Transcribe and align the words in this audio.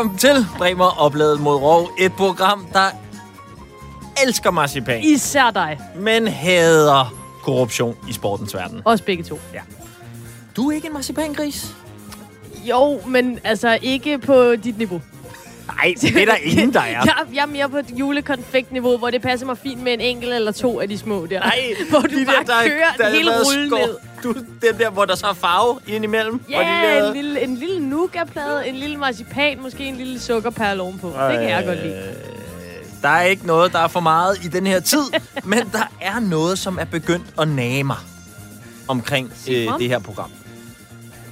Velkommen 0.00 0.18
til 0.18 0.46
Bremer 0.58 1.00
Opladet 1.00 1.40
mod 1.40 1.54
Rov. 1.54 1.90
Et 1.98 2.12
program, 2.12 2.66
der 2.72 2.86
elsker 4.26 4.50
marcipan, 4.50 5.02
Især 5.04 5.50
dig. 5.50 5.78
men 5.96 6.28
hader 6.28 7.14
korruption 7.42 7.96
i 8.08 8.12
sportens 8.12 8.54
verden. 8.54 8.82
Også 8.84 9.04
begge 9.04 9.24
to. 9.24 9.40
Du 10.56 10.70
er 10.70 10.74
ikke 10.74 10.86
en 10.86 10.92
marcipangris? 10.92 11.74
Jo, 12.64 13.00
men 13.06 13.38
altså 13.44 13.78
ikke 13.82 14.18
på 14.18 14.56
dit 14.56 14.78
niveau. 14.78 15.00
Nej, 15.66 15.94
det 16.00 16.16
er 16.22 16.24
der 16.24 16.36
ingen, 16.42 16.72
der 16.74 16.80
er. 16.80 16.84
Jeg, 17.04 17.14
jeg 17.34 17.42
er 17.42 17.46
mere 17.46 17.68
på 17.68 17.76
et 17.76 17.86
julekonfektniveau, 17.96 18.98
hvor 18.98 19.10
det 19.10 19.22
passer 19.22 19.46
mig 19.46 19.58
fint 19.58 19.82
med 19.82 19.92
en 19.92 20.00
enkelt 20.00 20.32
eller 20.32 20.52
to 20.52 20.80
af 20.80 20.88
de 20.88 20.98
små 20.98 21.26
der. 21.26 21.40
Nej, 21.40 21.58
hvor 21.90 22.00
du 22.00 22.20
de 22.20 22.26
bare 22.26 22.44
der, 22.46 22.68
kører 22.68 22.92
der 22.98 23.04
den 23.04 23.14
hele 23.14 23.30
rullen 23.44 23.68
ned. 23.68 23.96
Du, 24.22 24.32
den 24.62 24.78
der, 24.78 24.90
hvor 24.90 25.04
der 25.04 25.14
så 25.14 25.26
er 25.26 25.32
farve 25.34 25.78
indimellem. 25.86 26.40
Ja, 26.48 26.82
lavede- 26.82 27.08
en 27.08 27.14
lille, 27.14 27.40
en 27.44 27.56
lille 27.56 27.80
nougatplade, 27.88 28.68
en 28.68 28.74
lille 28.76 28.96
marcipan, 28.96 29.62
måske 29.62 29.84
en 29.84 29.96
lille 29.96 30.20
sukkerperle 30.20 30.82
ovenpå. 30.82 31.06
Det 31.08 31.16
kan 31.38 31.48
jeg 31.48 31.64
godt 31.66 31.82
lide. 31.82 31.94
Øh, 31.96 32.14
Der 33.02 33.08
er 33.08 33.22
ikke 33.22 33.46
noget, 33.46 33.72
der 33.72 33.78
er 33.78 33.88
for 33.88 34.00
meget 34.00 34.44
i 34.44 34.48
den 34.48 34.66
her 34.66 34.80
tid, 34.80 35.02
men 35.44 35.58
der 35.72 35.92
er 36.00 36.20
noget, 36.20 36.58
som 36.58 36.78
er 36.78 36.84
begyndt 36.84 37.26
at 37.40 37.48
nage 37.48 37.84
mig 37.84 37.96
omkring 38.88 39.32
øh, 39.48 39.68
det 39.78 39.88
her 39.88 39.98
program. 39.98 40.30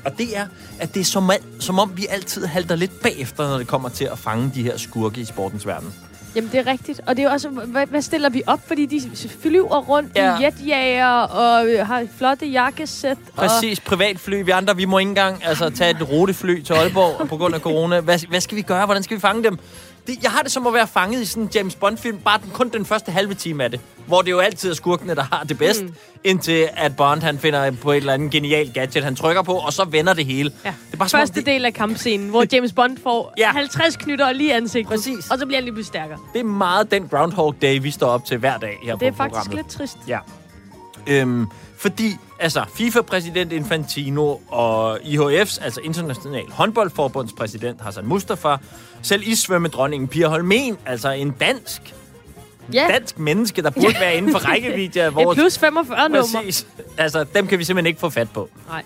Og 0.05 0.19
det 0.19 0.37
er, 0.37 0.47
at 0.81 0.95
det 0.95 1.01
er 1.01 1.05
som, 1.05 1.31
som 1.61 1.79
om, 1.79 1.93
vi 1.97 2.07
altid 2.11 2.45
halter 2.47 2.77
lidt 2.77 3.01
bagefter, 3.03 3.49
når 3.49 3.59
det 3.59 3.67
kommer 3.67 3.89
til 3.89 4.05
at 4.05 4.19
fange 4.19 4.51
de 4.55 4.63
her 4.63 4.77
skurke 4.77 5.21
i 5.21 5.25
sportens 5.25 5.67
verden. 5.67 5.95
Jamen, 6.35 6.51
det 6.53 6.61
er 6.61 6.67
rigtigt. 6.67 7.01
Og 7.07 7.17
det 7.17 7.25
er 7.25 7.31
også, 7.31 7.49
hvad, 7.49 7.87
hvad 7.87 8.03
stiller 8.03 8.29
vi 8.29 8.43
op? 8.47 8.61
Fordi 8.67 8.87
de 8.87 9.01
flyver 9.43 9.79
rundt 9.79 10.13
Ja. 10.17 10.39
i 10.39 10.43
jetjager 10.45 11.07
og 11.21 11.67
øh, 11.69 11.87
har 11.87 12.07
flotte 12.19 12.47
jakkesæt. 12.47 13.11
Og 13.11 13.35
Præcis, 13.37 13.81
privatfly. 13.81 14.43
Vi 14.45 14.51
andre, 14.51 14.77
vi 14.77 14.85
må 14.85 14.99
ikke 14.99 15.09
engang 15.09 15.45
altså, 15.45 15.71
tage 15.71 15.91
et 15.91 16.09
rutefly 16.11 16.63
til 16.63 16.73
Aalborg 16.73 17.29
på 17.29 17.37
grund 17.37 17.55
af 17.55 17.61
corona. 17.61 18.01
Hvad, 18.01 18.19
hvad 18.29 18.41
skal 18.41 18.57
vi 18.57 18.63
gøre? 18.63 18.85
Hvordan 18.85 19.03
skal 19.03 19.17
vi 19.17 19.21
fange 19.21 19.45
dem? 19.45 19.59
Det, 20.09 20.23
jeg 20.23 20.31
har 20.31 20.43
det 20.43 20.53
som 20.53 20.67
at 20.67 20.75
være 20.75 20.87
fanget 20.87 21.21
i 21.23 21.25
sådan 21.25 21.43
en 21.43 21.51
James 21.55 21.75
Bond-film, 21.75 22.19
bare 22.19 22.39
den, 22.43 22.51
kun 22.51 22.69
den 22.69 22.85
første 22.85 23.13
halve 23.13 23.35
time 23.35 23.65
af 23.65 23.71
det. 23.71 23.81
Hvor 24.07 24.23
det 24.23 24.31
jo 24.31 24.39
altid 24.39 24.71
er 24.71 24.75
skurkene, 24.75 25.15
der 25.15 25.23
har 25.23 25.45
det 25.49 25.59
bedst, 25.59 25.83
mm. 25.83 25.95
indtil 26.25 26.69
at 26.77 26.97
Bond 26.97 27.23
han 27.23 27.39
finder 27.39 27.71
på 27.71 27.93
et 27.93 27.97
eller 27.97 28.13
andet 28.13 28.31
genialt 28.31 28.75
gadget, 28.75 29.05
han 29.05 29.17
trykker 29.17 29.43
på, 29.43 29.53
og 29.53 29.73
så 29.73 29.85
vender 29.85 30.15
det 30.15 30.27
hele. 30.27 30.53
Ja. 30.65 30.75
Det 30.87 30.93
er 30.95 30.97
bare 30.99 31.09
Første 31.09 31.35
det, 31.41 31.47
del 31.47 31.65
af 31.65 31.75
kampscenen, 31.75 32.29
hvor 32.29 32.45
James 32.53 32.73
Bond 32.73 32.99
får 33.03 33.35
Ja. 33.39 33.43
ja. 33.47 33.53
50 33.53 33.97
knytter 33.97 34.33
lige 34.33 34.55
ansigtet. 34.55 34.89
Præcis. 34.91 35.31
Og 35.31 35.39
så 35.39 35.47
bliver 35.47 35.57
han 35.59 35.65
lige 35.65 35.75
pludselig 35.75 36.01
stærkere. 36.01 36.19
det 36.33 36.41
er 36.41 36.45
meget 36.45 36.91
den 36.91 37.09
Groundhog 37.09 37.55
Day, 37.63 37.79
vi 37.83 37.91
står 37.91 38.07
op 38.09 38.25
til 38.25 38.39
hver 38.39 38.59
dag 38.59 38.79
her 38.83 38.97
Det 38.97 39.07
er 39.09 39.11
på 39.13 39.17
faktisk 39.17 39.37
programmet. 39.39 39.57
lidt 39.57 39.69
trist. 39.69 39.99
Ja. 40.09 40.19
Øhm, 41.09 41.47
fordi, 41.77 42.17
altså, 42.39 42.65
FIFA-præsident 42.75 43.53
Infantino 43.53 44.37
og 44.49 45.01
IHF's, 45.01 45.65
altså 45.65 45.81
International 45.85 46.45
Håndboldforbunds 46.51 47.33
præsident 47.33 47.81
Hassan 47.81 48.07
Mustafa, 48.07 48.57
selv 49.03 49.23
i 49.27 49.35
svømmedronningen 49.35 50.09
Pia 50.09 50.29
Holmen, 50.29 50.79
altså 50.87 51.11
en 51.11 51.31
dansk, 51.31 51.95
Ja, 52.73 52.87
dansk 52.91 53.19
menneske, 53.19 53.63
der 53.63 53.71
burde 53.71 53.95
være 54.01 54.17
inden 54.17 54.33
for 54.33 54.39
rækkevidde 54.51 55.03
af 55.03 55.09
et 55.09 55.15
vores... 55.15 55.37
plus 55.37 55.59
45 55.59 56.09
nummer. 56.09 56.41
Præcis. 56.43 56.67
Altså, 56.97 57.25
dem 57.35 57.47
kan 57.47 57.59
vi 57.59 57.65
simpelthen 57.65 57.87
ikke 57.87 58.01
få 58.01 58.11
fat 58.11 58.31
på. 58.31 58.51
Nej. 58.69 58.83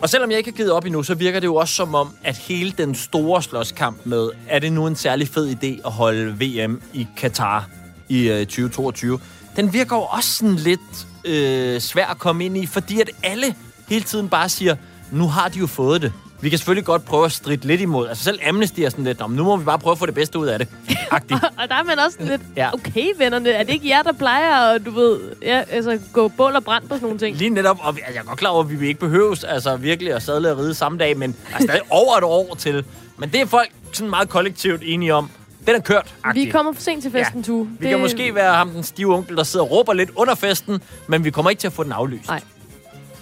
Og 0.00 0.08
selvom 0.08 0.30
jeg 0.30 0.38
ikke 0.38 0.50
har 0.50 0.56
givet 0.56 0.72
op 0.72 0.84
endnu, 0.84 1.02
så 1.02 1.14
virker 1.14 1.40
det 1.40 1.46
jo 1.46 1.54
også 1.54 1.74
som 1.74 1.94
om, 1.94 2.14
at 2.24 2.36
hele 2.36 2.72
den 2.78 2.94
store 2.94 3.42
slåskamp 3.42 3.96
med, 4.04 4.30
er 4.48 4.58
det 4.58 4.72
nu 4.72 4.86
en 4.86 4.96
særlig 4.96 5.28
fed 5.28 5.50
idé 5.50 5.86
at 5.86 5.92
holde 5.92 6.32
VM 6.40 6.82
i 6.92 7.06
Katar 7.16 7.68
i 8.08 8.28
øh, 8.28 8.38
2022, 8.38 9.20
den 9.56 9.72
virker 9.72 9.96
jo 9.96 10.02
også 10.02 10.30
sådan 10.32 10.54
lidt 10.56 11.06
øh, 11.24 11.80
svær 11.80 12.06
at 12.06 12.18
komme 12.18 12.44
ind 12.44 12.56
i, 12.56 12.66
fordi 12.66 13.00
at 13.00 13.10
alle 13.22 13.54
hele 13.88 14.04
tiden 14.04 14.28
bare 14.28 14.48
siger, 14.48 14.76
nu 15.10 15.28
har 15.28 15.48
de 15.48 15.58
jo 15.58 15.66
fået 15.66 16.02
det. 16.02 16.12
Vi 16.42 16.48
kan 16.48 16.58
selvfølgelig 16.58 16.84
godt 16.84 17.04
prøve 17.04 17.24
at 17.24 17.32
stride 17.32 17.66
lidt 17.66 17.80
imod. 17.80 18.08
Altså 18.08 18.24
selv 18.24 18.38
Amnesty 18.48 18.80
er 18.80 18.88
sådan 18.90 19.04
lidt, 19.04 19.18
"Nå, 19.20 19.26
men 19.26 19.36
nu 19.36 19.44
må 19.44 19.56
vi 19.56 19.64
bare 19.64 19.78
prøve 19.78 19.92
at 19.92 19.98
få 19.98 20.06
det 20.06 20.14
bedste 20.14 20.38
ud 20.38 20.46
af 20.46 20.58
det. 20.58 20.68
Agtigt. 21.10 21.44
Og 21.44 21.68
der 21.68 21.74
er 21.74 21.82
man 21.82 21.98
også 21.98 22.16
lidt, 22.20 22.40
Ja. 22.56 22.74
okay 22.74 23.06
vennerne, 23.18 23.50
er 23.50 23.62
det 23.62 23.72
ikke 23.72 23.88
jer, 23.88 24.02
der 24.02 24.12
plejer 24.12 24.54
at, 24.56 24.86
du 24.86 24.90
ved, 24.90 25.20
ja, 25.42 25.62
altså, 25.70 25.98
gå 26.12 26.28
bål 26.28 26.56
og 26.56 26.64
brand 26.64 26.82
på 26.82 26.88
sådan 26.94 27.02
nogle 27.02 27.18
ting? 27.18 27.36
Lige 27.36 27.50
netop, 27.50 27.78
og 27.80 27.88
altså, 27.88 28.02
jeg 28.14 28.20
er 28.20 28.24
godt 28.24 28.38
klar 28.38 28.50
over, 28.50 28.64
at 28.64 28.80
vi 28.80 28.88
ikke 28.88 29.00
behøves 29.00 29.44
altså, 29.44 29.76
virkelig 29.76 30.12
at 30.12 30.22
sadle 30.22 30.50
og 30.52 30.58
ride 30.58 30.74
samme 30.74 30.98
dag, 30.98 31.16
men 31.18 31.36
der 31.50 31.56
er 31.58 31.62
stadig 31.62 31.80
over 31.90 32.16
et 32.16 32.24
år 32.24 32.54
til. 32.58 32.84
Men 33.18 33.28
det 33.32 33.40
er 33.40 33.46
folk 33.46 33.68
sådan 33.92 34.10
meget 34.10 34.28
kollektivt 34.28 34.82
enige 34.84 35.14
om. 35.14 35.30
Den 35.66 35.74
er 35.76 35.80
kørt. 35.80 36.14
Vi 36.34 36.44
kommer 36.50 36.72
for 36.72 36.80
sent 36.82 37.02
til 37.02 37.12
festen, 37.12 37.40
Ja. 37.40 37.44
Tue. 37.46 37.70
Vi 37.80 37.88
kan 37.88 38.00
måske 38.00 38.34
være 38.34 38.54
ham, 38.54 38.70
den 38.70 38.82
stive 38.82 39.14
onkel, 39.14 39.36
der 39.36 39.42
sidder 39.42 39.64
og 39.64 39.70
råber 39.70 39.92
lidt 39.92 40.10
under 40.16 40.34
festen, 40.34 40.80
men 41.06 41.24
vi 41.24 41.30
kommer 41.30 41.50
ikke 41.50 41.60
til 41.60 41.66
at 41.66 41.72
få 41.72 41.84
den 41.84 41.92
aflyst. 41.92 42.28
Nej. 42.28 42.40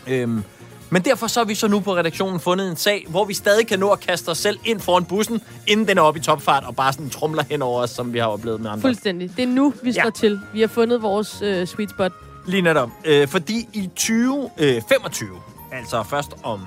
Øhm, 0.07 0.43
men 0.91 1.03
derfor 1.03 1.27
så 1.27 1.41
har 1.41 1.45
vi 1.45 1.55
så 1.55 1.69
nu 1.69 1.81
på 1.81 1.97
redaktionen 1.97 2.41
fundet 2.41 2.71
en 2.71 2.77
sag, 2.77 3.07
hvor 3.09 3.25
vi 3.25 3.35
stadig 3.35 3.67
kan 3.67 3.79
nå 3.79 3.91
at 3.91 4.01
kaste 4.01 4.29
os 4.29 4.39
selv 4.39 4.59
ind 4.65 4.81
foran 4.81 5.05
bussen, 5.05 5.41
inden 5.67 5.89
den 5.89 5.99
er 5.99 6.03
oppe 6.03 6.21
i 6.21 6.23
topfart, 6.23 6.65
og 6.65 6.77
bare 6.77 6.93
sådan 6.93 7.11
trumler 7.11 7.43
hen 7.51 7.63
over 7.63 7.81
os, 7.83 7.91
som 7.91 8.13
vi 8.13 8.19
har 8.19 8.27
oplevet 8.27 8.61
med 8.61 8.71
andre. 8.71 8.81
Fuldstændig. 8.83 9.37
Det 9.37 9.43
er 9.43 9.47
nu, 9.47 9.73
vi 9.83 9.91
Ja. 9.91 10.03
står 10.03 10.11
til. 10.11 10.41
Vi 10.53 10.61
har 10.61 10.69
fundet 10.69 11.03
vores 11.03 11.43
øh, 11.43 11.67
sweet 11.67 11.91
spot. 11.91 12.13
Lige 12.47 12.63
netop. 12.63 12.91
Øh, 13.05 13.29
fordi 13.29 13.69
i 13.73 13.87
2025, 13.97 15.29
altså 15.73 16.03
først 16.03 16.31
om 16.43 16.61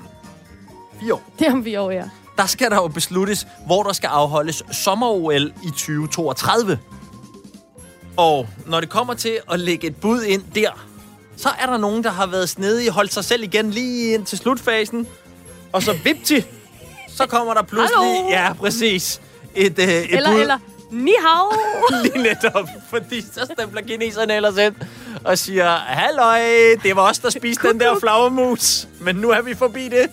fire 1.00 1.14
år, 1.14 1.22
Det 1.38 1.46
er 1.46 1.52
om 1.52 1.64
vi 1.64 1.76
år, 1.76 1.90
ja. 1.90 2.04
Der 2.38 2.46
skal 2.46 2.70
der 2.70 2.76
jo 2.76 2.88
besluttes, 2.88 3.46
hvor 3.66 3.82
der 3.82 3.92
skal 3.92 4.06
afholdes 4.06 4.62
sommer-OL 4.72 5.52
i 5.64 5.70
2032. 5.70 6.78
Og 8.16 8.48
når 8.66 8.80
det 8.80 8.88
kommer 8.88 9.14
til 9.14 9.38
at 9.52 9.60
lægge 9.60 9.86
et 9.86 9.96
bud 9.96 10.22
ind 10.22 10.42
der, 10.54 10.86
så 11.36 11.48
er 11.60 11.66
der 11.66 11.76
nogen, 11.76 12.04
der 12.04 12.10
har 12.10 12.26
været 12.26 12.48
snedige 12.48 12.90
holdt 12.90 13.12
sig 13.12 13.24
selv 13.24 13.42
igen 13.42 13.70
lige 13.70 14.14
ind 14.14 14.24
til 14.26 14.38
slutfasen. 14.38 15.06
Og 15.72 15.82
så 15.82 15.92
vipti, 16.04 16.44
så 17.08 17.26
kommer 17.26 17.54
der 17.54 17.62
pludselig... 17.62 18.14
Hallo? 18.16 18.28
Ja, 18.30 18.52
præcis. 18.52 19.20
Et, 19.54 19.78
øh, 19.78 19.88
et 19.88 20.16
Eller, 20.16 20.30
bud. 20.32 20.40
eller, 20.40 20.58
ni 20.90 21.14
hao! 21.20 21.52
Lige 22.02 22.18
netop, 22.18 22.68
fordi 22.90 23.20
så 23.20 23.48
stempler 23.54 23.82
kineserne 23.82 24.34
ellers 24.34 24.56
ind 24.56 24.74
og 25.24 25.38
siger, 25.38 25.76
halløj, 25.76 26.40
det 26.82 26.96
var 26.96 27.10
os, 27.10 27.18
der 27.18 27.30
spiste 27.30 27.68
den 27.68 27.80
der 27.80 27.98
flagermus, 28.02 28.88
men 29.00 29.16
nu 29.16 29.30
er 29.30 29.42
vi 29.42 29.54
forbi 29.54 29.88
det. 29.88 30.06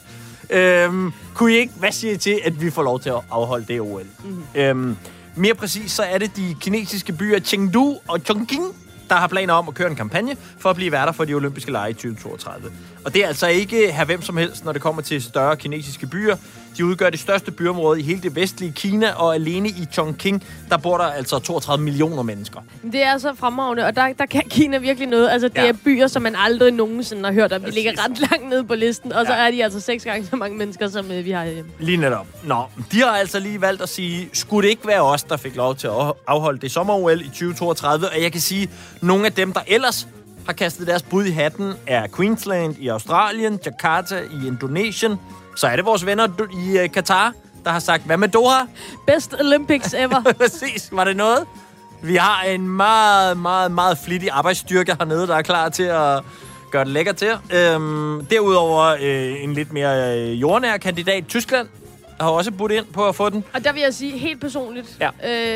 Øhm, 0.49 1.13
kunne 1.35 1.53
I 1.53 1.55
ikke, 1.55 1.73
hvad 1.75 1.91
siger 1.91 2.13
I 2.13 2.17
til, 2.17 2.39
at 2.43 2.61
vi 2.61 2.69
får 2.69 2.83
lov 2.83 2.99
til 2.99 3.09
at 3.09 3.21
afholde 3.31 3.65
det 3.67 3.81
OL? 3.81 4.05
Mm. 4.23 4.43
Øhm, 4.55 4.97
mere 5.35 5.53
præcis, 5.53 5.91
så 5.91 6.03
er 6.03 6.17
det 6.17 6.35
de 6.35 6.55
kinesiske 6.59 7.13
byer 7.13 7.39
Chengdu 7.39 7.97
og 8.07 8.19
Chongqing, 8.19 8.63
der 9.09 9.15
har 9.15 9.27
planer 9.27 9.53
om 9.53 9.67
at 9.67 9.73
køre 9.73 9.89
en 9.89 9.95
kampagne 9.95 10.35
for 10.59 10.69
at 10.69 10.75
blive 10.75 10.91
værter 10.91 11.11
for 11.11 11.25
de 11.25 11.33
olympiske 11.33 11.71
lege 11.71 11.89
i 11.89 11.93
2032. 11.93 12.71
Og 13.05 13.13
det 13.13 13.23
er 13.23 13.27
altså 13.27 13.47
ikke 13.47 13.91
her 13.91 14.05
hvem 14.05 14.21
som 14.21 14.37
helst, 14.37 14.65
når 14.65 14.71
det 14.71 14.81
kommer 14.81 15.01
til 15.01 15.21
større 15.23 15.55
kinesiske 15.57 16.07
byer. 16.07 16.35
De 16.77 16.85
udgør 16.85 17.09
det 17.09 17.19
største 17.19 17.51
byområde 17.51 17.99
i 17.99 18.03
hele 18.03 18.21
det 18.21 18.35
vestlige 18.35 18.71
Kina, 18.71 19.11
og 19.13 19.35
alene 19.35 19.69
i 19.69 19.87
Chongqing, 19.93 20.43
der 20.69 20.77
bor 20.77 20.97
der 20.97 21.03
altså 21.05 21.39
32 21.39 21.83
millioner 21.83 22.23
mennesker. 22.23 22.59
Det 22.91 23.03
er 23.03 23.17
så 23.17 23.33
fremragende, 23.35 23.85
og 23.85 23.95
der, 23.95 24.13
der 24.13 24.25
kan 24.25 24.41
Kina 24.49 24.77
virkelig 24.77 25.07
noget. 25.07 25.29
Altså, 25.29 25.47
det 25.47 25.55
Ja. 25.57 25.67
er 25.67 25.73
byer, 25.85 26.07
som 26.07 26.21
man 26.21 26.35
aldrig 26.37 26.71
nogensinde 26.73 27.23
har 27.25 27.31
hørt 27.33 27.53
om. 27.53 27.61
De 27.61 27.71
ligger 27.71 27.91
ret 28.05 28.19
langt 28.31 28.49
nede 28.49 28.63
på 28.63 28.75
listen, 28.75 29.13
og 29.13 29.25
så 29.25 29.33
Ja. 29.33 29.47
er 29.47 29.51
de 29.51 29.63
altså 29.63 29.79
seks 29.79 30.03
gange 30.03 30.27
så 30.27 30.35
mange 30.35 30.57
mennesker, 30.57 30.87
som 30.89 31.11
øh, 31.11 31.25
vi 31.25 31.31
har 31.31 31.45
hjemme. 31.45 31.71
Lige 31.79 31.97
netop. 31.97 32.27
Nå, 32.43 32.63
de 32.91 32.99
har 32.99 33.07
altså 33.11 33.39
lige 33.39 33.61
valgt 33.61 33.81
at 33.81 33.89
sige, 33.89 34.29
skulle 34.33 34.66
det 34.67 34.69
ikke 34.69 34.87
være 34.87 35.01
os, 35.01 35.23
der 35.23 35.37
fik 35.37 35.55
lov 35.55 35.75
til 35.75 35.87
at 35.87 36.13
afholde 36.28 36.59
det 36.59 36.72
sommer-OL 36.72 37.22
i 37.22 37.28
2032? 37.29 38.09
Og 38.09 38.22
jeg 38.22 38.31
kan 38.31 38.41
sige, 38.41 38.69
nogle 39.02 39.25
af 39.25 39.34
dem, 39.34 39.53
der 39.53 39.61
ellers 39.67 40.07
har 40.49 40.53
kastet 40.53 40.87
deres 40.87 41.03
bud 41.03 41.25
i 41.25 41.31
hatten, 41.31 41.73
er 41.87 42.07
Queensland 42.16 42.75
i 42.79 42.87
Australien, 42.87 43.59
Jakarta 43.66 44.19
i 44.43 44.47
Indonesien. 44.47 45.16
Så 45.55 45.67
er 45.67 45.75
det 45.75 45.85
vores 45.85 46.05
venner 46.05 46.28
i 46.66 46.84
uh, 46.84 46.91
Katar, 46.91 47.34
der 47.66 47.72
har 47.72 47.79
sagt, 47.79 48.03
hvad 48.05 48.17
med 48.17 48.28
Doha? 48.28 48.59
Best 49.07 49.35
Olympics 49.40 49.93
ever. 49.93 50.34
Præcis, 50.41 50.90
var 50.91 51.03
det 51.03 51.17
noget? 51.17 51.46
Vi 52.03 52.16
har 52.16 52.43
en 52.43 52.67
meget, 52.69 53.37
meget, 53.37 53.72
meget 53.72 53.97
flittig 54.05 54.29
arbejdsstyrke 54.31 54.96
hernede, 54.99 55.28
der 55.28 55.35
er 55.35 55.41
klar 55.41 55.69
til 55.69 55.84
at 55.84 56.23
gøre 56.72 56.84
det 56.84 56.91
lækkert 56.93 57.16
til. 57.16 57.31
Øhm, 57.53 58.25
derudover 58.25 58.85
øh, 59.02 59.43
en 59.43 59.53
lidt 59.53 59.73
mere 59.73 60.17
øh, 60.19 60.41
jordnær 60.41 60.78
kandidat, 60.78 61.23
Tyskland, 61.28 61.67
har 62.19 62.29
også 62.29 62.52
budt 62.52 62.72
ind 62.72 62.85
på 62.85 63.07
at 63.07 63.16
få 63.16 63.29
den. 63.29 63.43
og 63.53 63.63
der 63.63 63.73
vil 63.73 63.81
jeg 63.81 63.93
sige 63.93 64.17
helt 64.17 64.41
personligt, 64.41 64.97
Ja. 64.99 65.09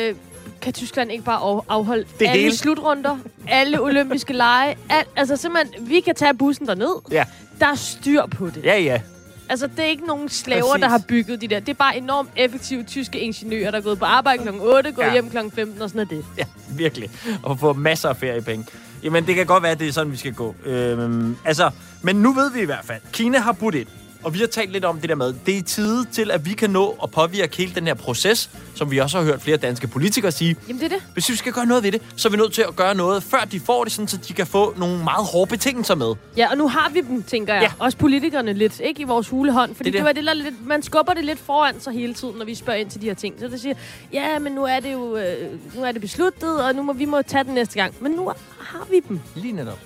øh, 0.10 0.16
kan 0.64 0.74
Tyskland 0.74 1.12
ikke 1.12 1.24
bare 1.24 1.40
af- 1.58 1.62
afholde 1.70 2.06
Det 2.20 2.28
alle 2.28 2.42
hele. 2.42 2.56
slutrunder, 2.58 3.18
alle 3.48 3.82
olympiske 3.82 4.34
lege, 4.34 4.78
alt, 4.90 5.08
altså 5.16 5.36
simpelthen, 5.36 5.90
vi 5.90 6.00
kan 6.00 6.16
tage 6.16 6.34
bussen 6.34 6.68
derned. 6.68 7.02
Ja, 7.12 7.24
Der 7.60 7.66
er 7.68 7.76
styr 7.76 8.26
på 8.26 8.46
det. 8.50 8.62
ja, 8.64 8.80
ja. 8.80 9.02
Altså, 9.50 9.68
det 9.68 9.80
er 9.80 9.84
ikke 9.90 10.06
nogen 10.06 10.30
slaver, 10.30 10.62
Præcis. 10.72 10.82
der 10.82 10.90
har 10.90 11.02
bygget 11.08 11.42
de 11.42 11.48
der. 11.48 11.60
Det 11.60 11.70
er 11.70 11.74
bare 11.74 11.98
enormt 11.98 12.30
effektive 12.36 12.84
tyske 12.84 13.20
ingeniører, 13.20 13.72
der 13.72 13.78
er 13.78 13.82
gået 13.82 14.00
på 14.00 14.06
arbejde 14.06 14.44
kl. 14.44 14.50
8, 14.62 14.92
gået 14.92 15.06
Ja. 15.06 15.14
hjem 15.14 15.30
kl. 15.30 15.38
15, 15.56 15.82
og 15.82 15.90
sådan 15.90 16.02
er 16.02 16.06
det. 16.06 16.26
Ja, 16.38 16.44
virkelig. 16.70 17.10
Og 17.44 17.60
få 17.60 17.74
masser 17.74 18.10
af 18.10 18.18
feriepenge. 18.18 18.66
Jamen, 19.04 19.28
det 19.28 19.36
kan 19.36 19.46
godt 19.46 19.64
være, 19.64 19.72
at 19.72 19.80
det 19.80 19.88
er 19.88 19.92
sådan, 19.92 20.12
vi 20.12 20.18
skal 20.18 20.34
gå. 20.34 20.56
Øhm, 20.66 21.38
altså, 21.46 21.70
men 22.02 22.16
nu 22.16 22.34
ved 22.34 22.52
vi 22.52 22.62
i 22.62 22.66
hvert 22.66 22.86
fald. 22.86 23.02
Kina 23.12 23.40
har 23.40 23.52
budt 23.52 23.76
ind. 23.76 23.88
Og 24.24 24.34
vi 24.34 24.40
har 24.40 24.48
talt 24.48 24.72
lidt 24.72 24.86
om 24.86 25.00
det 25.00 25.10
der 25.10 25.16
med, 25.16 25.34
det 25.46 25.58
er 25.58 25.62
tid 25.62 26.06
til, 26.06 26.32
at 26.32 26.46
vi 26.46 26.54
kan 26.54 26.70
nå 26.70 26.98
at 27.04 27.12
påvirke 27.12 27.58
hele 27.58 27.76
den 27.76 27.88
her 27.88 27.94
proces, 27.94 28.50
som 28.76 28.92
vi 28.92 28.98
også 28.98 29.18
har 29.18 29.26
hørt 29.26 29.42
flere 29.42 29.58
danske 29.58 29.88
politikere 29.88 30.32
sige. 30.32 30.56
Jamen, 30.68 30.80
det 30.82 30.86
er 30.86 30.96
det. 30.96 31.04
Hvis 31.14 31.30
vi 31.30 31.36
skal 31.36 31.54
gøre 31.54 31.66
noget 31.66 31.84
ved 31.84 31.92
det, 31.92 32.02
så 32.16 32.28
er 32.28 32.32
vi 32.32 32.38
nødt 32.38 32.54
til 32.54 32.62
at 32.62 32.76
gøre 32.76 32.96
noget, 32.96 33.24
før 33.24 33.40
de 33.52 33.60
får 33.60 33.84
det, 33.84 33.94
sådan, 33.94 34.08
så 34.08 34.18
de 34.18 34.34
kan 34.34 34.48
få 34.48 34.74
nogle 34.78 35.04
meget 35.04 35.26
hårde 35.34 35.50
betingelser 35.50 35.96
med. 35.96 36.14
Ja, 36.38 36.52
og 36.52 36.58
nu 36.58 36.68
har 36.68 36.90
vi 36.94 37.02
dem, 37.02 37.24
tænker 37.24 37.54
jeg. 37.54 37.64
Ja. 37.64 37.72
Også 37.80 37.98
politikerne 37.98 38.54
lidt, 38.54 38.80
ikke 38.80 39.02
i 39.02 39.04
vores 39.04 39.30
hulehånd. 39.30 39.76
Fordi 39.76 39.90
Det 39.90 39.94
det, 39.94 40.00
det. 40.16 40.26
var 40.26 40.32
det 40.34 40.44
lidt, 40.44 40.68
man 40.68 40.84
skubber 40.84 41.14
det 41.14 41.26
lidt 41.26 41.40
foran 41.40 41.80
sig 41.80 41.94
hele 41.94 42.14
tiden, 42.14 42.36
når 42.38 42.46
vi 42.46 42.56
spørger 42.56 42.80
ind 42.80 42.90
til 42.90 43.02
de 43.02 43.06
her 43.06 43.14
ting. 43.14 43.36
Så 43.40 43.48
det 43.48 43.62
siger, 43.62 43.76
ja, 44.14 44.40
men 44.40 44.52
nu 44.54 44.64
er 44.64 44.80
det 44.80 44.94
jo 44.94 45.18
øh, 45.18 45.50
nu 45.76 45.84
er 45.84 45.92
det 45.92 46.02
besluttet, 46.02 46.64
og 46.64 46.76
nu 46.76 46.84
må 46.84 46.94
vi 46.94 47.06
må 47.06 47.22
tage 47.22 47.44
den 47.44 47.54
næste 47.54 47.76
gang. 47.76 47.94
Men 48.00 48.12
nu 48.12 48.32
har 48.60 48.88
vi 48.92 49.00
dem. 49.10 49.20
Lige 49.36 49.52
netop. 49.54 49.80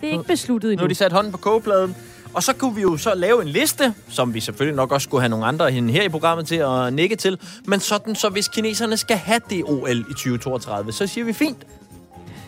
Det 0.00 0.08
er 0.08 0.12
ikke 0.12 0.24
besluttet 0.24 0.68
Nu 0.68 0.72
endnu. 0.72 0.82
har 0.82 0.88
de 0.88 0.94
sat 0.94 1.12
hånden 1.12 1.32
på 1.32 1.38
kogepladen. 1.38 1.96
Og 2.34 2.42
så 2.42 2.52
kunne 2.52 2.74
vi 2.74 2.82
jo 2.82 2.96
så 2.96 3.14
lave 3.14 3.42
en 3.42 3.48
liste, 3.48 3.94
som 4.10 4.34
vi 4.34 4.40
selvfølgelig 4.40 4.76
nok 4.76 4.92
også 4.92 5.04
skulle 5.04 5.20
have 5.20 5.28
nogle 5.28 5.46
andre 5.46 5.70
her 5.70 6.02
i 6.02 6.08
programmet 6.08 6.46
til 6.46 6.56
at 6.56 6.92
nikke 6.92 7.16
til. 7.16 7.38
Men 7.64 7.80
sådan, 7.80 8.14
så 8.14 8.28
hvis 8.28 8.48
kineserne 8.48 8.96
skal 8.96 9.16
have 9.16 9.40
det 9.50 9.62
OL 9.64 9.98
i 9.98 10.12
2032, 10.12 10.92
så 10.92 11.06
siger 11.06 11.24
vi 11.24 11.32
fint. 11.32 11.58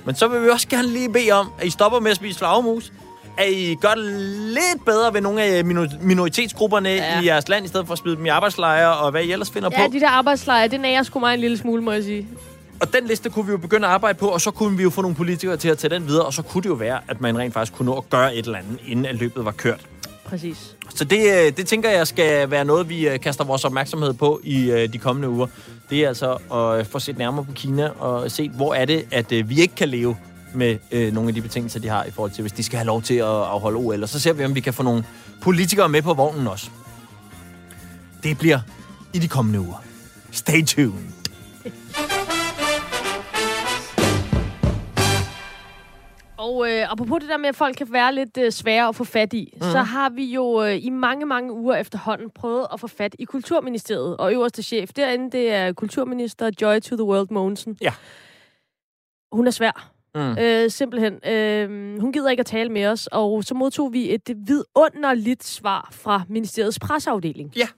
Men 0.05 0.15
så 0.15 0.29
vil 0.29 0.43
vi 0.43 0.49
også 0.49 0.69
gerne 0.69 0.89
lige 0.89 1.13
bede 1.13 1.31
om, 1.33 1.51
at 1.61 1.67
I 1.67 1.71
stopper 1.71 2.01
med 2.01 2.11
at 2.11 2.17
spise 2.17 2.39
flagermus. 2.39 2.93
At 3.39 3.53
I 3.53 3.75
gør 3.81 3.95
det 3.95 4.05
lidt 4.49 4.85
bedre 4.87 5.15
ved 5.15 5.21
nogle 5.21 5.43
af 5.43 5.65
minor- 5.65 6.03
minoritetsgrupperne 6.03 6.89
ja. 6.89 6.95
Ja. 7.15 7.21
i 7.21 7.27
jeres 7.27 7.49
land, 7.49 7.65
i 7.65 7.69
stedet 7.69 7.87
for 7.87 7.93
at 7.93 7.99
smide 7.99 8.17
dem 8.17 8.27
i 8.27 8.29
arbejdslejre 8.29 8.97
og 8.97 9.11
hvad 9.11 9.23
I 9.25 9.33
ellers 9.33 9.51
finder 9.51 9.69
Ja, 9.73 9.87
på. 9.87 9.93
de 9.93 10.01
der 10.01 10.09
arbejdslejre, 10.09 10.69
det 10.69 10.81
nærer 10.81 11.03
sgu 11.03 11.19
mig 11.21 11.35
en 11.35 11.41
lille 11.41 11.59
smule, 11.59 11.83
må 11.83 11.93
jeg 11.93 12.05
sige. 12.05 12.29
Og 12.81 12.93
den 12.93 13.07
liste 13.07 13.31
kunne 13.31 13.47
vi 13.47 13.53
jo 13.53 13.59
begynde 13.59 13.87
at 13.87 13.93
arbejde 13.93 14.19
på, 14.19 14.29
og 14.29 14.41
så 14.41 14.51
kunne 14.51 14.77
vi 14.77 14.83
jo 14.83 14.91
få 14.91 15.03
nogle 15.03 15.17
politikere 15.17 15.57
til 15.57 15.69
at 15.69 15.79
tage 15.79 15.95
den 15.95 16.07
videre, 16.07 16.25
og 16.25 16.33
så 16.33 16.43
kunne 16.43 16.63
det 16.63 16.69
jo 16.69 16.75
være, 16.75 17.01
at 17.09 17.21
man 17.21 17.39
rent 17.39 17.55
faktisk 17.55 17.73
kunne 17.73 17.87
nå 17.87 17.97
at 17.97 18.11
gøre 18.11 18.35
et 18.37 18.47
eller 18.47 18.59
andet, 18.59 18.79
inden 18.87 19.07
at 19.07 19.15
løbet 19.15 19.45
var 19.45 19.51
kørt. 19.51 19.87
Præcis. 20.25 20.77
Så 20.95 21.05
det, 21.05 21.19
øh, 21.19 21.57
det 21.57 21.67
tænker 21.67 21.91
jeg 21.91 22.07
skal 22.07 22.51
være 22.51 22.65
noget, 22.65 22.89
vi 22.89 23.09
øh, 23.09 23.21
kaster 23.21 23.45
vores 23.45 23.65
opmærksomhed 23.65 24.13
på 24.13 24.41
i 24.45 24.71
øh, 24.71 24.93
de 24.93 24.99
kommende 24.99 25.29
uger. 25.29 25.47
Det 25.91 26.01
er 26.05 26.09
altså 26.09 26.33
at 26.35 26.87
få 26.87 26.99
set 26.99 27.19
nærmere 27.19 27.45
på 27.45 27.53
Kina 27.53 27.89
og 27.89 28.31
se, 28.31 28.49
hvor 28.49 28.75
er 28.75 28.85
det, 28.85 29.07
at 29.11 29.49
vi 29.49 29.61
ikke 29.61 29.75
kan 29.75 29.89
leve 29.89 30.17
med 30.55 30.79
øh, 30.93 31.13
nogle 31.13 31.29
af 31.29 31.35
de 31.35 31.43
betingelser, 31.43 31.81
de 31.81 31.89
har 31.89 32.05
i 32.05 32.11
forhold 32.11 32.31
til, 32.31 32.43
hvis 32.43 32.53
de 32.53 32.63
skal 32.63 32.77
have 32.77 32.87
lov 32.87 33.03
til 33.03 33.15
at 33.15 33.25
afholde 33.25 33.77
OL. 33.77 34.03
Og 34.03 34.09
så 34.09 34.21
ser 34.21 34.33
vi, 34.33 34.45
om 34.45 34.55
vi 34.55 34.61
kan 34.61 34.75
få 34.75 34.83
nogle 34.83 35.05
politikere 35.43 35.89
med 35.89 36.03
på 36.03 36.15
vognen 36.15 36.47
også. 36.47 36.71
Det 38.23 38.39
bliver 38.39 38.61
i 39.13 39.19
de 39.19 39.29
kommende 39.29 39.61
uger. 39.61 39.85
Stay 40.31 40.65
tuned. 40.65 41.24
Og 46.45 46.71
øh, 46.71 46.93
apropos 46.93 47.21
det 47.21 47.29
der 47.29 47.37
med, 47.37 47.49
at 47.49 47.57
folk 47.57 47.77
kan 47.77 47.93
være 47.93 48.15
lidt 48.15 48.37
øh, 48.39 48.53
svære 48.53 48.89
at 48.89 48.97
få 48.97 49.05
fat 49.05 49.33
i, 49.33 49.53
mm. 49.57 49.63
så 49.63 49.79
har 49.79 50.11
vi 50.11 50.25
jo 50.25 50.65
øh, 50.65 50.85
i 50.85 50.91
mange, 50.91 51.27
mange 51.27 51.53
uger 51.53 51.77
efterhånden 51.77 52.31
prøvet 52.31 52.67
at 52.73 52.81
få 52.81 52.87
fat 52.87 53.17
i 53.19 53.25
Kulturministeriet. 53.25 54.17
Og 54.17 54.33
øverste 54.33 54.63
chef 54.63 54.93
derinde, 54.93 55.31
det 55.31 55.53
er 55.53 55.73
kulturminister 55.73 56.51
Joy 56.61 56.81
to 56.81 56.97
the 56.97 57.05
World 57.05 57.29
Mogensen. 57.31 57.79
Ja. 57.81 57.93
Hun 59.33 59.47
er 59.47 59.51
svær. 59.51 59.91
Mm. 60.15 60.39
Øh, 60.39 60.71
simpelthen. 60.71 61.29
Øh, 61.29 62.01
hun 62.01 62.13
gider 62.13 62.31
ikke 62.31 62.41
at 62.41 62.47
tale 62.47 62.71
med 62.71 62.87
os, 62.87 63.07
og 63.07 63.45
så 63.45 63.55
modtog 63.55 63.93
vi 63.93 64.15
et 64.15 64.31
vidunderligt 64.37 65.45
svar 65.45 65.89
fra 65.93 66.23
ministeriets 66.29 66.79
presseafdeling. 66.79 67.53
Ja. 67.57 67.69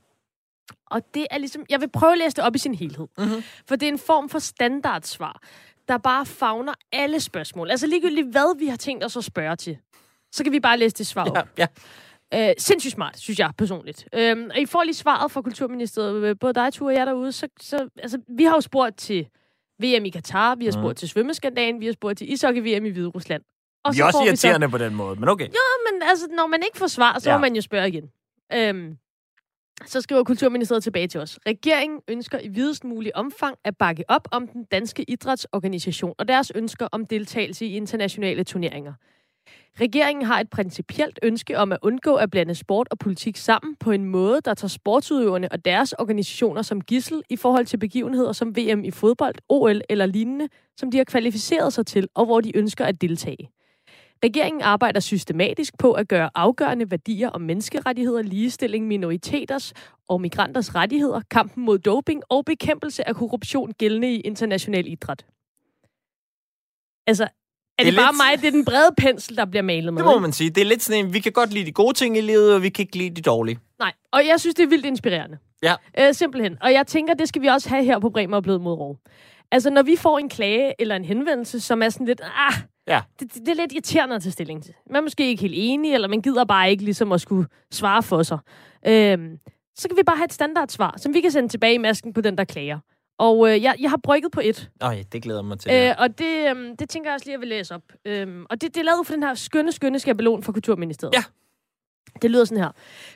Og 0.91 1.15
det 1.15 1.27
er 1.31 1.39
ligesom, 1.39 1.65
jeg 1.71 1.81
vil 1.81 1.89
prøve 1.89 2.13
at 2.13 2.19
læse 2.19 2.37
det 2.37 2.45
op 2.45 2.55
i 2.55 2.59
sin 2.59 2.75
helhed. 2.75 3.07
Mhm. 3.19 3.43
For 3.69 3.77
det 3.77 3.89
er 3.89 3.93
en 3.93 3.99
form 3.99 4.29
for 4.29 4.39
standardsvar, 4.39 5.41
der 5.89 5.99
bare 5.99 6.27
fagner 6.27 6.75
alle 6.93 7.21
spørgsmål. 7.21 7.71
Altså 7.71 7.87
ligegyldigt 7.87 8.27
hvad 8.31 8.59
vi 8.59 8.67
har 8.67 8.77
tænkt 8.77 9.05
os 9.05 9.17
at 9.17 9.25
spørge 9.25 9.57
til. 9.57 9.79
Så 10.33 10.45
kan 10.45 10.53
vi 10.53 10.61
bare 10.61 10.79
læse 10.79 10.95
det 10.95 11.07
svar 11.07 11.25
op. 11.31 11.49
Ja, 11.59 11.67
ja. 12.33 12.49
Øh, 12.51 12.55
sindssygt 12.59 12.93
smart, 12.93 13.19
synes 13.19 13.39
jeg 13.39 13.51
personligt. 13.59 14.09
Øhm, 14.13 14.51
og 14.55 14.59
I 14.61 14.67
får 14.67 14.83
lige 14.83 14.95
svaret 14.95 15.31
fra 15.33 15.43
Kulturministeriet, 15.43 16.25
øh, 16.25 16.37
både 16.41 16.55
dig, 16.55 16.73
Ture, 16.73 16.93
og 16.93 16.99
jeg 16.99 17.07
derude. 17.07 17.33
Så, 17.33 17.49
så, 17.61 17.89
altså, 17.99 18.19
vi 18.29 18.45
har 18.45 18.55
jo 18.55 18.61
spurgt 18.61 18.97
til 18.99 19.29
VM 19.83 20.05
i 20.05 20.11
Katar, 20.11 20.55
vi 20.55 20.65
har 20.65 20.73
spurgt 20.73 20.87
Mhm. 20.87 20.95
til 20.97 21.09
svømmeskandalen, 21.09 21.81
vi 21.81 21.87
har 21.87 21.93
spurgt 21.93 22.19
til 22.19 22.33
ishockey-VM 22.33 22.85
i 22.87 22.91
Hvide 22.91 23.07
Rusland. 23.09 23.43
Og 23.85 23.95
Vi 23.95 24.01
er 24.01 24.05
også 24.05 24.19
får 24.19 24.23
vi 24.31 24.37
så- 24.37 24.49
irriterende 24.49 24.69
på 24.69 24.79
den 24.79 24.95
måde, 24.95 25.21
men 25.21 25.29
okay. 25.29 25.45
men 25.93 26.03
altså, 26.03 26.27
når 26.37 26.47
man 26.47 26.63
ikke 26.63 26.79
får 26.79 26.87
svar, 26.87 27.19
så 27.19 27.29
Ja. 27.31 27.35
ja. 27.35 27.39
må 27.39 27.41
man 27.41 27.55
jo 27.57 27.61
spørge 27.63 27.89
igen. 27.89 28.11
Øhm, 28.53 28.97
så 29.85 30.01
skriver 30.01 30.25
Kulturministeriet 30.25 30.83
tilbage 30.83 31.09
til 31.09 31.21
os. 31.21 31.39
Regeringen 31.47 32.01
ønsker 32.09 32.39
i 32.43 32.49
videst 32.49 32.85
mulig 32.85 33.17
omfang 33.17 33.57
at 33.65 33.77
bakke 33.77 34.05
op 34.09 34.29
om 34.33 34.49
den 34.49 34.65
danske 34.65 35.05
idrætsorganisation 35.11 36.15
og 36.19 36.29
deres 36.29 36.53
ønsker 36.55 36.89
om 36.93 37.07
deltagelse 37.07 37.67
i 37.67 37.77
internationale 37.77 38.45
turneringer. 38.45 38.93
Regeringen 39.81 40.25
har 40.25 40.41
et 40.41 40.51
principielt 40.51 41.19
ønske 41.23 41.59
om 41.59 41.73
at 41.73 41.79
undgå 41.83 42.15
at 42.15 42.31
blande 42.31 42.55
sport 42.55 42.89
og 42.91 42.99
politik 42.99 43.37
sammen 43.37 43.77
på 43.77 43.91
en 43.91 44.05
måde, 44.05 44.41
der 44.45 44.55
tager 44.55 44.69
sportsudøverne 44.69 45.53
og 45.53 45.65
deres 45.65 45.93
organisationer 45.93 46.63
som 46.63 46.81
gissel 46.81 47.23
i 47.31 47.37
forhold 47.37 47.67
til 47.67 47.77
begivenheder 47.77 48.33
som 48.33 48.57
VM 48.57 48.85
i 48.85 48.91
fodbold, 48.91 49.35
OL 49.49 49.81
eller 49.89 50.07
lignende, 50.07 50.49
som 50.77 50.91
de 50.91 50.97
har 50.97 51.05
kvalificeret 51.05 51.73
sig 51.73 51.87
til 51.87 52.09
og 52.15 52.25
hvor 52.25 52.41
de 52.41 52.57
ønsker 52.57 52.85
at 52.85 53.01
deltage. 53.01 53.51
Regeringen 54.25 54.63
arbejder 54.63 55.01
systematisk 55.01 55.79
på 55.79 55.93
at 55.93 56.09
gøre 56.09 56.31
afgørende 56.35 56.91
værdier 56.91 57.29
om 57.31 57.41
menneskerettigheder, 57.41 58.23
ligestilling, 58.23 58.87
minoriteters 58.87 59.73
og 60.09 60.21
migranters 60.21 60.75
rettigheder, 60.75 61.21
kampen 61.31 61.65
mod 61.65 61.79
doping 61.79 62.23
og 62.29 62.45
bekæmpelse 62.45 63.09
af 63.09 63.15
korruption 63.17 63.73
gældende 63.73 64.13
i 64.15 64.21
international 64.21 64.87
idræt. 64.87 65.27
Altså, 67.07 67.25
er 67.25 67.29
Det 67.85 67.93
det, 67.93 67.99
er 67.99 68.03
bare 68.03 68.13
lidt- 68.13 68.17
mig? 68.17 68.41
Det 68.43 68.47
er 68.49 68.51
den 68.51 68.65
brede 68.65 68.95
pensel, 68.99 69.37
der 69.37 69.45
bliver 69.45 69.63
malet 69.63 69.95
med. 69.95 70.03
Det 70.03 70.11
må 70.13 70.19
man 70.19 70.33
sige. 70.33 70.51
Det 70.51 70.61
er 70.61 70.65
lidt 70.65 70.83
sådan 70.83 71.05
en, 71.07 71.13
vi 71.13 71.21
kan 71.21 71.33
godt 71.33 71.53
lide 71.53 71.67
de 71.67 71.73
gode 71.73 71.95
ting 71.95 72.17
i 72.19 72.21
livet, 72.21 72.55
og 72.55 72.63
vi 72.63 72.69
kan 72.69 72.83
ikke 72.83 72.97
lide 72.97 73.17
de 73.17 73.23
dårlige. 73.23 73.59
Nej, 73.79 73.93
og 74.13 74.27
jeg 74.27 74.41
synes, 74.41 74.55
det 74.55 74.63
er 74.63 74.69
vildt 74.69 74.87
inspirerende. 74.87 75.39
Ja. 75.63 75.75
Øh, 75.99 76.15
simpelthen. 76.15 76.57
Og 76.61 76.73
jeg 76.73 76.87
tænker, 76.87 77.15
det 77.15 77.29
skal 77.29 77.43
vi 77.43 77.47
også 77.47 77.69
have 77.69 77.85
her 77.85 77.99
på 77.99 78.11
Bremer 78.11 78.37
og 78.37 78.43
Blød 78.43 78.59
mod 78.59 78.73
Rov. 78.73 78.99
Altså, 79.53 79.71
når 79.71 79.83
vi 79.83 79.97
får 79.97 80.19
en 80.19 80.29
klage 80.29 80.75
eller 80.79 80.97
en 80.97 81.05
henvendelse, 81.05 81.61
som 81.61 81.83
er 81.83 81.89
sådan 81.89 82.07
lidt, 82.07 82.21
ah, 82.21 82.55
Ja. 82.89 83.01
det, 83.21 83.35
det, 83.35 83.47
det 83.47 83.49
er 83.49 83.55
lidt 83.55 83.73
irriterende 83.73 84.15
at 84.17 84.23
tage 84.23 84.33
stilling 84.33 84.63
til. 84.65 84.75
Man 84.87 84.97
er 84.97 85.01
måske 85.01 85.29
ikke 85.29 85.41
helt 85.43 85.55
enig, 85.57 85.95
eller 85.95 86.09
man 86.09 86.23
gider 86.23 86.45
bare 86.45 86.71
ikke 86.71 86.85
ligesom 86.85 87.13
at 87.13 87.21
skulle 87.21 87.49
svare 87.71 88.03
for 88.03 88.23
sig. 88.23 88.39
Øhm, 88.87 89.39
så 89.77 89.89
kan 89.89 89.97
vi 89.97 90.03
bare 90.03 90.17
have 90.17 90.25
et 90.25 90.33
standardsvar, 90.33 90.95
som 90.97 91.15
vi 91.15 91.21
kan 91.21 91.31
sende 91.31 91.49
tilbage 91.49 91.75
i 91.75 91.79
masken 91.79 92.13
på 92.13 92.21
den, 92.21 92.39
der 92.39 92.45
klager. 92.45 92.79
Og 93.19 93.49
øh, 93.51 93.63
jeg, 93.63 93.77
jeg 93.81 93.91
har 93.91 94.01
brygget 94.03 94.33
på 94.33 94.41
et, 94.45 94.71
Øj, 94.83 95.03
det 95.13 95.23
glæder 95.23 95.43
mig 95.43 95.59
til. 95.59 95.73
øh, 95.73 95.95
og 95.99 96.19
det, 96.19 96.51
øhm, 96.51 96.77
det 96.77 96.89
tænker 96.89 97.11
jeg 97.11 97.15
også 97.15 97.27
lige, 97.27 97.33
at 97.35 97.37
jeg 97.37 97.41
vil 97.41 97.49
læse 97.49 97.75
op. 97.75 97.83
Øhm, 98.05 98.47
og 98.51 98.61
det, 98.61 98.75
det 98.75 98.81
er 98.81 98.85
lavet 98.85 99.07
for 99.07 99.15
den 99.15 99.23
her 99.23 99.35
skønne, 99.35 99.73
skønne 99.73 99.99
skabelon 99.99 100.43
fra 100.43 100.53
Kulturministeriet. 100.53 101.15
Ja. 101.15 101.23
Det 102.23 102.31
lyder 102.31 102.45
sådan 102.45 102.63
her. 102.63 102.71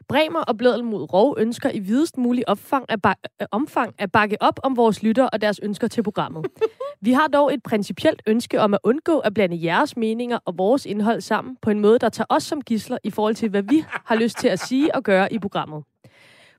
Bremer 0.09 0.41
og 0.41 0.57
Blædel 0.57 0.85
mod 0.85 1.13
Rov 1.13 1.37
ønsker 1.39 1.71
i 1.71 1.79
videst 1.79 2.19
mulig 2.19 2.49
opfang 2.49 2.85
at, 2.89 3.03
bak- 3.07 3.23
øh, 3.43 3.47
omfang 3.51 3.95
at 3.99 4.13
bakke 4.13 4.37
op 4.43 4.61
om 4.63 4.77
vores 4.77 5.03
lytter 5.03 5.27
og 5.27 5.41
deres 5.41 5.61
ønsker 5.63 5.89
til 5.89 6.03
programmet. 6.03 6.47
Vi 7.07 7.13
har 7.13 7.27
dog 7.27 7.55
et 7.55 7.63
principielt 7.63 8.23
ønske 8.27 8.61
om 8.61 8.75
at 8.75 8.81
undgå 8.85 9.19
at 9.19 9.35
blande 9.35 9.65
jeres 9.65 9.97
meninger 9.97 10.39
og 10.45 10.59
vores 10.59 10.87
indhold 10.87 11.21
sammen 11.21 11.57
på 11.63 11.71
en 11.71 11.81
måde, 11.81 11.99
der 11.99 12.09
tager 12.09 12.27
os 12.29 12.43
som 12.43 12.61
gisler 12.61 12.99
i 13.05 13.11
forhold 13.11 13.35
til, 13.35 13.49
hvad 13.49 13.63
vi 13.63 13.85
har 14.05 14.15
lyst 14.15 14.39
til 14.39 14.49
at 14.49 14.59
sige 14.59 14.95
og 14.95 15.03
gøre 15.03 15.33
i 15.33 15.39
programmet. 15.39 15.85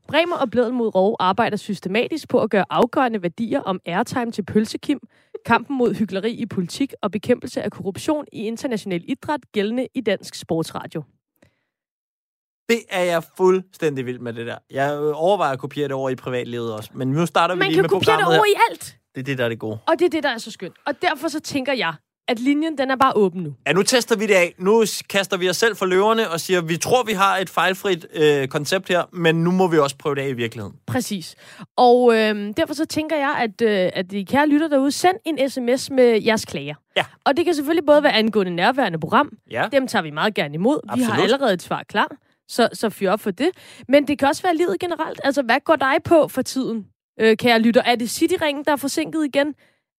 Bremer 0.08 0.36
og 0.36 0.52
Blædel 0.52 0.74
mod 0.74 0.96
Rov 0.96 1.16
arbejder 1.20 1.58
systematisk 1.58 2.30
på 2.30 2.40
at 2.40 2.50
gøre 2.50 2.66
afgørende 2.70 3.24
værdier 3.24 3.62
om 3.62 3.80
airtime 3.86 4.32
til 4.32 4.44
pølsekim, 4.44 5.00
kampen 5.46 5.78
mod 5.78 5.94
hyggeleri 5.94 6.32
i 6.32 6.46
politik 6.46 6.94
og 7.02 7.12
bekæmpelse 7.12 7.62
af 7.62 7.72
korruption 7.72 8.26
i 8.34 8.48
international 8.48 9.04
idræt 9.08 9.40
gældende 9.52 9.88
i 9.94 10.02
dansk 10.02 10.36
sportsradio. 10.36 11.04
Det 12.72 12.82
er 12.90 13.04
jeg 13.04 13.24
fuldstændig 13.38 14.06
vild 14.06 14.20
med 14.20 14.34
det 14.34 14.48
der. 14.48 14.56
Jeg 14.72 15.00
overvejer 15.14 15.54
at 15.54 15.60
kopiere 15.60 15.88
det 15.88 15.96
over 15.96 16.10
i 16.10 16.16
privatlivet 16.16 16.74
også. 16.74 16.90
Men 16.94 17.08
nu 17.12 17.26
starter 17.26 17.56
vi 17.56 17.60
Man 17.60 17.68
lige 17.68 17.76
kan 17.76 17.82
med 17.84 17.90
kopiere 17.90 18.18
det 18.18 18.24
programmet 18.24 18.38
over 18.40 18.46
her. 18.58 18.66
i 18.68 18.72
alt. 18.72 18.96
Det 19.16 19.22
er 19.22 19.26
det, 19.26 19.38
der 19.38 19.46
er 19.46 19.50
det 19.50 19.60
gode. 19.60 19.78
Og 19.88 19.94
det 20.00 20.06
er 20.06 20.10
det, 20.10 20.24
der 20.24 20.30
er 20.30 20.38
så 20.38 20.52
skønt. 20.52 20.74
Og 20.86 21.02
derfor 21.02 21.28
så 21.28 21.40
tænker 21.40 21.74
jeg, 21.74 21.94
at 22.28 22.40
linjen 22.40 22.78
den 22.78 22.92
er 22.92 22.96
bare 22.96 23.12
åben 23.16 23.44
nu. 23.44 23.54
Ja, 23.68 23.74
nu 23.74 23.84
tester 23.84 24.16
vi 24.16 24.28
det 24.28 24.34
af. 24.34 24.54
Nu 24.58 24.84
kaster 25.10 25.38
vi 25.38 25.50
os 25.50 25.58
selv 25.58 25.76
for 25.76 25.86
løverne 25.86 26.30
og 26.30 26.40
siger, 26.40 26.62
vi 26.62 26.78
tror, 26.78 27.04
vi 27.04 27.14
har 27.14 27.38
et 27.38 27.50
fejlfrit 27.50 28.06
øh, 28.14 28.48
koncept 28.48 28.88
her, 28.88 29.04
men 29.14 29.44
nu 29.44 29.52
må 29.52 29.68
vi 29.68 29.78
også 29.80 29.96
prøve 29.98 30.16
det 30.16 30.22
af 30.22 30.28
i 30.30 30.34
virkeligheden. 30.34 30.76
Præcis. 30.88 31.36
Og 31.78 32.14
øh, 32.16 32.54
derfor 32.58 32.74
så 32.74 32.86
tænker 32.86 33.16
jeg, 33.18 33.36
at, 33.40 33.62
øh, 33.62 33.90
at 33.94 34.12
de 34.12 34.26
kære 34.26 34.48
lytter 34.48 34.68
derude, 34.68 34.92
send 34.92 35.16
en 35.26 35.50
sms 35.50 35.90
med 35.90 36.22
jeres 36.24 36.46
klager. 36.46 36.76
Ja. 36.98 37.06
Og 37.26 37.38
det 37.38 37.46
kan 37.46 37.56
selvfølgelig 37.56 37.86
både 37.86 38.04
være 38.04 38.14
angående 38.14 38.56
nærværende 38.56 39.00
program. 39.00 39.30
Ja. 39.52 39.68
Dem 39.72 39.88
tager 39.88 40.04
vi 40.04 40.12
meget 40.12 40.34
gerne 40.34 40.54
imod. 40.54 40.80
Vi 40.96 41.02
har 41.04 41.12
Absolut. 41.12 41.24
allerede 41.34 41.54
et 41.54 41.62
svar 41.62 41.84
klar. 41.90 42.12
Så, 42.52 42.70
så 42.74 42.90
fyr 42.90 43.12
op 43.12 43.20
for 43.20 43.32
det. 43.32 43.50
Men 43.88 44.08
det 44.08 44.20
kan 44.20 44.28
også 44.28 44.42
være 44.42 44.56
livet 44.56 44.80
generelt. 44.80 45.22
Altså, 45.24 45.42
hvad 45.42 45.60
går 45.66 45.76
dig 45.76 45.96
på 46.04 46.28
for 46.28 46.42
tiden, 46.42 46.86
øh, 47.20 47.38
kære 47.38 47.60
lytter? 47.60 47.82
Er 47.82 47.96
det 47.96 48.10
Cityringen, 48.10 48.66
der 48.66 48.72
er 48.72 48.76
forsinket 48.76 49.26
igen? 49.26 49.56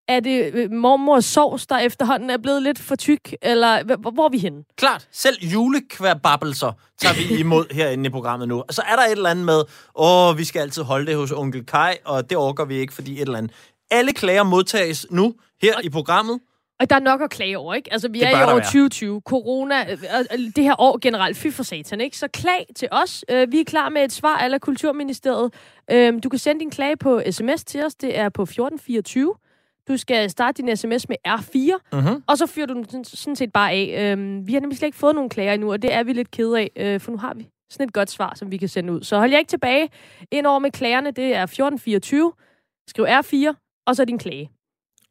Er 0.09 0.21
det 0.21 0.54
øh, 0.54 0.71
mormors 0.71 1.25
sovs, 1.25 1.66
der 1.66 1.78
efterhånden 1.78 2.30
er 2.30 2.37
blevet 2.37 2.62
lidt 2.62 2.78
for 2.78 2.97
tyk? 2.97 3.35
Eller 3.42 3.85
hvor, 3.85 4.11
hvor 4.11 4.25
er 4.25 4.28
vi 4.28 4.38
henne? 4.38 4.64
Klart, 4.76 5.09
selv 5.12 5.37
julekværbabelser 5.42 6.73
tager 6.99 7.14
vi 7.14 7.40
imod 7.40 7.75
herinde 7.75 8.06
i 8.06 8.11
programmet 8.11 8.49
nu. 8.49 8.64
Og 8.68 8.75
så 8.75 8.82
er 8.82 8.97
der 8.97 9.02
et 9.02 9.12
eller 9.12 9.30
andet 9.30 9.44
med, 9.44 9.62
åh, 9.94 10.38
vi 10.38 10.44
skal 10.44 10.61
altid 10.61 10.82
holde 10.82 11.06
det 11.06 11.16
hos 11.16 11.32
onkel 11.32 11.66
Kai, 11.66 11.94
og 12.04 12.30
det 12.30 12.38
orker 12.38 12.64
vi 12.64 12.75
ikke, 12.76 12.92
fordi 12.92 13.14
et 13.14 13.21
eller 13.21 13.38
andet. 13.38 13.52
Alle 13.90 14.12
klager 14.12 14.42
modtages 14.42 15.06
nu 15.11 15.35
her 15.62 15.80
i 15.80 15.88
programmet. 15.88 16.40
Og 16.82 16.90
der 16.90 16.96
er 16.96 17.00
nok 17.00 17.20
at 17.20 17.30
klage 17.30 17.58
over, 17.58 17.74
ikke? 17.74 17.92
Altså, 17.92 18.08
vi 18.08 18.18
Det 18.20 18.26
er 18.28 18.30
i 18.30 18.34
år 18.42 18.46
være. 18.46 18.64
2020. 18.64 19.20
Corona, 19.20 19.74
øh, 19.92 19.98
og 20.14 20.20
og 20.30 20.38
det 20.56 20.64
her 20.64 20.74
år 20.80 20.98
generelt, 21.02 21.36
fy 21.36 21.46
for 21.50 21.62
satan, 21.62 22.00
ikke? 22.00 22.18
Så 22.18 22.28
klag 22.28 22.66
til 22.76 22.88
os. 22.90 23.24
Øh, 23.30 23.52
Vi 23.52 23.60
er 23.60 23.64
klar 23.64 23.88
med 23.88 24.04
et 24.04 24.12
svar 24.12 24.36
af 24.36 24.60
Kulturministeriet. 24.60 25.54
Øh, 25.90 26.22
Du 26.22 26.28
kan 26.28 26.38
sende 26.38 26.60
din 26.60 26.70
klage 26.70 26.96
på 26.96 27.22
sms 27.30 27.64
til 27.64 27.84
os. 27.84 27.94
Det 27.94 28.18
er 28.18 28.28
på 28.28 28.42
1424. 28.42 29.34
Du 29.88 29.96
skal 29.96 30.30
starte 30.30 30.62
din 30.62 30.76
sms 30.76 31.08
med 31.08 31.16
R4, 31.28 31.78
Mm-hmm. 31.92 32.22
og 32.26 32.38
så 32.38 32.46
fyrer 32.46 32.66
du 32.66 32.74
den 32.92 33.04
sådan- 33.04 33.36
set 33.36 33.52
bare 33.52 33.70
af. 33.72 34.14
Øh, 34.16 34.46
Vi 34.46 34.52
har 34.52 34.60
nemlig 34.60 34.78
slet 34.78 34.86
ikke 34.86 34.98
fået 34.98 35.14
nogen 35.14 35.30
klager 35.30 35.52
endnu, 35.52 35.72
og 35.72 35.82
det 35.82 35.92
er 35.94 36.02
vi 36.02 36.12
lidt 36.12 36.30
kede 36.30 36.58
af, 36.60 36.70
øh, 36.76 37.00
for 37.00 37.10
nu 37.12 37.18
har 37.18 37.34
vi 37.34 37.48
sådan 37.70 37.86
et 37.88 37.92
godt 37.92 38.10
svar, 38.10 38.32
som 38.36 38.50
vi 38.50 38.56
kan 38.56 38.68
sende 38.68 38.92
ud. 38.92 39.02
Så 39.02 39.18
hold 39.18 39.30
jer 39.30 39.38
ikke 39.38 39.48
tilbage. 39.48 39.88
Ind 40.30 40.46
over 40.46 40.58
med 40.58 40.70
klagerne, 40.70 41.10
det 41.10 41.34
er 41.34 41.46
1424. 41.46 42.32
Skriv 42.88 43.04
R4, 43.06 43.54
og 43.86 43.96
så 43.96 44.04
din 44.04 44.18
klage. 44.18 44.50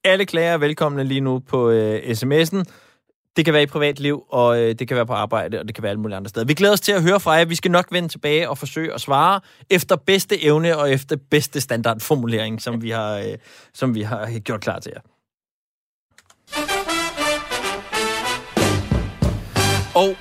Alle 0.04 0.26
klager 0.26 0.54
er 0.54 0.58
velkomne 0.58 1.04
lige 1.04 1.22
nu 1.22 1.40
på 1.40 1.70
øh, 1.70 2.00
sms'en. 2.00 2.64
Det 3.36 3.46
kan 3.46 3.54
være 3.54 3.64
i 3.64 3.66
privatliv, 3.66 4.24
og 4.30 4.60
øh, 4.62 4.76
det 4.80 4.88
kan 4.88 4.96
være 4.96 5.06
på 5.06 5.14
arbejde, 5.14 5.60
og 5.60 5.68
det 5.68 5.76
kan 5.76 5.82
være 5.82 5.90
alle 5.90 6.02
mulige 6.02 6.18
andre 6.18 6.30
steder. 6.30 6.46
Vi 6.46 6.54
glæder 6.54 6.74
os 6.74 6.82
til 6.82 6.92
at 6.92 7.04
høre 7.04 7.20
fra 7.20 7.32
jer. 7.32 7.46
Vi 7.46 7.56
skal 7.56 7.72
nok 7.72 7.88
vende 7.92 8.10
tilbage 8.10 8.50
og 8.50 8.58
forsøge 8.58 8.94
at 8.94 9.02
svare 9.02 9.42
efter 9.70 9.96
bedste 9.96 10.44
evne 10.44 10.78
og 10.78 10.92
efter 10.92 11.16
bedste 11.32 11.62
standardformulering, 11.62 12.62
som 12.62 12.82
vi 12.82 12.90
har, 12.90 13.18
øh, 13.18 13.38
som 13.74 13.96
vi 13.96 14.02
har 14.02 14.40
gjort 14.40 14.62
klar 14.62 14.80
til 14.80 14.92
jer. 14.96 15.02
Og, 19.96 20.16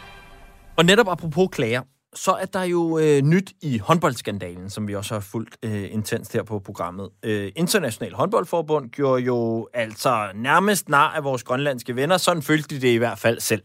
og 0.76 0.84
netop 0.84 1.08
apropos 1.08 1.48
klager, 1.52 1.82
så 2.14 2.32
er 2.32 2.44
der 2.44 2.62
jo 2.62 2.98
øh, 2.98 3.22
nyt 3.22 3.52
i 3.62 3.78
håndboldskandalen, 3.78 4.70
som 4.70 4.88
vi 4.88 4.94
også 4.94 5.14
har 5.14 5.20
fulgt 5.20 5.56
øh, 5.62 5.88
intenst 5.90 6.32
her 6.32 6.42
på 6.42 6.58
programmet. 6.58 7.10
Øh, 7.22 7.52
International 7.56 8.14
håndboldforbund 8.14 8.90
gjorde 8.90 9.22
jo 9.22 9.68
altså 9.74 10.28
nærmest 10.34 10.88
nar 10.88 11.12
af 11.12 11.24
vores 11.24 11.42
grønlandske 11.42 11.96
venner. 11.96 12.16
Sådan 12.16 12.42
følte 12.42 12.74
de 12.74 12.80
det 12.80 12.88
i 12.88 12.96
hvert 12.96 13.18
fald 13.18 13.40
selv. 13.40 13.62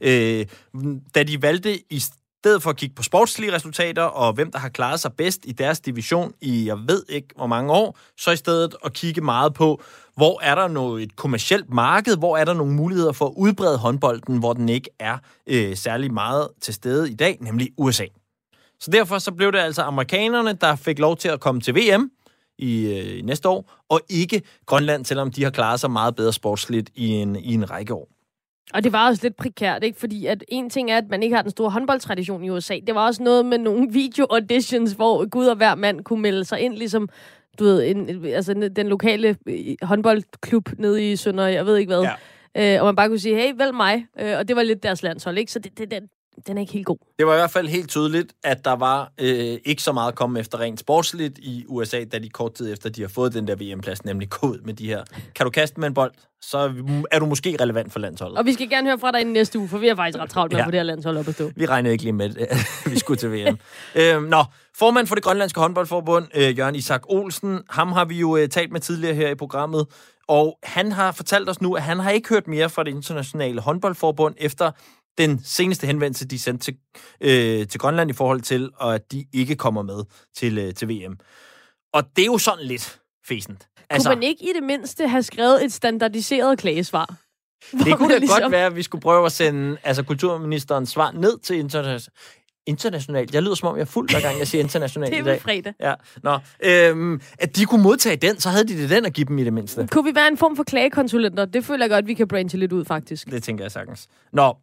Øh, 0.00 0.46
da 1.14 1.22
de 1.22 1.42
valgte 1.42 1.92
i 1.92 2.02
stedet 2.38 2.62
for 2.62 2.70
at 2.70 2.76
kigge 2.76 2.94
på 2.94 3.02
sportslige 3.02 3.52
resultater 3.52 4.02
og 4.02 4.32
hvem 4.32 4.50
der 4.50 4.58
har 4.58 4.68
klaret 4.68 5.00
sig 5.00 5.12
bedst 5.12 5.40
i 5.44 5.52
deres 5.52 5.80
division 5.80 6.32
i 6.40 6.66
jeg 6.66 6.78
ved 6.88 7.02
ikke 7.08 7.28
hvor 7.36 7.46
mange 7.46 7.72
år, 7.72 7.98
så 8.18 8.30
i 8.30 8.36
stedet 8.36 8.76
at 8.84 8.92
kigge 8.92 9.20
meget 9.20 9.54
på, 9.54 9.82
hvor 10.16 10.40
er 10.42 10.54
der 10.54 10.68
noget 10.68 11.02
et 11.02 11.16
kommercielt 11.16 11.70
marked, 11.70 12.16
hvor 12.16 12.36
er 12.36 12.44
der 12.44 12.54
nogle 12.54 12.72
muligheder 12.72 13.12
for 13.12 13.26
at 13.26 13.32
udbrede 13.36 13.78
håndbolden, 13.78 14.38
hvor 14.38 14.52
den 14.52 14.68
ikke 14.68 14.90
er 14.98 15.18
øh, 15.46 15.76
særlig 15.76 16.12
meget 16.12 16.48
til 16.60 16.74
stede 16.74 17.10
i 17.10 17.14
dag, 17.14 17.38
nemlig 17.40 17.70
USA. 17.78 18.04
Så 18.80 18.90
derfor 18.90 19.18
så 19.18 19.32
blev 19.32 19.52
det 19.52 19.58
altså 19.58 19.82
amerikanerne, 19.82 20.52
der 20.52 20.76
fik 20.76 20.98
lov 20.98 21.16
til 21.16 21.28
at 21.28 21.40
komme 21.40 21.60
til 21.60 21.74
VM 21.74 22.10
i, 22.58 22.86
øh, 22.86 23.18
i 23.18 23.22
næste 23.22 23.48
år, 23.48 23.84
og 23.88 24.00
ikke 24.08 24.42
Grønland, 24.66 25.04
selvom 25.04 25.30
de 25.30 25.44
har 25.44 25.50
klaret 25.50 25.80
sig 25.80 25.90
meget 25.90 26.16
bedre 26.16 26.32
sportsligt 26.32 26.90
i 26.94 27.08
en, 27.08 27.36
i 27.36 27.54
en 27.54 27.70
række 27.70 27.94
år. 27.94 28.17
Og 28.74 28.84
det 28.84 28.92
var 28.92 29.08
også 29.08 29.20
lidt 29.22 29.36
prekært, 29.36 29.84
ikke? 29.84 29.98
Fordi 29.98 30.26
at 30.26 30.44
en 30.48 30.70
ting 30.70 30.90
er, 30.90 30.96
at 30.96 31.08
man 31.10 31.22
ikke 31.22 31.36
har 31.36 31.42
den 31.42 31.50
store 31.50 31.70
håndboldtradition 31.70 32.44
i 32.44 32.50
USA. 32.50 32.78
Det 32.86 32.94
var 32.94 33.06
også 33.06 33.22
noget 33.22 33.46
med 33.46 33.58
nogle 33.58 33.92
video-auditions, 34.00 34.92
hvor 34.92 35.28
Gud 35.28 35.46
og 35.46 35.56
hver 35.56 35.74
mand 35.74 36.04
kunne 36.04 36.22
melde 36.22 36.44
sig 36.44 36.60
ind, 36.60 36.74
ligesom 36.74 37.08
du 37.58 37.64
ved, 37.64 37.90
en, 37.90 38.24
altså 38.24 38.70
den 38.76 38.88
lokale 38.88 39.36
øh, 39.46 39.76
håndboldklub 39.82 40.68
nede 40.78 41.12
i 41.12 41.16
Sønder, 41.16 41.46
jeg 41.46 41.66
ved 41.66 41.76
ikke 41.76 41.94
hvad. 41.94 42.08
Ja. 42.56 42.76
Øh, 42.76 42.80
og 42.80 42.86
man 42.86 42.96
bare 42.96 43.08
kunne 43.08 43.18
sige, 43.18 43.36
hey, 43.36 43.52
vælg 43.56 43.74
mig. 43.74 44.06
Øh, 44.20 44.38
og 44.38 44.48
det 44.48 44.56
var 44.56 44.62
lidt 44.62 44.82
deres 44.82 45.02
landshold, 45.02 45.38
ikke? 45.38 45.52
Så 45.52 45.58
det, 45.58 45.78
det, 45.78 45.90
den, 45.90 46.08
den 46.46 46.56
er 46.56 46.60
ikke 46.60 46.72
helt 46.72 46.86
god. 46.86 46.96
Det 47.18 47.26
var 47.26 47.32
i 47.32 47.36
hvert 47.36 47.50
fald 47.50 47.68
helt 47.68 47.88
tydeligt, 47.88 48.32
at 48.44 48.64
der 48.64 48.72
var 48.76 49.12
øh, 49.20 49.58
ikke 49.64 49.82
så 49.82 49.92
meget 49.92 50.08
at 50.08 50.14
komme 50.14 50.40
efter 50.40 50.60
rent 50.60 50.80
sportsligt 50.80 51.38
i 51.38 51.64
USA, 51.68 52.04
da 52.04 52.18
de 52.18 52.28
kort 52.28 52.54
tid 52.54 52.72
efter, 52.72 52.90
de 52.90 53.00
har 53.00 53.08
fået 53.08 53.34
den 53.34 53.48
der 53.48 53.54
VM-plads, 53.56 54.04
nemlig 54.04 54.28
ud 54.42 54.58
med 54.64 54.74
de 54.74 54.86
her. 54.86 55.02
Kan 55.34 55.44
du 55.44 55.50
kaste 55.50 55.80
med 55.80 55.88
en 55.88 55.94
bold, 55.94 56.12
så 56.42 56.72
er 57.10 57.18
du 57.18 57.26
måske 57.26 57.56
relevant 57.60 57.92
for 57.92 57.98
landsholdet. 58.00 58.38
Og 58.38 58.44
vi 58.46 58.52
skal 58.52 58.68
gerne 58.70 58.88
høre 58.88 58.98
fra 58.98 59.12
dig 59.12 59.20
i 59.20 59.24
næste 59.24 59.58
uge, 59.58 59.68
for 59.68 59.78
vi 59.78 59.88
er 59.88 59.94
faktisk 59.94 60.18
ret 60.22 60.30
travlt 60.30 60.52
med 60.52 60.56
Ja. 60.58 60.62
ja. 60.62 60.66
på 60.66 60.70
det 60.70 60.78
her 60.78 60.84
landshold 60.84 61.16
op 61.16 61.28
at 61.28 61.34
stå. 61.34 61.50
Vi 61.56 61.66
regnede 61.66 61.92
ikke 61.92 62.04
lige 62.04 62.12
med, 62.12 62.36
at 62.50 62.56
vi 62.92 62.98
skulle 62.98 63.18
til 63.18 63.32
VM. 63.32 63.58
øhm, 63.94 64.22
nå, 64.22 64.44
formand 64.76 65.06
for 65.06 65.14
det 65.14 65.24
grønlandske 65.24 65.60
håndboldforbund, 65.60 66.26
øh, 66.34 66.58
Jørgen 66.58 66.74
Isak 66.74 67.02
Olsen, 67.08 67.60
ham 67.70 67.92
har 67.92 68.04
vi 68.04 68.18
jo 68.18 68.36
øh, 68.36 68.48
talt 68.48 68.72
med 68.72 68.80
tidligere 68.80 69.14
her 69.14 69.28
i 69.30 69.34
programmet, 69.34 69.86
og 70.28 70.58
han 70.62 70.92
har 70.92 71.12
fortalt 71.12 71.48
os 71.48 71.60
nu, 71.60 71.74
at 71.74 71.82
han 71.82 71.98
har 72.00 72.10
ikke 72.10 72.28
hørt 72.28 72.48
mere 72.48 72.70
fra 72.70 72.84
det 72.84 72.90
internationale 72.90 73.60
håndboldforbund 73.60 74.34
efter 74.38 74.70
den 75.18 75.40
seneste 75.44 75.86
henvendelse, 75.86 76.26
de 76.28 76.38
sendte 76.38 76.64
til, 76.64 76.76
øh, 77.20 77.66
til 77.68 77.80
Grønland 77.80 78.10
i 78.10 78.12
forhold 78.12 78.40
til, 78.40 78.70
og 78.76 78.94
at 78.94 79.12
de 79.12 79.24
ikke 79.32 79.56
kommer 79.56 79.82
med 79.82 80.04
til, 80.36 80.58
øh, 80.58 80.74
til 80.74 80.88
VM. 80.88 81.18
Og 81.92 82.02
det 82.16 82.22
er 82.22 82.26
jo 82.26 82.38
sådan 82.38 82.64
lidt 82.64 82.98
fæsent. 83.28 83.68
Altså, 83.90 84.08
kunne 84.08 84.16
man 84.16 84.22
ikke 84.22 84.44
i 84.44 84.52
det 84.56 84.62
mindste 84.62 85.08
have 85.08 85.22
skrevet 85.22 85.64
et 85.64 85.72
standardiseret 85.72 86.58
klagesvar? 86.58 87.14
Det 87.84 87.96
kunne 87.96 88.14
da 88.14 88.18
ligesom- 88.18 88.40
godt 88.42 88.52
være, 88.52 88.66
at 88.66 88.76
vi 88.76 88.82
skulle 88.82 89.02
prøve 89.02 89.26
at 89.26 89.32
sende 89.32 89.76
altså, 89.84 90.02
kulturministerens 90.02 90.90
svar 90.90 91.10
ned 91.12 91.38
til 91.38 91.54
interna- 91.64 92.08
internationalt. 92.66 93.34
Jeg 93.34 93.42
lyder 93.42 93.54
som 93.54 93.68
om, 93.68 93.76
jeg 93.76 93.80
er 93.80 93.86
fuld, 93.86 94.10
hver 94.10 94.20
gang 94.20 94.38
jeg 94.38 94.48
siger 94.48 94.62
internationalt 94.62 95.10
Det 95.10 95.16
i 95.16 95.20
er 95.20 95.24
dag. 95.24 95.32
vel 95.32 95.40
fredag. 95.40 95.74
Ja, 95.80 95.94
nå. 96.22 96.38
Øhm, 96.64 97.20
at 97.38 97.56
de 97.56 97.64
kunne 97.64 97.82
modtage 97.82 98.16
den, 98.16 98.40
så 98.40 98.48
havde 98.50 98.64
de 98.68 98.82
det 98.82 98.90
den 98.90 99.06
at 99.06 99.12
give 99.12 99.24
dem 99.24 99.38
i 99.38 99.44
det 99.44 99.52
mindste. 99.52 99.88
Kunne 99.92 100.04
vi 100.04 100.14
være 100.14 100.28
en 100.28 100.36
form 100.36 100.56
for 100.56 100.62
klagekonsulenter? 100.62 101.44
Det 101.44 101.64
føler 101.64 101.84
jeg 101.84 101.90
godt, 101.90 102.06
vi 102.06 102.14
kan 102.14 102.28
branche 102.28 102.58
lidt 102.58 102.72
ud, 102.72 102.84
faktisk. 102.84 103.26
Det 103.30 103.42
tænker 103.42 103.64
jeg 103.64 103.72
sagtens. 103.72 104.08
Nå, 104.32 104.54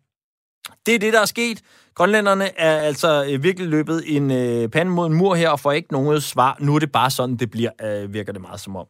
det 0.86 0.96
er 0.96 1.00
det, 1.00 1.14
der 1.14 1.22
er 1.22 1.26
sket. 1.26 1.62
Grønlænderne 1.96 2.60
er 2.60 2.78
altså 2.78 3.26
øh, 3.30 3.44
virkelig 3.44 3.70
løbet 3.70 4.04
en 4.16 4.32
øh, 4.32 4.70
pande 4.70 4.92
mod 4.92 5.08
en 5.08 5.14
mur 5.14 5.36
her, 5.36 5.50
og 5.50 5.60
får 5.60 5.72
ikke 5.72 5.92
noget 5.92 6.24
svar. 6.24 6.58
Nu 6.60 6.76
er 6.76 6.80
det 6.80 6.92
bare 6.92 7.12
sådan, 7.12 7.36
det 7.36 7.52
bliver, 7.52 7.72
øh, 7.84 8.14
virker 8.14 8.34
det 8.34 8.42
meget 8.42 8.60
som 8.60 8.76
om. 8.76 8.86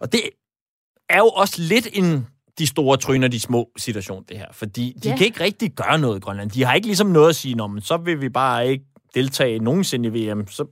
Og 0.00 0.12
det 0.12 0.20
er 1.10 1.18
jo 1.18 1.28
også 1.28 1.54
lidt 1.62 1.88
en 1.92 2.26
de 2.58 2.66
store 2.66 2.96
tryner, 2.96 3.28
de 3.28 3.40
små 3.40 3.68
situation, 3.76 4.24
det 4.28 4.38
her. 4.38 4.46
Fordi 4.52 4.94
de 5.02 5.08
Ja. 5.08 5.16
kan 5.16 5.26
ikke 5.26 5.40
rigtig 5.44 5.72
gøre 5.72 5.98
noget 5.98 6.16
i 6.16 6.20
Grønland. 6.20 6.50
De 6.50 6.64
har 6.64 6.74
ikke 6.74 6.86
ligesom 6.86 7.06
noget 7.06 7.28
at 7.28 7.36
sige, 7.36 7.54
men 7.68 7.80
så 7.80 7.96
vil 7.96 8.20
vi 8.20 8.28
bare 8.28 8.68
ikke 8.68 8.84
deltage 9.14 9.58
nogensinde 9.58 10.08
i 10.08 10.30
VM. 10.30 10.46
Så 10.48 10.64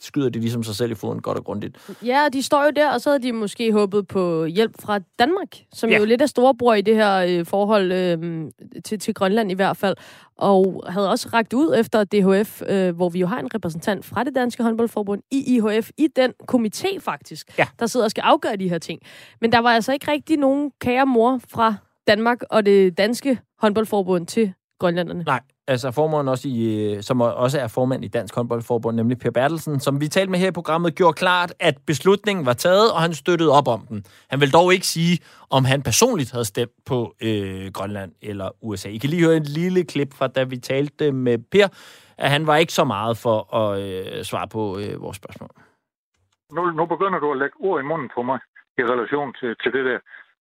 skyder 0.00 0.28
de 0.28 0.40
ligesom 0.40 0.62
sig 0.62 0.74
selv 0.74 0.90
i 0.92 0.94
foden 0.94 1.22
godt 1.22 1.38
og 1.38 1.44
grundigt. 1.44 1.94
Ja, 2.04 2.28
de 2.32 2.42
står 2.42 2.64
jo 2.64 2.70
der, 2.76 2.90
og 2.92 3.00
så 3.00 3.10
havde 3.10 3.22
de 3.22 3.32
måske 3.32 3.72
håbet 3.72 4.08
på 4.08 4.44
hjælp 4.44 4.82
fra 4.82 4.98
Danmark, 5.18 5.48
som 5.72 5.90
ja. 5.90 5.98
jo 5.98 6.04
lidt 6.04 6.22
er 6.22 6.26
storebror 6.26 6.74
i 6.74 6.82
det 6.82 6.94
her 6.94 7.16
øh, 7.16 7.46
forhold 7.46 7.92
øh, 7.92 8.50
til, 8.84 8.98
til 8.98 9.14
Grønland 9.14 9.50
i 9.50 9.54
hvert 9.54 9.76
fald, 9.76 9.96
og 10.36 10.84
havde 10.88 11.10
også 11.10 11.28
ragt 11.32 11.52
ud 11.52 11.74
efter 11.78 12.04
DHF, 12.04 12.62
øh, 12.68 12.96
hvor 12.96 13.08
vi 13.08 13.18
jo 13.18 13.26
har 13.26 13.38
en 13.40 13.54
repræsentant 13.54 14.04
fra 14.04 14.24
det 14.24 14.34
danske 14.34 14.62
håndboldforbund 14.62 15.22
i 15.30 15.54
IHF, 15.56 15.90
i 15.98 16.08
den 16.16 16.32
komité 16.52 16.98
faktisk, 17.00 17.58
Ja. 17.58 17.66
der 17.78 17.86
sidder 17.86 18.04
og 18.06 18.10
skal 18.10 18.22
afgøre 18.22 18.56
de 18.56 18.68
her 18.68 18.78
ting. 18.78 19.00
Men 19.40 19.52
der 19.52 19.58
var 19.58 19.70
altså 19.70 19.92
ikke 19.92 20.10
rigtig 20.10 20.36
nogen 20.36 20.70
kære 20.80 21.06
mor 21.06 21.40
fra 21.48 21.74
Danmark 22.06 22.38
og 22.50 22.66
det 22.66 22.98
danske 22.98 23.38
håndboldforbund 23.58 24.26
til 24.26 24.52
grønlænderne. 24.78 25.22
Nej, 25.22 25.40
altså 25.68 25.90
formanden 25.90 26.28
også 26.28 26.48
i, 26.48 26.94
øh, 26.94 27.02
som 27.02 27.20
også 27.20 27.60
er 27.60 27.68
formand 27.68 28.04
i 28.04 28.08
Dansk 28.08 28.34
Håndboldforbund, 28.34 28.96
nemlig 28.96 29.18
Per 29.18 29.30
Bertelsen, 29.30 29.80
som 29.80 30.00
vi 30.00 30.08
talte 30.08 30.30
med 30.30 30.38
her 30.38 30.48
i 30.48 30.58
programmet, 30.60 30.94
gjorde 30.94 31.12
klart, 31.12 31.54
at 31.60 31.74
beslutningen 31.86 32.46
var 32.46 32.52
taget, 32.52 32.92
og 32.92 33.00
han 33.00 33.14
støttede 33.14 33.52
op 33.52 33.68
om 33.68 33.80
den. 33.88 34.04
Han 34.30 34.40
vil 34.40 34.52
dog 34.52 34.72
ikke 34.72 34.86
sige, 34.86 35.18
om 35.50 35.64
han 35.64 35.82
personligt 35.82 36.32
havde 36.32 36.44
stemt 36.44 36.72
på 36.86 37.14
øh, 37.22 37.70
Grønland 37.72 38.12
eller 38.22 38.48
USA. 38.62 38.88
I 38.88 38.98
kan 38.98 39.10
lige 39.10 39.24
høre 39.24 39.36
et 39.36 39.48
lille 39.48 39.84
klip 39.84 40.14
fra, 40.14 40.26
da 40.26 40.44
vi 40.44 40.56
talte 40.56 41.12
med 41.12 41.38
Per, 41.52 41.68
at 42.18 42.30
han 42.30 42.46
var 42.46 42.56
ikke 42.56 42.72
så 42.72 42.84
meget 42.84 43.16
for 43.16 43.54
at 43.54 43.80
øh, 43.82 44.24
svare 44.24 44.48
på 44.48 44.78
øh, 44.78 45.02
vores 45.02 45.16
spørgsmål. 45.16 45.50
nu, 46.52 46.70
nu 46.70 46.86
begynder 46.86 47.18
du 47.18 47.32
at 47.32 47.38
lægge 47.38 47.56
ord 47.60 47.80
i 47.80 47.84
munden 47.84 48.10
på 48.14 48.22
mig 48.22 48.38
i 48.78 48.82
relation 48.82 49.34
til, 49.40 49.56
til 49.62 49.72
det 49.72 49.84
der. 49.84 49.98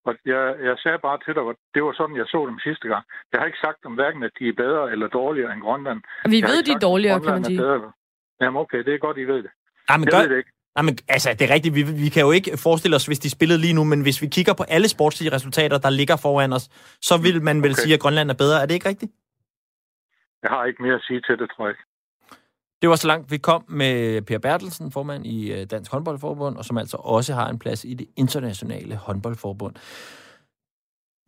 Og 0.08 0.14
jeg, 0.34 0.44
jeg 0.68 0.76
sagde 0.84 1.00
bare 1.08 1.18
til 1.26 1.34
dig, 1.38 1.44
at 1.54 1.56
det 1.76 1.82
var 1.88 1.94
sådan, 2.00 2.16
jeg 2.22 2.28
så 2.34 2.40
dem 2.52 2.60
sidste 2.68 2.88
gang. 2.92 3.04
Jeg 3.32 3.38
har 3.40 3.46
ikke 3.52 3.64
sagt 3.68 3.80
om 3.90 3.94
hverken, 4.00 4.22
at 4.28 4.34
de 4.40 4.46
er 4.52 4.56
bedre 4.66 4.84
eller 4.94 5.08
dårligere 5.20 5.54
end 5.54 5.62
Grønland. 5.68 6.00
Og 6.26 6.30
vi 6.32 6.40
Jeg 6.40 6.50
ved, 6.52 6.64
de 6.68 6.72
er 6.72 6.80
dårligere, 6.90 7.16
kan 7.20 7.24
Grønland 7.24 7.44
man 7.46 7.52
sige. 7.52 7.60
bedre. 7.66 7.92
Jamen 8.42 8.58
okay, 8.64 8.80
det 8.88 8.94
er 8.94 8.98
godt, 9.08 9.18
I 9.18 9.26
ved 9.34 9.40
det. 9.46 9.52
Nej, 9.90 9.98
men, 9.98 10.06
Jeg 10.06 10.12
gør, 10.14 10.22
ved 10.22 10.30
det 10.30 10.38
ikke. 10.38 10.52
nej, 10.76 10.84
men 10.88 10.94
altså, 11.16 11.30
det 11.38 11.44
er 11.50 11.54
rigtigt. 11.58 11.76
Vi, 11.80 11.84
vi 12.06 12.10
kan 12.16 12.22
jo 12.28 12.32
ikke 12.38 12.52
forestille 12.68 12.96
os, 13.00 13.06
hvis 13.10 13.20
de 13.26 13.30
spillede 13.38 13.60
lige 13.66 13.76
nu, 13.80 13.84
men 13.92 14.02
hvis 14.02 14.22
vi 14.24 14.28
kigger 14.38 14.54
på 14.60 14.64
alle 14.76 14.88
sportslige 14.96 15.32
resultater, 15.38 15.78
der 15.86 15.90
ligger 16.00 16.18
foran 16.26 16.54
os, 16.58 16.66
så 17.10 17.16
vil 17.26 17.38
man 17.50 17.58
vel 17.66 17.72
Okay. 17.72 17.82
sige, 17.82 17.94
at 17.98 18.02
Grønland 18.04 18.30
er 18.34 18.38
bedre. 18.44 18.58
Er 18.62 18.66
det 18.68 18.74
ikke 18.80 18.90
rigtigt? 18.90 19.12
Jeg 20.44 20.50
har 20.56 20.66
ikke 20.70 20.82
mere 20.86 20.96
at 21.02 21.06
sige 21.08 21.22
til 21.28 21.36
det, 21.42 21.48
tror 21.56 21.64
jeg 21.68 21.72
ikke. 21.76 21.84
Det 22.84 22.90
var 22.90 22.96
så 22.96 23.08
langt, 23.08 23.32
vi 23.32 23.38
kom 23.38 23.66
med 23.70 24.22
Per 24.22 24.38
Bertelsen, 24.38 24.92
formand 24.92 25.26
i 25.26 25.52
øh, 25.52 25.66
Dansk 25.66 25.92
Håndboldforbund, 25.92 26.58
og 26.58 26.66
som 26.66 26.78
altså 26.78 26.98
også 26.98 27.34
har 27.34 27.50
en 27.50 27.60
plads 27.60 27.86
i 27.86 27.94
det 27.94 28.08
internationale 28.16 28.96
håndboldforbund. 28.96 29.76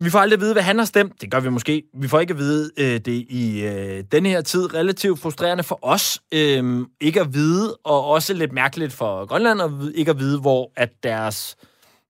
Vi 0.04 0.10
får 0.10 0.18
aldrig 0.18 0.36
at 0.36 0.40
vide, 0.40 0.52
hvad 0.52 0.62
han 0.62 0.78
har 0.78 0.84
stemt. 0.84 1.20
Det 1.20 1.30
gør 1.30 1.40
vi 1.40 1.48
måske. 1.48 1.82
Vi 1.94 2.08
får 2.08 2.20
ikke 2.20 2.32
at 2.32 2.38
vide 2.38 2.70
øh, 2.78 3.00
det 3.00 3.26
i 3.28 3.64
øh, 3.64 4.04
denne 4.12 4.28
her 4.28 4.40
tid. 4.40 4.74
Relativt 4.74 5.20
frustrerende 5.20 5.64
for 5.64 5.78
os. 5.82 6.20
Øh, 6.34 6.86
ikke 7.00 7.20
at 7.20 7.34
vide, 7.34 7.76
og 7.84 8.04
også 8.04 8.34
lidt 8.34 8.52
mærkeligt 8.52 8.92
for 8.92 9.26
Grønland, 9.26 9.62
at 9.62 9.78
vide, 9.78 9.96
ikke 9.96 10.10
at 10.10 10.18
vide, 10.18 10.40
hvor 10.40 10.72
at 10.76 10.90
deres 11.02 11.56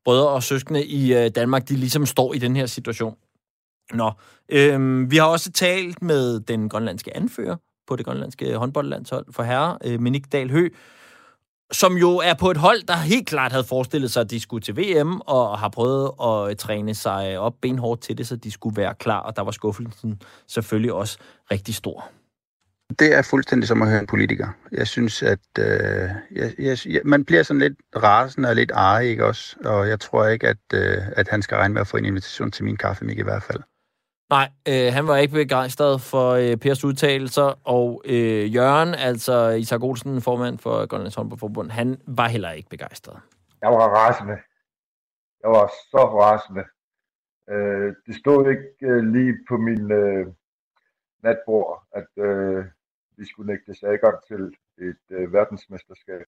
brødre 0.05 0.29
og 0.29 0.43
søskende 0.43 0.87
i 0.87 1.15
øh, 1.15 1.31
Danmark, 1.35 1.69
de 1.69 1.75
ligesom 1.75 2.07
står 2.07 2.35
i 2.35 2.39
den 2.39 2.57
her 2.57 2.67
situation. 2.67 3.17
Nå, 3.93 4.13
øh, 4.49 5.11
vi 5.11 5.17
har 5.17 5.27
også 5.27 5.53
talt 5.53 6.03
med 6.03 6.41
den 6.41 6.69
grønlandske 6.69 7.17
anfører 7.17 7.57
på 7.87 7.97
det 7.97 8.05
grønlandske 8.05 8.57
håndboldlandshold 8.57 9.27
for 9.31 9.43
herre, 9.43 9.79
øh, 9.85 10.01
Minik 10.01 10.33
Dahl 10.33 10.51
Hø. 10.51 10.69
som 11.73 11.97
jo 11.97 12.11
er 12.17 12.35
på 12.35 12.51
et 12.51 12.57
hold, 12.57 12.83
der 12.83 12.97
helt 12.97 13.29
klart 13.29 13.53
havde 13.53 13.65
forestillet 13.65 14.11
sig, 14.11 14.21
at 14.21 14.31
de 14.31 14.41
skulle 14.41 14.63
til 14.63 14.77
VM, 14.77 15.21
og 15.21 15.59
har 15.59 15.69
prøvet 15.69 16.11
at 16.23 16.51
øh, 16.51 16.57
træne 16.57 16.95
sig 16.95 17.39
op 17.39 17.55
benhårdt 17.63 18.01
til 18.01 18.19
det, 18.19 18.27
så 18.27 18.37
de 18.37 18.51
skulle 18.51 18.77
være 18.77 18.95
klar, 18.95 19.21
og 19.21 19.37
der 19.37 19.43
var 19.43 19.51
skuffelsen 19.51 20.23
selvfølgelig 20.47 20.93
også 20.93 21.19
rigtig 21.51 21.75
stor. 21.75 22.11
Det 22.99 23.15
er 23.15 23.23
fuldstændig 23.23 23.69
som 23.69 23.83
at 23.83 23.89
høre 23.89 24.01
en 24.01 24.07
politiker. 24.07 24.49
Jeg 24.73 24.87
synes, 24.87 25.23
at 25.23 25.39
øh, 25.59 26.11
jeg, 26.33 26.79
jeg, 26.87 27.01
man 27.05 27.25
bliver 27.25 27.43
sådan 27.43 27.61
lidt 27.61 27.75
rasende 27.97 28.49
og 28.49 28.55
lidt 28.57 28.71
arg, 28.75 29.05
ikke 29.05 29.27
også? 29.27 29.57
Og 29.65 29.89
jeg 29.89 30.01
tror 30.01 30.27
ikke, 30.27 30.49
at, 30.49 30.57
øh, 30.75 30.99
at 31.17 31.29
han 31.29 31.43
skal 31.43 31.57
regne 31.57 31.75
med 31.75 31.81
at 31.81 31.87
få 31.87 31.97
en 31.97 32.05
invitation 32.05 32.51
til 32.51 32.65
min 32.65 32.77
kaffe, 32.77 33.15
i 33.15 33.23
hvert 33.23 33.43
fald. 33.43 33.63
Nej, 34.31 34.49
øh, 34.69 34.93
han 34.93 35.07
var 35.07 35.17
ikke 35.17 35.35
begejstret 35.35 36.01
for 36.01 36.31
øh, 36.31 36.57
Pers 36.57 36.85
udtalelser, 36.85 37.61
og 37.65 38.03
øh, 38.05 38.55
Jørgen, 38.55 38.95
altså 38.95 39.49
Isak 39.49 39.83
Olsen, 39.83 40.23
formand 40.23 40.59
for 40.59 40.87
Grønlands 40.87 41.15
Håndboldforbund, 41.15 41.71
han 41.71 42.01
var 42.07 42.29
heller 42.29 42.51
ikke 42.51 42.69
begejstret. 42.69 43.21
Jeg 43.63 43.71
var 43.71 43.89
rasende. 43.89 44.37
Jeg 45.43 45.51
var 45.51 45.67
så 45.91 46.03
rasende. 46.21 46.65
Øh, 47.51 47.95
det 48.07 48.15
stod 48.17 48.51
ikke 48.51 48.93
øh, 48.93 49.05
lige 49.15 49.35
på 49.49 49.57
min 49.57 49.93
øh, 49.93 50.27
natbord, 51.23 51.83
at 51.93 52.25
øh, 52.25 52.65
vi 53.17 53.25
skulle 53.27 53.53
nægtes 53.53 53.83
adgang 53.83 54.17
til 54.29 54.43
et 54.89 55.05
øh, 55.11 55.33
verdensmesterskab. 55.33 56.27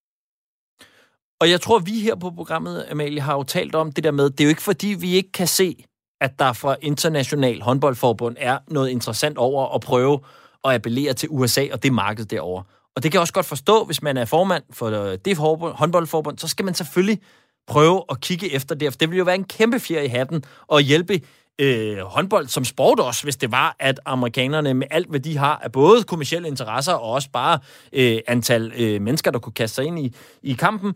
Og 1.41 1.51
jeg 1.51 1.61
tror, 1.61 1.79
vi 1.79 2.01
her 2.01 2.17
på 2.17 2.31
programmet, 2.31 2.87
Amalie, 2.91 3.21
har 3.21 3.35
jo 3.35 3.43
talt 3.43 3.75
om 3.75 3.93
det 3.93 4.05
der 4.05 4.11
med, 4.11 4.31
det 4.31 4.41
er 4.41 4.45
jo 4.45 4.49
ikke 4.49 4.63
fordi, 4.63 4.97
vi 5.01 5.15
ikke 5.15 5.33
kan 5.33 5.47
se, 5.47 5.85
at 6.21 6.39
der 6.39 6.53
fra 6.53 6.77
international 6.83 7.63
håndboldforbund 7.63 8.37
er 8.39 8.59
noget 8.69 8.89
interessant 8.89 9.39
over 9.39 9.75
at 9.75 9.81
prøve 9.81 10.21
at 10.65 10.75
appellere 10.75 11.13
til 11.13 11.29
USA 11.33 11.67
og 11.73 11.83
det 11.83 11.93
marked 11.93 12.25
derovre. 12.25 12.65
Og 12.97 13.03
det 13.03 13.11
kan 13.11 13.17
jeg 13.17 13.21
også 13.21 13.33
godt 13.33 13.47
forstå, 13.47 13.85
hvis 13.85 14.03
man 14.03 14.17
er 14.17 14.25
formand 14.25 14.63
for 14.71 14.91
øh, 14.91 15.19
det 15.25 15.37
håndboldforbund, 15.37 16.39
så 16.39 16.49
skal 16.49 16.65
man 16.65 16.75
selvfølgelig 16.75 17.21
prøve 17.67 18.05
at 18.11 18.21
kigge 18.21 18.53
efter 18.53 18.75
det, 18.75 18.93
for 18.93 18.99
det 18.99 19.11
ville 19.11 19.19
jo 19.19 19.25
være 19.25 19.35
en 19.35 19.45
kæmpe 19.45 19.81
fjer 19.81 20.01
i 20.01 20.09
hatten 20.09 20.45
at 20.73 20.85
hjælpe 20.85 21.21
øh, 21.59 21.99
håndbold 21.99 22.47
som 22.47 22.65
sport 22.65 23.01
også, 23.01 23.25
hvis 23.25 23.37
det 23.37 23.53
var, 23.53 23.77
at 23.79 24.01
amerikanerne 24.05 24.75
med 24.75 24.87
alt, 24.91 25.09
hvad 25.09 25.21
de 25.21 25.37
har 25.37 25.61
af 25.63 25.73
både 25.73 26.03
kommersielle 26.03 26.49
interesser 26.49 26.93
og 26.93 27.13
også 27.13 27.29
bare 27.33 27.59
øh, 27.93 28.19
antal 28.27 28.73
øh, 28.77 29.03
mennesker, 29.03 29.31
der 29.31 29.39
kunne 29.39 29.53
kaste 29.53 29.75
sig 29.75 29.85
ind 29.85 29.99
i, 29.99 30.15
i 30.43 30.53
kampen, 30.53 30.95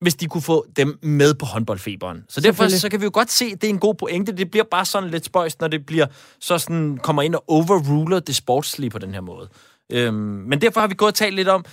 hvis 0.00 0.14
de 0.14 0.26
kunne 0.26 0.42
få 0.42 0.66
dem 0.76 0.98
med 1.02 1.34
på 1.34 1.46
håndboldfeberen. 1.46 2.24
Så 2.28 2.40
derfor 2.40 2.68
så 2.68 2.88
kan 2.88 3.00
vi 3.00 3.04
jo 3.04 3.10
godt 3.14 3.30
se, 3.30 3.44
at 3.44 3.62
det 3.62 3.64
er 3.64 3.72
en 3.72 3.78
god 3.78 3.94
pointe. 3.94 4.32
Det 4.32 4.50
bliver 4.50 4.64
bare 4.70 4.84
sådan 4.84 5.10
lidt 5.10 5.24
spøjst, 5.24 5.60
når 5.60 5.68
det 5.68 5.86
bliver 5.86 6.06
så 6.40 6.58
sådan, 6.58 6.98
kommer 7.02 7.22
ind 7.22 7.34
og 7.34 7.44
overruler 7.48 8.20
det 8.20 8.36
sportslige 8.36 8.90
på 8.90 8.98
den 8.98 9.14
her 9.14 9.20
måde. 9.20 9.48
Øhm, 9.92 10.14
men 10.14 10.60
derfor 10.60 10.80
har 10.80 10.86
vi 10.86 10.94
gået 10.94 11.10
og 11.10 11.14
talt 11.14 11.34
lidt 11.34 11.48
om, 11.48 11.64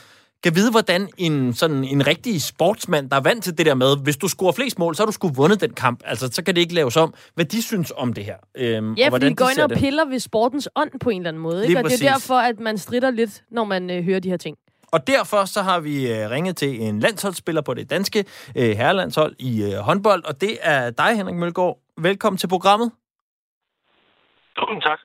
kan 0.44 0.56
vide, 0.56 0.72
hvordan 0.72 1.10
en, 1.18 1.54
sådan 1.54 1.84
en 1.84 2.08
rigtig 2.08 2.42
sportsmand, 2.42 3.10
der 3.10 3.16
er 3.16 3.22
vant 3.22 3.44
til 3.44 3.58
det 3.58 3.66
der 3.66 3.76
med, 3.76 3.98
hvis 4.04 4.18
du 4.18 4.28
scorer 4.28 4.52
flest 4.52 4.80
mål, 4.80 4.96
så 4.96 5.02
har 5.02 5.06
du 5.06 5.12
sgu 5.12 5.28
vundet 5.28 5.62
den 5.62 5.74
kamp. 5.74 6.00
Altså, 6.06 6.30
så 6.32 6.44
kan 6.44 6.56
det 6.56 6.62
ikke 6.62 6.74
laves 6.74 6.98
om, 6.98 7.14
hvad 7.36 7.46
de 7.46 7.62
synes 7.62 7.94
om 7.98 8.14
det 8.14 8.26
her. 8.26 8.36
Øhm, 8.58 8.94
ja, 8.94 9.06
og 9.06 9.12
fordi 9.12 9.30
de 9.30 9.36
går 9.36 9.50
ind 9.50 9.60
og 9.60 9.70
det. 9.70 9.78
piller 9.78 10.06
ved 10.06 10.20
sportens 10.20 10.70
ånd 10.76 11.00
på 11.00 11.10
en 11.10 11.22
eller 11.22 11.30
anden 11.30 11.44
måde. 11.44 11.68
Ikke? 11.68 11.80
Og 11.80 11.90
det 11.90 12.04
er 12.04 12.12
derfor, 12.12 12.36
at 12.36 12.60
man 12.60 12.78
strider 12.78 13.12
lidt, 13.12 13.44
når 13.52 13.64
man 13.64 13.90
øh, 13.90 14.04
hører 14.04 14.20
de 14.20 14.30
her 14.30 14.38
ting. 14.38 14.58
Og 14.92 15.08
derfor 15.08 15.46
så 15.46 15.62
har 15.62 15.80
vi 15.80 16.12
øh, 16.12 16.30
ringet 16.30 16.58
til 16.58 16.82
en 16.82 17.00
landsholdsspiller 17.00 17.62
på 17.62 17.74
det 17.74 17.90
danske 17.90 18.26
øh, 18.56 18.78
herrelandshold 18.78 19.36
i 19.40 19.64
øh, 19.64 19.74
håndbold, 19.74 20.24
og 20.26 20.42
det 20.42 20.58
er 20.62 20.90
dig, 20.90 21.16
Henrik 21.16 21.36
Mølgaard. 21.36 21.78
Velkommen 21.98 22.38
til 22.38 22.48
programmet. 22.48 22.92
Tusind 24.58 24.82
tak. 24.82 25.00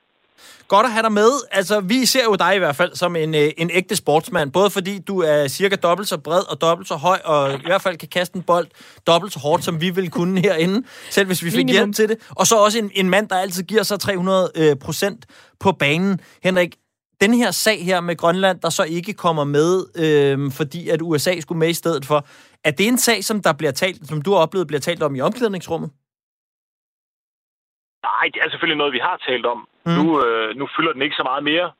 Godt 0.67 0.85
at 0.85 0.91
have 0.91 1.03
dig 1.03 1.11
med. 1.11 1.29
Altså, 1.51 1.79
vi 1.79 2.05
ser 2.05 2.23
jo 2.23 2.35
dig 2.35 2.55
i 2.55 2.57
hvert 2.57 2.75
fald 2.75 2.95
som 2.95 3.15
en, 3.15 3.35
øh, 3.35 3.51
en 3.57 3.69
ægte 3.73 3.95
sportsmand, 3.95 4.51
både 4.51 4.69
fordi 4.69 4.99
du 4.99 5.19
er 5.21 5.47
cirka 5.47 5.75
dobbelt 5.75 6.09
så 6.09 6.17
bred 6.17 6.51
og 6.51 6.61
dobbelt 6.61 6.87
så 6.87 6.95
høj, 6.95 7.19
og 7.23 7.53
i 7.53 7.61
hvert 7.65 7.81
fald 7.81 7.97
kan 7.97 8.07
kaste 8.07 8.35
en 8.35 8.43
bold 8.43 8.67
dobbelt 9.07 9.33
så 9.33 9.39
hårdt, 9.39 9.63
som 9.63 9.81
vi 9.81 9.89
vil 9.89 10.11
kunne 10.11 10.41
herinde, 10.41 10.87
selv 11.09 11.27
hvis 11.27 11.43
vi 11.43 11.49
fik 11.51 11.57
Minimum. 11.57 11.73
hjælp 11.73 11.95
til 11.95 12.09
det. 12.09 12.17
Og 12.29 12.47
så 12.47 12.55
også 12.55 12.77
en, 12.79 12.91
en 12.93 13.09
mand, 13.09 13.29
der 13.29 13.35
altid 13.35 13.63
giver 13.63 13.83
sig 13.83 13.99
300 13.99 14.51
øh, 14.55 14.75
procent 14.75 15.25
på 15.59 15.71
banen. 15.71 16.19
Henrik, 16.43 16.75
den 17.21 17.33
her 17.33 17.51
sag 17.51 17.79
her 17.89 17.99
med 18.01 18.15
Grønland, 18.17 18.57
der 18.61 18.69
så 18.69 18.83
ikke 18.97 19.13
kommer 19.13 19.43
med, 19.57 19.71
øh, 20.03 20.37
fordi 20.59 20.81
at 20.89 21.01
USA 21.01 21.33
skulle 21.39 21.59
med 21.59 21.69
i 21.69 21.81
stedet 21.83 22.05
for, 22.05 22.19
er 22.67 22.71
det 22.71 22.87
en 22.87 22.97
sag, 22.97 23.23
som 23.23 23.41
der 23.41 23.53
bliver 23.59 23.71
talt, 23.71 24.07
som 24.07 24.21
du 24.21 24.31
har 24.33 24.39
oplevet 24.45 24.67
bliver 24.67 24.85
talt 24.87 25.03
om 25.03 25.15
i 25.15 25.21
omklædningsrummet? 25.21 25.89
Nej, 28.09 28.25
det 28.33 28.39
er 28.43 28.49
selvfølgelig 28.49 28.81
noget, 28.81 28.93
vi 28.93 29.07
har 29.09 29.17
talt 29.27 29.45
om. 29.45 29.59
Mm. 29.85 29.91
Nu, 29.97 30.05
øh, 30.25 30.55
nu 30.59 30.67
fylder 30.75 30.93
den 30.93 31.01
ikke 31.01 31.19
så 31.19 31.23
meget 31.23 31.43
mere. 31.43 31.71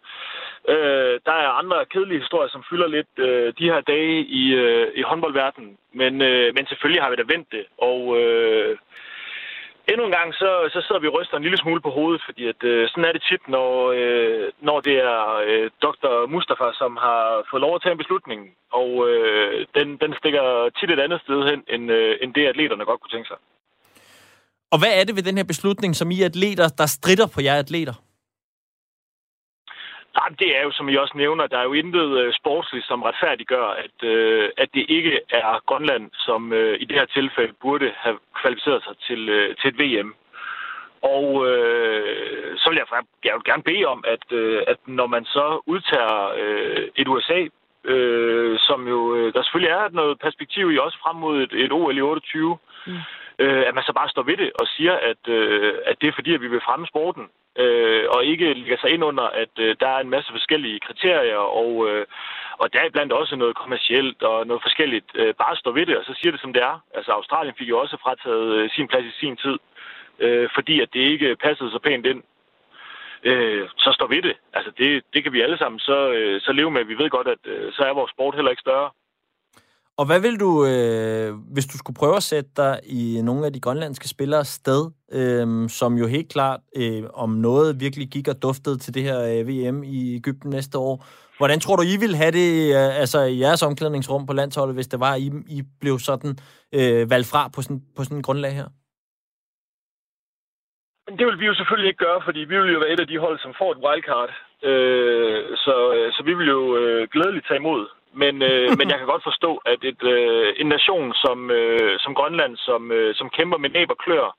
Øh, 0.70 1.20
der 1.28 1.36
er 1.44 1.60
andre 1.62 1.86
kedelige 1.86 2.20
historier, 2.20 2.50
som 2.50 2.64
fylder 2.70 2.88
lidt 2.88 3.14
øh, 3.18 3.54
de 3.60 3.70
her 3.72 3.82
dage 3.82 4.18
i, 4.42 4.44
øh, 4.64 4.88
i 4.96 5.02
håndboldverdenen. 5.02 5.78
Men, 5.94 6.22
øh, 6.22 6.56
men 6.56 6.68
selvfølgelig 6.68 7.04
har 7.04 7.10
vi 7.10 7.16
da 7.16 7.34
vendt 7.34 7.52
det. 7.52 7.66
Og 7.78 8.00
øh, 8.22 8.78
endnu 9.92 10.06
en 10.08 10.18
gang, 10.20 10.30
så, 10.42 10.50
så 10.74 10.80
sidder 10.82 11.02
vi 11.02 11.08
og 11.10 11.16
ryster 11.18 11.36
en 11.38 11.46
lille 11.48 11.62
smule 11.62 11.82
på 11.86 11.92
hovedet, 11.98 12.22
fordi 12.28 12.44
at, 12.54 12.62
øh, 12.72 12.90
sådan 12.90 13.08
er 13.10 13.14
det 13.16 13.24
tit, 13.30 13.44
når, 13.56 13.70
øh, 14.00 14.46
når 14.68 14.78
det 14.88 14.96
er 15.12 15.22
øh, 15.48 15.66
Dr. 15.86 16.12
Mustafa, 16.34 16.68
som 16.82 16.92
har 17.06 17.22
fået 17.50 17.62
lov 17.66 17.74
at 17.76 17.82
tage 17.82 17.96
en 17.96 18.04
beslutning, 18.04 18.40
og 18.80 18.90
øh, 19.10 19.66
den, 19.78 19.88
den 20.04 20.12
stikker 20.20 20.46
tit 20.78 20.92
et 20.92 21.04
andet 21.06 21.20
sted 21.26 21.40
hen, 21.50 21.60
end, 21.74 21.86
øh, 21.98 22.14
end 22.22 22.30
det 22.38 22.48
atleterne 22.52 22.86
godt 22.90 23.02
kunne 23.02 23.16
tænke 23.16 23.30
sig. 23.32 23.40
Og 24.74 24.78
hvad 24.82 24.94
er 25.00 25.04
det 25.04 25.16
ved 25.16 25.24
den 25.24 25.38
her 25.38 25.48
beslutning, 25.54 25.92
som 25.96 26.12
I 26.12 26.22
atleter, 26.30 26.68
der 26.80 26.86
strider 26.86 27.28
på 27.36 27.40
jer 27.42 27.58
atleter? 27.66 27.96
Nej, 30.16 30.30
det 30.40 30.58
er 30.58 30.64
jo, 30.64 30.72
som 30.72 30.90
I 30.90 30.96
også 30.96 31.18
nævner, 31.18 31.48
der 31.48 31.58
er 31.58 31.64
jo 31.64 31.74
intet 31.74 32.28
uh, 32.28 32.34
sportsligt, 32.34 32.86
som 32.86 33.04
retfærdiggør, 33.04 33.68
at, 33.86 33.98
uh, 34.04 34.50
at 34.58 34.70
det 34.74 34.86
ikke 34.90 35.20
er 35.30 35.62
Grønland, 35.66 36.10
som 36.14 36.52
uh, 36.52 36.74
i 36.82 36.86
det 36.86 36.96
her 37.00 37.06
tilfælde 37.06 37.54
burde 37.62 37.92
have 37.98 38.18
kvalificeret 38.42 38.84
sig 38.84 38.96
til, 39.08 39.22
uh, 39.30 39.56
til 39.60 39.68
et 39.70 39.80
VM. 39.80 40.14
Og 41.02 41.26
uh, 41.34 42.52
så 42.62 42.66
vil 42.70 42.82
jeg, 42.82 43.04
jeg 43.24 43.34
vil 43.36 43.50
gerne 43.52 43.64
bede 43.64 43.86
om, 43.86 44.04
at, 44.08 44.26
uh, 44.32 44.60
at 44.68 44.78
når 44.86 45.08
man 45.08 45.26
så 45.26 45.62
udtager 45.66 46.22
uh, 46.44 46.84
et 46.96 47.08
USA, 47.08 47.42
uh, 47.94 48.58
som 48.68 48.88
jo, 48.88 49.00
uh, 49.16 49.34
der 49.34 49.42
selvfølgelig 49.44 49.74
er 49.74 49.90
noget 49.90 50.20
perspektiv 50.20 50.72
i 50.72 50.78
også 50.78 50.98
frem 51.04 51.16
mod 51.16 51.42
et, 51.42 51.54
et 51.54 51.72
OL 51.72 51.98
i 51.98 52.02
28, 52.02 52.58
mm 52.88 52.94
øh, 53.44 53.64
at 53.68 53.74
man 53.76 53.84
så 53.84 53.94
bare 54.00 54.10
står 54.10 54.24
ved 54.30 54.38
det 54.38 54.52
og 54.62 54.68
siger, 54.76 54.96
at, 55.12 55.22
øh, 55.28 55.74
at 55.86 55.96
det 56.02 56.08
er 56.08 56.18
fordi, 56.20 56.34
at 56.34 56.42
vi 56.42 56.48
vil 56.48 56.66
fremme 56.68 56.88
sporten, 56.88 57.26
øh, 57.58 58.06
og 58.10 58.26
ikke 58.26 58.54
lægger 58.54 58.78
sig 58.82 58.90
ind 58.90 59.04
under, 59.04 59.24
at 59.24 59.54
øh, 59.60 59.76
der 59.80 59.88
er 59.88 60.00
en 60.00 60.10
masse 60.10 60.32
forskellige 60.32 60.80
kriterier, 60.80 61.38
og, 61.38 61.90
øh, 61.90 62.06
og 62.58 62.74
der 62.74 62.80
er 62.80 62.90
blandt 62.90 63.14
også 63.14 63.36
noget 63.36 63.56
kommercielt 63.56 64.24
og 64.24 64.48
noget 64.48 64.62
forskelligt. 64.62 65.06
Øh, 65.16 65.34
bare 65.34 65.56
stå 65.56 65.72
ved 65.72 65.86
det, 65.86 65.98
og 65.98 66.06
så 66.06 66.14
siger 66.14 66.32
det, 66.32 66.42
som 66.42 66.54
det 66.54 66.64
er. 66.64 66.84
Altså, 66.94 67.12
Australien 67.12 67.56
fik 67.58 67.70
jo 67.70 67.80
også 67.80 67.98
frataget 68.04 68.54
øh, 68.54 68.70
sin 68.70 68.88
plads 68.88 69.06
i 69.06 69.20
sin 69.20 69.38
tid, 69.38 69.58
øh, 70.20 70.50
fordi 70.54 70.82
at 70.82 70.94
det 70.94 71.00
ikke 71.00 71.36
passede 71.36 71.72
så 71.72 71.80
pænt 71.80 72.06
ind. 72.06 72.24
Øh, 73.24 73.70
så 73.78 73.92
står 73.94 74.08
ved 74.08 74.22
det. 74.22 74.36
Altså, 74.54 74.72
det, 74.78 75.04
det 75.14 75.24
kan 75.24 75.34
vi 75.34 75.42
alle 75.42 75.58
sammen 75.58 75.80
så, 75.80 76.12
øh, 76.12 76.42
så 76.42 76.52
leve 76.52 76.72
med. 76.72 76.84
Vi 76.84 76.98
ved 76.98 77.10
godt, 77.10 77.28
at 77.28 77.44
øh, 77.46 77.74
så 77.74 77.84
er 77.84 77.94
vores 77.94 78.12
sport 78.12 78.36
heller 78.36 78.52
ikke 78.52 78.68
større. 78.68 78.90
Og 80.02 80.08
hvad 80.08 80.22
vil 80.22 80.40
du, 80.40 80.52
øh, 80.72 81.30
hvis 81.54 81.68
du 81.72 81.78
skulle 81.78 82.00
prøve 82.02 82.16
at 82.16 82.24
sætte 82.24 82.52
dig 82.58 82.80
i 82.84 83.22
nogle 83.24 83.46
af 83.46 83.54
de 83.54 83.60
grønlandske 83.66 84.08
spillere 84.08 84.46
sted, 84.46 84.82
øh, 85.20 85.70
som 85.70 85.92
jo 86.02 86.06
helt 86.16 86.30
klart 86.36 86.60
øh, 86.76 87.04
om 87.14 87.30
noget 87.30 87.80
virkelig 87.80 88.08
gik 88.16 88.28
og 88.28 88.42
duftede 88.42 88.78
til 88.78 88.94
det 88.94 89.04
her 89.04 89.20
øh, 89.32 89.48
VM 89.50 89.84
i 89.84 90.16
Ægypten 90.16 90.50
næste 90.50 90.78
år. 90.78 90.96
Hvordan 91.38 91.60
tror 91.60 91.76
du, 91.76 91.84
I 91.94 91.98
ville 92.04 92.18
have 92.24 92.34
det 92.40 92.50
øh, 92.76 93.00
altså 93.04 93.20
i 93.34 93.40
jeres 93.40 93.64
omklædningsrum 93.64 94.26
på 94.26 94.34
landsholdet, 94.34 94.76
hvis 94.76 94.88
det 94.88 95.00
var, 95.00 95.14
at 95.14 95.22
I, 95.22 95.30
I 95.58 95.60
blev 95.82 96.00
sådan 96.00 96.34
øh, 96.78 97.10
valgt 97.14 97.30
fra 97.32 97.42
på 97.56 97.62
sådan, 97.62 97.82
på 97.96 98.04
sådan 98.04 98.18
en 98.18 98.28
grundlag 98.28 98.54
her? 98.60 98.68
Det 101.18 101.26
vil 101.28 101.40
vi 101.40 101.46
jo 101.46 101.56
selvfølgelig 101.56 101.90
ikke 101.90 102.06
gøre, 102.08 102.22
fordi 102.28 102.40
vi 102.40 102.56
vil 102.62 102.74
jo 102.74 102.80
være 102.80 102.94
et 102.94 103.00
af 103.00 103.08
de 103.08 103.18
hold, 103.26 103.40
som 103.40 103.54
får 103.60 103.72
et 103.72 103.84
wildcard. 103.86 104.32
Øh, 104.70 105.58
så, 105.66 105.76
øh, 105.96 106.08
så 106.16 106.22
vi 106.28 106.34
vil 106.34 106.48
jo 106.48 106.62
øh, 106.78 107.08
glædeligt 107.14 107.48
tage 107.48 107.62
imod 107.64 108.01
men, 108.14 108.42
øh, 108.42 108.70
men 108.78 108.90
jeg 108.90 108.98
kan 108.98 109.08
godt 109.08 109.24
forstå, 109.24 109.62
at 109.66 109.84
et, 109.84 110.04
øh, 110.04 110.54
en 110.58 110.68
nation 110.68 111.14
som, 111.14 111.52
øh, 111.52 112.00
som 112.00 112.16
Grønland, 112.16 112.58
som, 112.58 112.92
øh, 112.92 113.16
som 113.16 113.30
kæmper 113.30 113.58
med 113.58 113.70
næb 113.70 113.90
og 113.90 113.98
klør, 113.98 114.36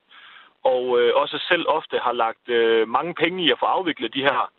og 0.63 1.01
øh, 1.01 1.11
også 1.15 1.37
selv 1.49 1.65
ofte 1.67 1.97
har 1.99 2.11
lagt 2.11 2.49
øh, 2.49 2.87
mange 2.87 3.13
penge 3.13 3.43
i 3.43 3.51
at 3.51 3.59
få 3.59 3.65
afviklet 3.65 4.13
de 4.13 4.27
her 4.29 4.51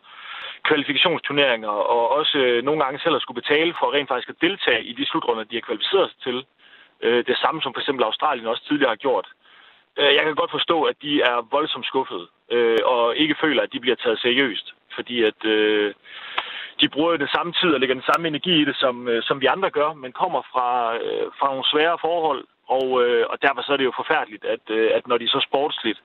kvalifikationsturneringer, 0.63 1.69
og 1.69 2.09
også 2.09 2.37
øh, 2.37 2.63
nogle 2.63 2.83
gange 2.83 2.99
selv 2.99 3.15
at 3.15 3.21
skulle 3.21 3.41
betale 3.41 3.73
for 3.79 3.93
rent 3.93 4.09
faktisk 4.09 4.29
at 4.29 4.41
deltage 4.41 4.83
i 4.83 4.93
de 4.93 5.05
slutrunder, 5.05 5.43
de 5.43 5.55
har 5.55 5.67
kvalificeret 5.67 6.09
sig 6.09 6.19
til. 6.23 6.45
Øh, 7.03 7.25
det 7.27 7.37
samme 7.37 7.61
som 7.61 7.73
for 7.73 7.81
eksempel 7.81 8.03
Australien 8.03 8.47
også 8.47 8.63
tidligere 8.67 8.95
har 8.95 9.03
gjort. 9.05 9.27
Øh, 9.99 10.13
jeg 10.17 10.23
kan 10.23 10.35
godt 10.35 10.51
forstå, 10.51 10.83
at 10.83 10.97
de 11.01 11.21
er 11.21 11.47
voldsomt 11.51 11.85
skuffede, 11.85 12.27
øh, 12.51 12.77
og 12.83 13.15
ikke 13.15 13.35
føler, 13.41 13.61
at 13.63 13.73
de 13.73 13.79
bliver 13.79 13.95
taget 13.95 14.19
seriøst, 14.19 14.73
fordi 14.95 15.23
at... 15.23 15.45
Øh, 15.45 15.93
de 16.81 16.89
bruger 16.89 17.17
det 17.17 17.29
samme 17.35 17.53
tid 17.53 17.69
og 17.73 17.79
lægger 17.79 17.95
den 17.95 18.09
samme 18.11 18.27
energi 18.27 18.61
i 18.61 18.65
det, 18.65 18.75
som, 18.75 19.07
øh, 19.07 19.23
som 19.23 19.41
vi 19.41 19.45
andre 19.45 19.69
gør, 19.69 19.93
men 19.93 20.11
kommer 20.11 20.41
fra, 20.51 20.69
øh, 20.95 21.27
fra 21.39 21.47
nogle 21.47 21.71
svære 21.71 21.97
forhold, 22.01 22.43
og, 22.67 22.87
øh, 23.03 23.25
og 23.31 23.37
derfor 23.41 23.61
så 23.61 23.73
er 23.73 23.77
det 23.77 23.89
jo 23.89 23.99
forfærdeligt, 24.01 24.45
at, 24.45 24.63
at 24.97 25.07
når 25.07 25.17
de 25.17 25.27
så 25.27 25.39
sportsligt 25.49 25.99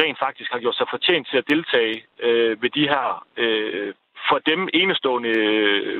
rent 0.00 0.18
faktisk 0.18 0.50
har 0.52 0.58
gjort 0.58 0.78
sig 0.78 0.86
fortjent 0.90 1.28
til 1.28 1.38
at 1.38 1.48
deltage 1.48 2.04
øh, 2.26 2.62
ved 2.62 2.70
de 2.70 2.88
her 2.92 3.24
øh, 3.36 3.94
for 4.28 4.38
dem 4.38 4.68
enestående 4.74 5.34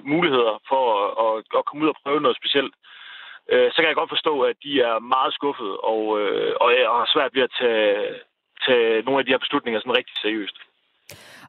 muligheder 0.05 0.55
for 0.69 0.83
at, 1.03 1.11
at, 1.25 1.59
at 1.59 1.65
komme 1.65 1.85
ud 1.85 1.89
og 1.89 1.99
prøve 2.03 2.21
noget 2.21 2.37
specielt, 2.37 2.75
øh, 3.53 3.69
så 3.73 3.77
kan 3.77 3.91
jeg 3.91 4.01
godt 4.01 4.15
forstå, 4.17 4.35
at 4.41 4.57
de 4.63 4.73
er 4.81 4.99
meget 4.99 5.35
skuffede 5.35 5.77
og, 5.93 6.03
øh, 6.21 6.53
og, 6.61 6.69
og 6.93 6.97
har 7.03 7.11
svært 7.15 7.35
ved 7.35 7.43
at 7.43 7.55
tage, 7.61 8.15
tage 8.67 9.03
nogle 9.03 9.19
af 9.21 9.25
de 9.25 9.33
her 9.33 9.45
beslutninger 9.45 9.81
sådan 9.81 9.99
rigtig 10.01 10.17
seriøst. 10.17 10.57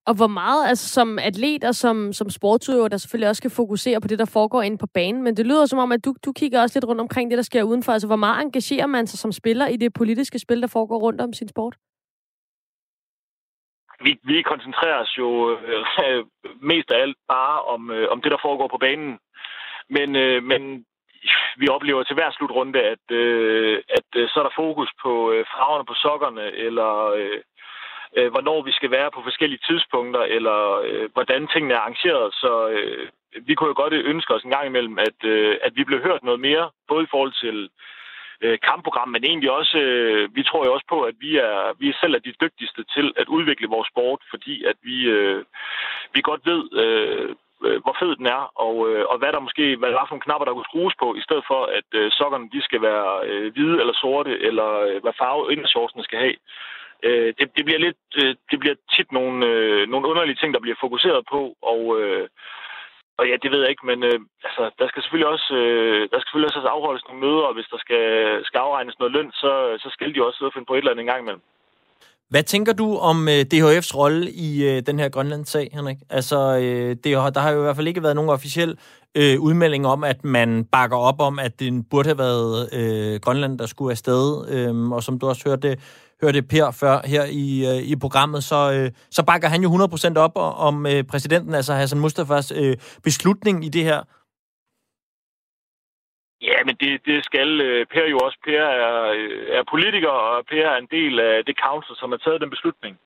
Og 0.10 0.15
hvor 0.15 0.28
meget, 0.28 0.62
altså 0.69 0.89
som 0.98 1.19
atlet 1.19 1.63
og 1.63 1.76
som, 1.76 2.13
som 2.13 2.30
sportsudøver, 2.30 2.88
der 2.88 2.98
selvfølgelig 2.98 3.30
også 3.30 3.39
skal 3.39 3.58
fokusere 3.62 4.02
på 4.02 4.08
det, 4.08 4.19
der 4.19 4.30
foregår 4.34 4.62
inde 4.62 4.78
på 4.78 4.88
banen, 4.93 5.24
men 5.24 5.38
det 5.38 5.45
lyder 5.45 5.65
som 5.65 5.80
om, 5.80 5.91
at 5.91 6.06
du, 6.06 6.15
du 6.26 6.32
kigger 6.34 6.62
også 6.62 6.76
lidt 6.76 6.89
rundt 6.89 7.02
omkring 7.02 7.32
det, 7.32 7.38
der 7.38 7.43
sker 7.43 7.63
udenfor. 7.63 7.91
Altså 7.91 8.08
hvor 8.08 8.15
meget 8.26 8.41
engagerer 8.43 8.88
man 8.88 9.08
sig 9.08 9.19
som 9.19 9.32
spiller 9.32 9.67
i 9.67 9.78
det 9.78 9.93
politiske 9.93 10.39
spil, 10.39 10.62
der 10.62 10.67
foregår 10.67 11.00
rundt 11.00 11.22
om 11.22 11.34
sin 11.34 11.48
sport? 11.48 11.76
Vi, 14.06 14.12
vi 14.24 14.41
koncentrerer 14.41 15.02
os 15.02 15.17
jo 15.17 15.30
øh, 15.52 16.26
mest 16.62 16.91
af 16.91 17.02
alt 17.02 17.17
bare 17.28 17.62
om, 17.62 17.91
øh, 17.91 18.08
om 18.12 18.22
det, 18.22 18.32
der 18.32 18.38
foregår 18.41 18.67
på 18.67 18.78
banen. 18.78 19.19
Men, 19.89 20.15
øh, 20.15 20.43
men 20.43 20.86
vi 21.58 21.67
oplever 21.67 22.04
til 22.04 22.15
hver 22.15 22.32
slutrunde, 22.32 22.80
at, 22.80 23.06
øh, 23.12 23.84
at 23.89 24.10
øh, 24.15 24.30
så 24.30 24.39
er 24.39 24.43
der 24.43 24.60
fokus 24.63 24.89
på 25.04 25.32
øh, 25.32 25.45
farverne 25.54 25.86
på 25.86 25.93
sokkerne, 25.93 26.45
eller 26.65 26.91
øh, 27.19 27.39
øh, 28.17 28.32
hvornår 28.32 28.62
vi 28.62 28.72
skal 28.72 28.91
være 28.91 29.12
på 29.12 29.22
forskellige 29.24 29.65
tidspunkter, 29.67 30.22
eller 30.22 30.58
øh, 30.88 31.10
hvordan 31.13 31.48
tingene 31.48 31.74
er 31.74 31.80
arrangeret. 31.80 32.34
Så 32.34 32.69
øh, 32.69 33.08
vi 33.48 33.54
kunne 33.56 33.72
jo 33.74 33.82
godt 33.82 33.93
ønske 33.93 34.34
os 34.34 34.43
en 34.43 34.56
gang 34.56 34.67
imellem, 34.67 35.00
at, 35.00 35.19
øh, 35.24 35.58
at 35.62 35.72
vi 35.76 35.84
blev 35.84 36.00
hørt 36.04 36.24
noget 36.24 36.39
mere, 36.39 36.69
både 36.88 37.04
i 37.04 37.12
forhold 37.12 37.34
til 37.43 37.69
øh, 38.41 38.58
kampprogram, 38.69 39.10
men 39.10 39.24
egentlig 39.24 39.52
også, 39.52 39.78
øh, 39.78 40.36
vi 40.36 40.43
tror 40.43 40.65
jo 40.65 40.74
også 40.74 40.88
på, 40.89 41.02
at 41.02 41.15
vi 41.19 41.38
er, 41.38 41.74
vi 41.80 41.89
er 41.89 41.98
selv 42.02 42.13
er 42.15 42.19
de 42.19 42.39
dygtigste 42.41 42.84
til 42.95 43.13
at 43.17 43.28
udvikle 43.28 43.67
vores 43.67 43.88
sport, 43.88 44.22
fordi 44.30 44.63
at 44.63 44.76
vi, 44.84 44.98
øh, 45.04 45.43
vi 46.13 46.22
godt 46.22 46.41
ved, 46.45 46.62
øh, 46.84 47.36
øh 47.65 47.82
hvor 47.84 47.95
fed 48.00 48.15
den 48.15 48.26
er, 48.26 48.43
og, 48.65 48.76
øh, 48.89 49.06
og 49.12 49.17
hvad 49.17 49.32
der 49.32 49.39
måske, 49.39 49.76
hvad 49.76 49.89
der 49.89 50.00
er 50.00 50.08
for 50.08 50.15
nogle 50.15 50.28
knapper, 50.28 50.45
der 50.45 50.54
kunne 50.54 50.72
skrues 50.72 50.95
på, 51.00 51.15
i 51.15 51.22
stedet 51.22 51.43
for, 51.48 51.62
at 51.78 51.89
øh, 52.00 52.12
sokkerne 52.12 52.50
de 52.54 52.62
skal 52.62 52.82
være 52.82 53.12
øh, 53.30 53.54
hvide 53.54 53.80
eller 53.82 53.93
sorte, 53.93 54.39
eller 54.48 54.69
øh, 54.88 55.02
hvad 55.02 55.13
farve 55.22 55.54
indershortsene 55.54 56.04
skal 56.04 56.19
have. 56.19 56.38
Øh, 57.08 57.30
det, 57.38 57.46
det, 57.56 57.64
bliver 57.66 57.82
lidt, 57.88 58.04
øh, 58.22 58.36
det 58.52 58.58
bliver 58.60 58.76
tit 58.96 59.10
nogle, 59.12 59.36
øh, 59.52 59.82
nogle 59.92 60.08
underlige 60.10 60.40
ting, 60.40 60.54
der 60.54 60.66
bliver 60.66 60.84
fokuseret 60.86 61.22
på, 61.34 61.42
og, 61.72 61.82
øh, 62.00 62.28
og 63.20 63.24
ja, 63.30 63.36
det 63.44 63.52
ved 63.52 63.62
jeg 63.62 63.70
ikke, 63.72 63.86
men 63.92 64.00
øh, 64.10 64.20
altså, 64.48 64.64
der 64.80 64.88
skal 64.88 65.02
selvfølgelig 65.02 65.32
også, 65.36 65.50
øh, 65.64 66.02
der 66.12 66.18
skal 66.18 66.28
selvfølgelig 66.28 66.50
også 66.50 66.74
afholdes 66.76 67.06
nogle 67.08 67.24
møder, 67.26 67.46
og 67.50 67.54
hvis 67.56 67.72
der 67.74 67.80
skal, 67.86 68.06
skal 68.48 68.60
afregnes 68.66 69.00
noget 69.00 69.16
løn, 69.16 69.32
så, 69.42 69.52
så 69.84 69.90
skal 69.94 70.16
de 70.16 70.26
også 70.26 70.38
sidde 70.38 70.50
og 70.50 70.56
finde 70.56 70.70
på 70.70 70.74
et 70.74 70.82
eller 70.82 70.92
andet 70.92 71.04
en 71.04 71.12
gang 71.12 71.22
imellem. 71.24 71.44
Hvad 72.30 72.44
tænker 72.44 72.74
du 72.74 72.98
om 72.98 73.28
øh, 73.28 73.42
DHF's 73.54 73.96
rolle 74.02 74.32
i 74.32 74.50
øh, 74.70 74.82
den 74.88 75.00
her 75.00 75.10
Grønlandssag, 75.10 75.70
Henrik? 75.74 75.98
Altså, 76.10 76.38
øh, 76.64 76.90
det, 76.90 77.04
der 77.36 77.40
har 77.40 77.52
jo 77.52 77.60
i 77.60 77.64
hvert 77.64 77.76
fald 77.76 77.88
ikke 77.88 78.04
været 78.04 78.16
nogen 78.16 78.30
officiel 78.30 78.78
øh, 79.18 79.40
udmelding 79.40 79.88
om, 79.88 80.04
at 80.04 80.24
man 80.24 80.66
bakker 80.66 80.98
op 80.98 81.22
om, 81.22 81.40
at 81.40 81.60
det 81.60 81.90
burde 81.92 82.10
have 82.10 82.18
været 82.18 82.70
øh, 82.74 83.20
Grønland, 83.20 83.60
der 83.60 83.66
skulle 83.66 83.92
afsted. 83.92 84.50
Øh, 84.54 84.92
og 84.92 85.04
som 85.04 85.20
du 85.20 85.28
også 85.28 85.50
hørte, 85.50 85.78
hørte 86.21 86.41
Per 86.51 86.67
før 86.82 86.95
her 87.13 87.25
i, 87.45 87.47
øh, 87.69 87.82
i 87.91 87.95
programmet, 88.03 88.43
så, 88.43 88.60
øh, 88.75 88.91
så 89.17 89.21
bakker 89.29 89.47
han 89.47 89.62
jo 89.62 89.69
100% 89.69 90.17
op 90.25 90.36
om 90.67 90.86
øh, 90.86 91.03
præsidenten, 91.12 91.53
altså 91.60 91.73
Hassan 91.73 91.99
Mustafas 91.99 92.51
øh, 92.62 92.75
beslutning 93.03 93.65
i 93.65 93.69
det 93.69 93.84
her. 93.84 93.99
Ja, 96.41 96.58
men 96.65 96.75
det, 96.82 97.05
det 97.05 97.25
skal 97.25 97.62
øh, 97.62 97.86
Per 97.86 98.08
jo 98.13 98.17
også. 98.25 98.38
Per 98.45 98.65
er, 98.86 99.12
øh, 99.17 99.47
er 99.58 99.63
politiker, 99.73 100.10
og 100.10 100.45
Per 100.45 100.65
er 100.73 100.77
en 100.77 100.91
del 100.91 101.19
af 101.19 101.45
det 101.45 101.55
council, 101.65 101.95
som 101.95 102.12
har 102.12 102.17
taget 102.17 102.41
den 102.41 102.49
beslutning. 102.49 102.99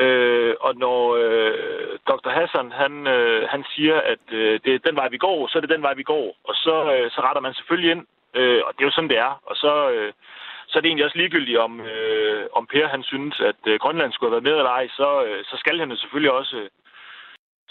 Øh, 0.00 0.54
og 0.60 0.76
når 0.76 1.00
øh, 1.22 1.98
Dr. 2.08 2.30
Hassan 2.30 2.72
han, 2.72 3.06
øh, 3.06 3.48
han 3.48 3.64
siger, 3.74 3.96
at 4.12 4.24
øh, 4.32 4.60
det 4.64 4.74
er 4.74 4.86
den 4.88 4.96
vej, 4.96 5.08
vi 5.08 5.18
går, 5.18 5.48
så 5.48 5.58
er 5.58 5.60
det 5.60 5.74
den 5.74 5.82
vej, 5.82 5.94
vi 5.94 6.02
går. 6.02 6.36
Og 6.44 6.54
så, 6.54 6.76
øh, 6.94 7.10
så 7.10 7.20
retter 7.20 7.40
man 7.40 7.54
selvfølgelig 7.54 7.90
ind, 7.90 8.06
øh, 8.34 8.60
og 8.66 8.72
det 8.72 8.80
er 8.80 8.88
jo 8.90 8.96
sådan, 8.96 9.10
det 9.10 9.18
er. 9.18 9.32
Og 9.50 9.56
så, 9.56 9.90
øh, 9.90 10.12
så 10.74 10.78
er 10.78 10.82
det 10.82 10.88
egentlig 10.88 11.04
også 11.04 11.18
ligegyldigt, 11.18 11.58
om, 11.58 11.80
øh, 11.80 12.46
om 12.52 12.66
Per 12.66 12.86
han 12.88 13.02
synes, 13.02 13.40
at 13.40 13.60
øh, 13.66 13.78
Grønland 13.82 14.12
skulle 14.12 14.28
have 14.30 14.36
været 14.36 14.48
med 14.50 14.56
eller 14.58 14.70
ej, 14.80 14.88
så, 14.88 15.24
øh, 15.26 15.44
så 15.44 15.56
skal 15.56 15.78
han 15.78 15.90
jo 15.90 15.96
selvfølgelig 15.96 16.32
også... 16.32 16.56
Øh, 16.56 16.68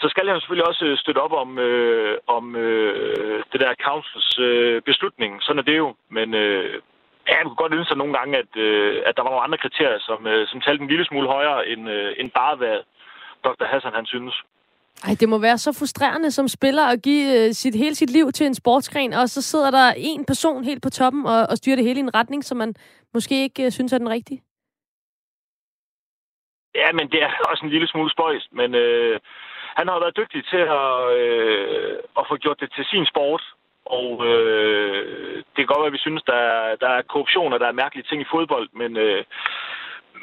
så 0.02 0.08
skal 0.08 0.28
han 0.28 0.40
selvfølgelig 0.40 0.68
også 0.68 0.84
øh, 0.84 0.98
støtte 0.98 1.18
op 1.18 1.32
om, 1.32 1.58
øh, 1.58 2.18
om 2.26 2.56
øh, 2.56 3.42
det 3.52 3.60
der 3.60 3.82
councils 3.84 4.38
øh, 4.38 4.82
beslutning. 4.82 5.42
Sådan 5.42 5.58
er 5.58 5.62
det 5.62 5.76
jo. 5.76 5.94
Men 6.10 6.34
øh, 6.34 6.74
ja, 7.28 7.36
jeg 7.36 7.44
kunne 7.44 7.62
godt 7.62 7.74
ønske 7.74 7.90
sig 7.90 7.96
nogle 7.96 8.14
gange, 8.18 8.38
at, 8.38 8.56
øh, 8.56 9.02
at 9.06 9.16
der 9.16 9.22
var 9.22 9.30
nogle 9.30 9.46
andre 9.46 9.58
kriterier, 9.58 9.98
som, 9.98 10.26
øh, 10.26 10.46
som 10.48 10.60
talte 10.60 10.82
en 10.82 10.88
lille 10.88 11.04
smule 11.04 11.28
højere, 11.28 11.68
end, 11.68 11.90
øh, 11.90 12.14
end 12.18 12.30
bare 12.30 12.56
hvad 12.56 12.78
Dr. 13.44 13.64
Hassan 13.64 13.94
han 13.94 14.06
synes. 14.06 14.34
Ej, 15.02 15.14
det 15.20 15.28
må 15.28 15.38
være 15.38 15.58
så 15.58 15.72
frustrerende 15.78 16.30
som 16.30 16.48
spiller 16.48 16.84
at 16.86 17.02
give 17.02 17.46
øh, 17.46 17.52
sit, 17.52 17.74
hele 17.74 17.94
sit 17.94 18.10
liv 18.10 18.32
til 18.32 18.46
en 18.46 18.54
sportsgren, 18.54 19.12
og 19.12 19.28
så 19.28 19.42
sidder 19.42 19.70
der 19.70 19.92
en 19.96 20.24
person 20.24 20.64
helt 20.64 20.82
på 20.82 20.90
toppen 20.90 21.26
og, 21.26 21.46
og 21.50 21.56
styrer 21.56 21.76
det 21.76 21.84
hele 21.84 22.00
i 22.00 22.06
en 22.08 22.14
retning, 22.14 22.44
som 22.44 22.56
man 22.56 22.74
måske 23.14 23.42
ikke 23.42 23.64
øh, 23.64 23.70
synes 23.72 23.92
er 23.92 23.98
den 23.98 24.10
rigtige. 24.10 24.42
Ja, 26.74 26.92
men 26.92 27.10
det 27.10 27.22
er 27.22 27.30
også 27.50 27.64
en 27.64 27.70
lille 27.70 27.88
smule 27.88 28.10
spøjst, 28.10 28.48
men 28.52 28.74
øh, 28.74 29.20
han 29.76 29.88
har 29.88 30.00
været 30.00 30.16
dygtig 30.16 30.44
til 30.52 30.62
at, 30.82 30.92
øh, 31.20 31.98
at 32.18 32.24
få 32.28 32.36
gjort 32.36 32.60
det 32.60 32.72
til 32.72 32.84
sin 32.84 33.06
sport, 33.06 33.42
og 33.86 34.26
øh, 34.26 35.36
det 35.36 35.60
kan 35.60 35.66
godt 35.66 35.82
være, 35.82 35.92
at 35.92 35.98
vi 35.98 36.06
synes, 36.06 36.22
der 36.22 36.40
er, 36.52 36.76
der 36.76 36.88
er 36.88 37.02
korruption, 37.02 37.52
og 37.52 37.60
der 37.60 37.66
er 37.68 37.80
mærkelige 37.82 38.06
ting 38.08 38.20
i 38.22 38.30
fodbold, 38.32 38.68
men 38.72 38.96
øh, 38.96 39.24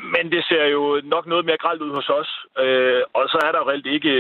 men 0.04 0.32
det 0.32 0.44
ser 0.46 0.66
jo 0.66 1.02
nok 1.04 1.26
noget 1.28 1.46
mere 1.46 1.58
gralt 1.58 1.82
ud 1.82 1.94
hos 1.94 2.10
os. 2.10 2.32
Øh, 2.64 3.02
og 3.14 3.30
så 3.30 3.38
er 3.46 3.52
der 3.52 3.60
jo 3.60 3.70
reelt 3.70 3.86
ikke, 3.86 4.14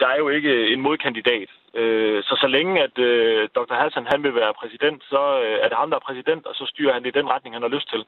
der 0.00 0.08
er 0.08 0.18
jo 0.18 0.28
ikke 0.28 0.72
en 0.72 0.80
modkandidat. 0.80 1.48
Øh, 1.74 2.22
så 2.22 2.34
så 2.40 2.46
længe 2.46 2.82
at 2.82 2.98
øh, 2.98 3.48
Dr. 3.54 3.74
Hassan 3.74 4.06
han 4.12 4.22
vil 4.22 4.34
være 4.34 4.54
præsident, 4.54 5.02
så 5.04 5.22
øh, 5.44 5.58
er 5.62 5.68
det 5.68 5.76
ham, 5.76 5.90
der 5.90 5.96
er 5.96 6.08
præsident, 6.08 6.46
og 6.46 6.54
så 6.54 6.66
styrer 6.66 6.92
han 6.92 7.02
det 7.02 7.16
i 7.16 7.18
den 7.18 7.28
retning, 7.28 7.54
han 7.54 7.62
har 7.62 7.76
lyst 7.76 7.88
til. 7.90 8.04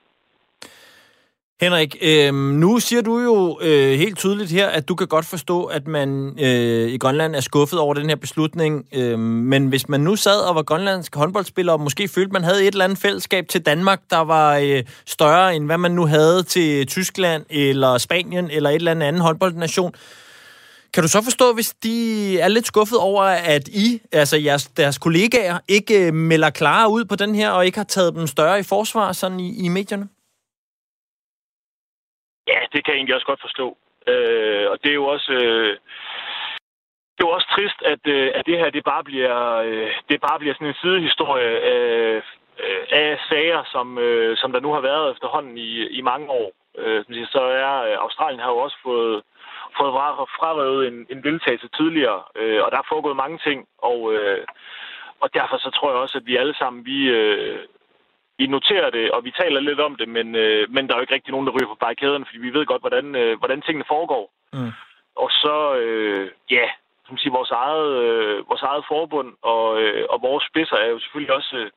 Henrik, 1.61 1.97
øh, 2.03 2.35
nu 2.35 2.79
siger 2.79 3.03
du 3.03 3.19
jo 3.19 3.59
øh, 3.63 3.99
helt 3.99 4.19
tydeligt 4.19 4.51
her, 4.51 4.69
at 4.69 4.89
du 4.89 4.95
kan 4.95 5.07
godt 5.07 5.27
forstå, 5.27 5.65
at 5.65 5.87
man 5.87 6.39
øh, 6.41 6.89
i 6.89 6.99
Grønland 6.99 7.37
er 7.37 7.41
skuffet 7.41 7.79
over 7.79 7.95
den 7.95 8.09
her 8.09 8.17
beslutning. 8.17 8.87
Øh, 8.93 9.19
men 9.19 9.67
hvis 9.67 9.89
man 9.89 10.01
nu 10.01 10.17
sad 10.17 10.41
og 10.41 10.55
var 10.55 10.63
grønlandsk 10.63 11.15
håndboldspiller, 11.15 11.73
og 11.73 11.81
måske 11.81 12.09
følte, 12.09 12.33
man 12.33 12.45
havde 12.45 12.61
et 12.61 12.67
eller 12.67 12.85
andet 12.85 12.99
fællesskab 12.99 13.49
til 13.49 13.67
Danmark, 13.67 14.01
der 14.11 14.19
var 14.19 14.57
øh, 14.57 14.85
større 15.07 15.57
end 15.57 15.67
hvad 15.67 15.79
man 15.79 15.91
nu 15.91 16.07
havde 16.07 16.43
til 16.43 16.87
Tyskland 16.87 17.45
eller 17.51 17.99
Spanien 17.99 18.51
eller 18.51 18.71
et 18.71 18.77
eller 18.77 18.91
andet 18.91 19.07
anden 19.07 19.23
håndboldnation, 19.23 19.95
kan 20.95 21.03
du 21.03 21.09
så 21.09 21.23
forstå, 21.23 21.53
hvis 21.53 21.75
de 21.83 22.39
er 22.41 22.49
lidt 22.49 22.67
skuffet 22.67 22.99
over, 22.99 23.23
at 23.23 23.69
I, 23.69 24.01
altså 24.13 24.37
jeres, 24.37 24.67
deres 24.67 24.99
kollegaer, 24.99 25.59
ikke 25.69 26.07
øh, 26.07 26.15
melder 26.15 26.51
klare 26.51 26.91
ud 26.91 27.05
på 27.05 27.17
den 27.17 27.35
her, 27.35 27.51
og 27.51 27.67
ikke 27.67 27.79
har 27.79 27.85
taget 27.85 28.15
dem 28.15 28.27
større 28.27 28.61
i 28.61 28.63
forsvar 28.63 29.13
sådan 29.13 29.41
i, 29.41 29.65
i 29.65 29.69
medierne? 29.69 30.09
Ja, 32.47 32.61
det 32.73 32.85
kan 32.85 32.93
jeg 32.93 32.99
egentlig 32.99 33.15
også 33.15 33.27
godt 33.27 33.41
forstå. 33.41 33.77
Øh, 34.07 34.71
og 34.71 34.77
det 34.83 34.91
er 34.91 34.95
jo 34.95 35.07
også... 35.07 35.33
Øh, 35.33 35.79
det 37.17 37.23
er 37.23 37.29
jo 37.29 37.37
også 37.39 37.49
trist, 37.57 37.83
at, 37.93 38.03
øh, 38.07 38.31
at 38.35 38.47
det 38.47 38.59
her 38.59 38.71
det 38.71 38.85
bare 38.85 39.05
bliver, 39.05 39.57
øh, 39.67 39.91
det 40.09 40.21
bare 40.21 40.39
bliver 40.39 40.55
sådan 40.55 40.69
en 40.69 40.81
sidehistorie 40.83 41.61
af, 41.75 42.23
øh, 42.65 42.83
af 42.91 43.19
sager, 43.29 43.63
som, 43.73 43.99
øh, 43.99 44.37
som 44.37 44.53
der 44.53 44.61
nu 44.61 44.73
har 44.73 44.81
været 44.81 45.13
efterhånden 45.13 45.59
i, 45.59 45.71
i 45.99 46.01
mange 46.01 46.31
år. 46.31 46.53
Øh, 46.79 47.05
så 47.27 47.41
er 47.41 47.75
øh, 47.89 47.97
Australien 48.05 48.41
har 48.41 48.51
jo 48.51 48.59
også 48.59 48.77
fået, 48.83 49.23
fået 49.79 49.93
frarøvet 50.39 50.89
en, 50.89 51.07
en 51.11 51.23
deltagelse 51.23 51.69
tidligere, 51.77 52.23
øh, 52.37 52.63
og 52.65 52.71
der 52.73 52.79
er 52.79 52.91
foregået 52.93 53.17
mange 53.17 53.39
ting, 53.47 53.69
og, 53.79 54.15
øh, 54.15 54.45
og 55.21 55.35
derfor 55.35 55.57
så 55.57 55.71
tror 55.71 55.91
jeg 55.91 56.01
også, 56.01 56.19
at 56.19 56.27
vi 56.27 56.37
alle 56.37 56.55
sammen, 56.55 56.87
vi, 56.87 56.99
øh, 57.09 57.59
vi 58.39 58.47
noterer 58.47 58.91
det, 58.91 59.11
og 59.11 59.25
vi 59.25 59.31
taler 59.31 59.61
lidt 59.61 59.81
om 59.81 59.97
det, 59.97 60.09
men, 60.09 60.35
øh, 60.35 60.71
men 60.71 60.87
der 60.87 60.93
er 60.93 60.99
jo 60.99 61.01
ikke 61.03 61.15
rigtig 61.15 61.33
nogen, 61.33 61.47
der 61.47 61.53
ryger 61.53 61.73
på 61.73 61.83
barrikaderne, 61.85 62.25
fordi 62.27 62.39
vi 62.39 62.55
ved 62.55 62.67
godt, 62.67 62.83
hvordan, 62.83 63.15
øh, 63.15 63.39
hvordan 63.39 63.63
tingene 63.63 63.85
foregår. 63.89 64.25
Mm. 64.53 64.73
Og 65.17 65.31
så, 65.31 65.75
øh, 65.83 66.31
ja, 66.51 66.67
som 67.07 67.19
siger, 67.19 67.33
vores 67.33 67.51
eget, 67.51 67.93
øh, 68.05 68.49
vores 68.49 68.63
eget 68.63 68.85
forbund 68.89 69.31
og, 69.43 69.83
øh, 69.83 70.05
og 70.11 70.23
vores 70.23 70.45
spidser 70.51 70.77
er 70.77 70.89
jo 70.89 70.99
selvfølgelig 70.99 71.35
også 71.35 71.57
øh, 71.57 71.71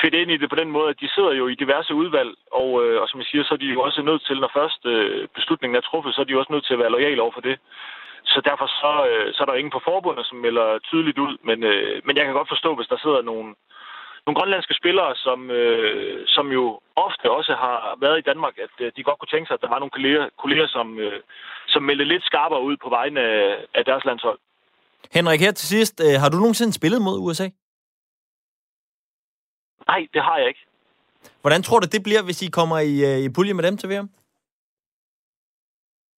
fedt 0.00 0.14
ind 0.14 0.30
i 0.30 0.36
det 0.36 0.50
på 0.50 0.56
den 0.56 0.70
måde, 0.70 0.88
at 0.90 1.00
de 1.00 1.08
sidder 1.14 1.32
jo 1.32 1.48
i 1.48 1.54
diverse 1.54 1.94
udvalg, 1.94 2.30
og, 2.52 2.70
øh, 2.84 3.02
og 3.02 3.08
som 3.08 3.20
jeg 3.20 3.26
siger, 3.26 3.44
så 3.44 3.54
er 3.54 3.62
de 3.62 3.74
jo 3.76 3.80
også 3.80 4.02
nødt 4.02 4.22
til, 4.26 4.40
når 4.40 4.50
først 4.54 4.86
øh, 4.86 5.28
beslutningen 5.34 5.76
er 5.76 5.80
truffet, 5.80 6.14
så 6.14 6.20
er 6.20 6.24
de 6.24 6.32
jo 6.32 6.38
også 6.38 6.52
nødt 6.52 6.66
til 6.66 6.74
at 6.74 6.82
være 6.82 6.94
lojale 6.96 7.22
over 7.22 7.32
for 7.34 7.40
det. 7.40 7.58
Så 8.32 8.40
derfor 8.44 8.66
så, 8.66 8.92
øh, 9.10 9.34
så 9.34 9.38
er 9.42 9.46
der 9.46 9.54
ingen 9.60 9.76
på 9.76 9.82
forbundet, 9.84 10.26
som 10.26 10.38
melder 10.38 10.78
tydeligt 10.78 11.18
ud, 11.18 11.36
men, 11.48 11.62
øh, 11.62 12.02
men 12.04 12.16
jeg 12.16 12.24
kan 12.24 12.34
godt 12.34 12.48
forstå, 12.54 12.74
hvis 12.74 12.88
der 12.88 12.98
sidder 12.98 13.22
nogle, 13.22 13.54
nogle 14.26 14.38
grønlandske 14.38 14.74
spillere, 14.74 15.16
som, 15.16 15.50
øh, 15.50 16.24
som 16.26 16.46
jo 16.52 16.80
ofte 16.96 17.30
også 17.30 17.52
har 17.64 17.96
været 18.00 18.18
i 18.18 18.26
Danmark, 18.30 18.54
at 18.58 18.74
øh, 18.84 18.92
de 18.96 19.02
godt 19.02 19.18
kunne 19.18 19.32
tænke 19.34 19.46
sig, 19.48 19.54
at 19.54 19.60
der 19.60 19.68
var 19.68 19.78
nogle 19.78 19.96
kolleger, 19.96 20.28
kolleger 20.42 20.66
som, 20.66 20.98
øh, 20.98 21.20
som 21.68 21.82
meldte 21.82 22.04
lidt 22.04 22.24
skarpere 22.24 22.62
ud 22.62 22.76
på 22.84 22.88
vegne 22.88 23.20
af, 23.20 23.66
af 23.74 23.84
deres 23.84 24.04
landshold. 24.04 24.38
Henrik, 25.12 25.40
her 25.40 25.52
til 25.52 25.68
sidst, 25.68 26.00
øh, 26.06 26.20
har 26.20 26.28
du 26.28 26.36
nogensinde 26.36 26.72
spillet 26.72 27.02
mod 27.02 27.18
USA? 27.26 27.48
Nej, 29.88 30.06
det 30.14 30.22
har 30.22 30.36
jeg 30.38 30.48
ikke. 30.48 30.64
Hvordan 31.40 31.62
tror 31.62 31.80
du, 31.80 31.86
det 31.92 32.02
bliver, 32.02 32.22
hvis 32.22 32.42
I 32.42 32.50
kommer 32.50 32.78
i, 32.78 32.94
øh, 33.10 33.18
i 33.26 33.28
pulje 33.36 33.54
med 33.54 33.64
dem 33.64 33.76
til 33.76 33.88
VM? 33.88 34.08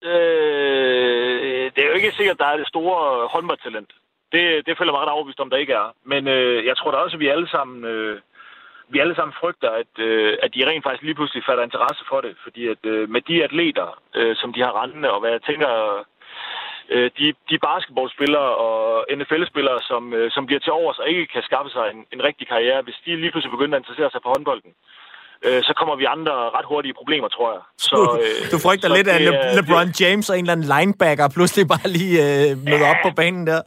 Øh, 0.03 1.71
det 1.73 1.79
er 1.83 1.87
jo 1.87 1.93
ikke 1.93 2.11
sikkert, 2.11 2.35
at 2.35 2.39
der 2.39 2.45
er 2.45 2.57
det 2.57 2.67
store 2.67 3.27
håndboldtalent. 3.27 3.91
Det, 4.33 4.43
det 4.65 4.77
føler 4.77 4.91
mig 4.91 5.01
ret 5.01 5.15
overbevist 5.15 5.39
om, 5.39 5.49
der 5.49 5.57
ikke 5.57 5.73
er. 5.73 5.87
Men 6.11 6.27
øh, 6.27 6.65
jeg 6.65 6.77
tror 6.77 6.91
da 6.91 6.97
også, 6.97 7.15
at 7.17 7.19
vi 7.19 7.27
alle 7.27 7.49
sammen 7.49 7.85
øh, 7.85 8.19
vi 8.93 8.99
alle 8.99 9.15
sammen 9.15 9.39
frygter, 9.41 9.69
at, 9.81 9.93
øh, 10.07 10.37
at 10.43 10.49
de 10.55 10.67
rent 10.69 10.83
faktisk 10.83 11.03
lige 11.03 11.19
pludselig 11.19 11.43
fatter 11.47 11.63
interesse 11.63 12.03
for 12.11 12.19
det. 12.25 12.33
Fordi 12.43 12.61
at 12.73 12.81
øh, 12.93 13.09
med 13.15 13.21
de 13.29 13.43
atleter, 13.47 13.87
øh, 14.19 14.35
som 14.41 14.49
de 14.55 14.61
har 14.65 14.73
rendende, 14.81 15.09
og 15.13 15.19
hvad 15.19 15.31
jeg 15.35 15.43
tænker, 15.49 15.71
øh, 16.93 17.09
de, 17.17 17.25
de 17.49 17.57
basketballspillere 17.69 18.51
og 18.65 18.77
NFL-spillere, 19.19 19.79
som, 19.89 20.03
øh, 20.17 20.27
som 20.35 20.45
bliver 20.45 20.61
til 20.63 20.71
overs 20.79 20.99
og 21.01 21.07
ikke 21.11 21.25
kan 21.33 21.43
skaffe 21.49 21.69
sig 21.75 21.85
en, 21.93 21.99
en 22.15 22.21
rigtig 22.27 22.45
karriere, 22.53 22.81
hvis 22.85 22.97
de 23.05 23.09
lige 23.23 23.31
pludselig 23.31 23.55
begynder 23.57 23.75
at 23.75 23.81
interessere 23.81 24.11
sig 24.11 24.21
for 24.23 24.31
håndbolden, 24.35 24.71
øh, 25.45 25.61
så 25.67 25.73
kommer 25.79 25.95
vi 26.01 26.05
andre 26.15 26.35
ret 26.57 26.67
hurtige 26.71 26.97
problemer, 26.99 27.29
tror 27.35 27.49
jeg. 27.55 27.61
Så, 27.87 27.99
øh, 28.23 28.41
du 28.53 28.57
frygter 28.65 28.89
lidt, 28.97 29.07
at 29.13 29.21
Le- 29.27 29.55
LeBron 29.57 29.89
James 30.01 30.29
og 30.29 30.35
en 30.35 30.43
eller 30.43 30.55
anden 30.55 30.69
linebacker 30.75 31.25
pludselig 31.37 31.63
bare 31.73 31.87
lige 31.97 32.17
øh, 32.27 32.49
møder 32.69 32.87
ja. 32.87 32.91
op 32.91 33.01
på 33.07 33.11
banen 33.21 33.43
der? 33.51 33.61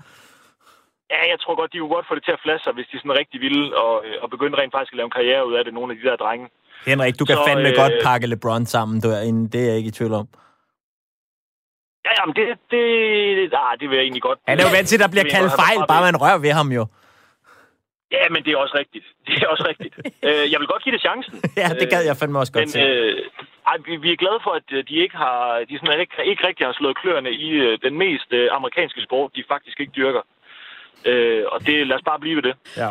Ja, 1.12 1.20
jeg 1.32 1.38
tror 1.42 1.54
godt, 1.60 1.72
de 1.72 1.78
kunne 1.78 1.94
godt 1.96 2.08
få 2.08 2.14
det 2.18 2.24
til 2.24 2.36
at 2.36 2.42
flaske 2.44 2.64
sig, 2.64 2.72
hvis 2.76 2.88
de 2.92 2.96
sådan 2.98 3.18
rigtig 3.22 3.38
ville, 3.46 3.64
og, 3.84 3.94
øh, 4.06 4.16
og 4.22 4.30
begynde 4.34 4.56
rent 4.58 4.72
faktisk 4.74 4.92
at 4.92 4.96
lave 4.98 5.08
en 5.10 5.16
karriere 5.18 5.46
ud 5.48 5.54
af 5.58 5.64
det, 5.64 5.72
nogle 5.74 5.92
af 5.92 5.96
de 5.98 6.04
der 6.08 6.16
drenge. 6.24 6.46
Henrik, 6.90 7.14
du 7.20 7.24
kan 7.24 7.36
så, 7.36 7.44
fandme 7.48 7.68
øh, 7.68 7.80
godt 7.82 7.94
pakke 8.06 8.26
LeBron 8.32 8.66
sammen, 8.74 9.00
du 9.04 9.08
er, 9.16 9.20
det 9.52 9.60
er 9.60 9.66
jeg 9.70 9.76
ikke 9.80 9.92
i 9.92 9.96
tvivl 9.98 10.14
om. 10.22 10.26
Ja, 12.06 12.12
jamen, 12.18 12.34
det, 12.38 12.46
det, 12.72 12.82
ah, 13.64 13.72
det 13.80 13.86
vil 13.88 13.96
jeg 13.96 14.04
egentlig 14.08 14.22
godt. 14.28 14.38
Han 14.48 14.58
er 14.58 14.64
jo 14.68 14.72
vant 14.76 14.88
til, 14.88 14.96
at 14.98 15.04
der 15.04 15.12
bliver 15.14 15.28
kaldt 15.36 15.52
fejl, 15.64 15.80
bare 15.92 16.02
man 16.08 16.16
rører 16.22 16.38
ved 16.46 16.52
ham 16.60 16.68
jo. 16.78 16.84
Ja, 18.16 18.24
men 18.34 18.40
det 18.44 18.50
er 18.52 18.58
også 18.64 18.76
rigtigt. 18.82 19.06
Det 19.26 19.34
er 19.42 19.48
også 19.54 19.66
rigtigt. 19.70 19.94
øh, 20.28 20.44
jeg 20.52 20.58
vil 20.60 20.68
godt 20.72 20.82
give 20.84 20.94
det 20.96 21.02
chancen. 21.08 21.34
ja, 21.62 21.68
det 21.80 21.86
gad 21.92 22.02
jeg 22.08 22.16
fandme 22.20 22.38
også 22.42 22.52
godt 22.52 22.74
men, 22.74 22.86
øh, 22.86 23.16
ej, 23.70 23.76
vi, 23.86 23.92
vi 24.04 24.10
er 24.12 24.18
glade 24.24 24.40
for, 24.46 24.52
at 24.60 24.68
øh, 24.76 24.80
de 24.88 24.94
ikke 25.04 25.16
har, 25.24 25.64
de 25.68 25.78
sådan, 25.78 26.00
ikke, 26.00 26.14
ikke 26.32 26.46
rigtig 26.48 26.66
har 26.66 26.72
slået 26.80 26.96
kløerne 27.02 27.30
i 27.46 27.48
øh, 27.66 27.78
den 27.86 27.94
mest 28.04 28.30
øh, 28.38 28.48
amerikanske 28.58 29.00
sport, 29.06 29.30
de 29.36 29.44
faktisk 29.54 29.80
ikke 29.80 29.92
dyrker. 29.96 30.22
Øh, 31.04 31.44
og 31.52 31.66
det, 31.66 31.86
lad 31.86 31.96
os 31.96 32.02
bare 32.04 32.20
blive 32.20 32.36
ved 32.36 32.42
det. 32.42 32.54
Ja. 32.76 32.90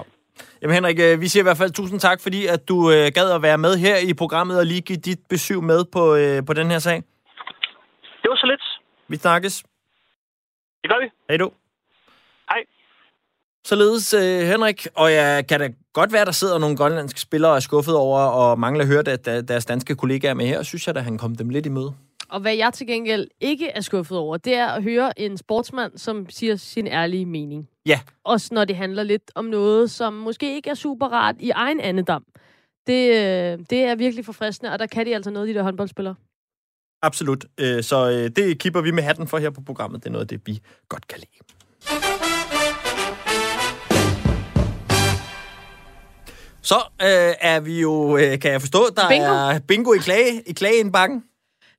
Jamen 0.62 0.76
Henrik, 0.76 1.00
øh, 1.00 1.22
vi 1.22 1.28
siger 1.28 1.44
i 1.44 1.48
hvert 1.50 1.58
fald 1.58 1.72
tusind 1.72 2.00
tak, 2.00 2.22
fordi 2.22 2.46
at 2.46 2.68
du 2.68 2.92
øh, 2.92 3.12
gad 3.16 3.32
at 3.32 3.42
være 3.42 3.58
med 3.58 3.78
her 3.78 3.98
i 3.98 4.14
programmet 4.14 4.60
og 4.60 4.66
lige 4.66 4.82
give 4.82 4.98
dit 4.98 5.20
besøg 5.30 5.64
med 5.64 5.86
på, 5.92 6.16
øh, 6.16 6.46
på 6.46 6.54
den 6.54 6.72
her 6.72 6.80
sag. 6.80 6.96
Det 8.22 8.30
var 8.30 8.36
så 8.36 8.48
lidt. 8.48 8.62
Vi 9.08 9.16
snakkes. 9.18 9.64
Det 10.82 10.90
gør 10.92 11.00
vi. 11.04 11.10
Hej 11.30 11.38
du. 11.38 11.52
Hej. 12.50 12.64
Således, 13.66 14.14
øh, 14.14 14.40
Henrik, 14.48 14.88
og 14.96 15.14
jeg 15.14 15.48
kan 15.48 15.60
da 15.60 15.70
godt 15.94 16.14
være, 16.14 16.26
der 16.26 16.32
sidder 16.32 16.58
nogle 16.58 16.78
grønlandske 16.78 17.20
spillere 17.20 17.52
og 17.52 17.56
er 17.56 17.60
skuffet 17.60 17.96
over 17.96 18.20
og 18.20 18.60
mangler 18.60 18.84
at 18.84 18.88
høre, 18.88 19.04
at 19.08 19.48
deres 19.48 19.66
danske 19.66 19.96
kollegaer 19.96 20.32
er 20.32 20.36
med 20.36 20.46
her, 20.46 20.64
synes 20.64 20.88
jeg, 20.88 20.96
at 20.96 21.04
han 21.04 21.18
kom 21.18 21.36
dem 21.36 21.50
lidt 21.50 21.66
i 21.66 21.70
møde. 21.70 21.94
Og 22.30 22.40
hvad 22.40 22.56
jeg 22.56 22.74
til 22.74 22.88
gengæld 22.88 23.28
ikke 23.42 23.68
er 23.68 23.82
skuffet 23.82 24.18
over, 24.18 24.38
det 24.38 24.56
er 24.56 24.68
at 24.68 24.84
høre 24.84 25.20
en 25.20 25.38
sportsmand, 25.38 25.98
som 25.98 26.30
siger 26.30 26.56
sin 26.56 26.88
ærlige 26.88 27.26
mening. 27.26 27.70
Ja. 27.90 28.00
Også 28.24 28.54
når 28.54 28.66
det 28.66 28.76
handler 28.76 29.04
lidt 29.04 29.32
om 29.36 29.46
noget, 29.46 29.92
som 29.92 30.14
måske 30.14 30.56
ikke 30.56 30.70
er 30.70 30.74
super 30.74 31.08
rart 31.08 31.36
i 31.40 31.50
egen 31.50 31.80
andedam. 31.80 32.24
Det, 32.88 33.10
øh, 33.10 33.60
det 33.70 33.84
er 33.84 33.96
virkelig 33.96 34.26
forfriskende, 34.26 34.72
og 34.72 34.80
der 34.80 34.88
kan 34.88 35.06
de 35.06 35.16
altså 35.16 35.32
noget, 35.32 35.50
de 35.50 35.54
der 35.54 35.64
håndboldspillere. 35.64 36.16
Absolut. 37.02 37.46
Øh, 37.60 37.84
så 37.84 38.10
øh, 38.10 38.30
det 38.36 38.60
kipper 38.60 38.82
vi 38.82 38.92
med 38.92 39.04
hatten 39.04 39.28
for 39.28 39.38
her 39.38 39.50
på 39.50 39.62
programmet. 39.62 40.04
Det 40.04 40.08
er 40.10 40.12
noget 40.12 40.24
af 40.24 40.28
det, 40.28 40.42
vi 40.46 40.60
godt 40.90 41.08
kan 41.08 41.20
lide. 41.20 41.32
Så 46.62 46.76
øh, 47.02 47.34
er 47.42 47.60
vi 47.60 47.82
jo, 47.82 48.18
øh, 48.18 48.40
kan 48.40 48.52
jeg 48.52 48.62
forstå, 48.62 48.80
der 48.96 49.10
bingo. 49.10 49.26
er 49.26 49.60
bingo 49.68 49.94
i 49.94 49.98
klage 49.98 50.42
i 50.48 50.54
klageindbakken. 50.54 51.24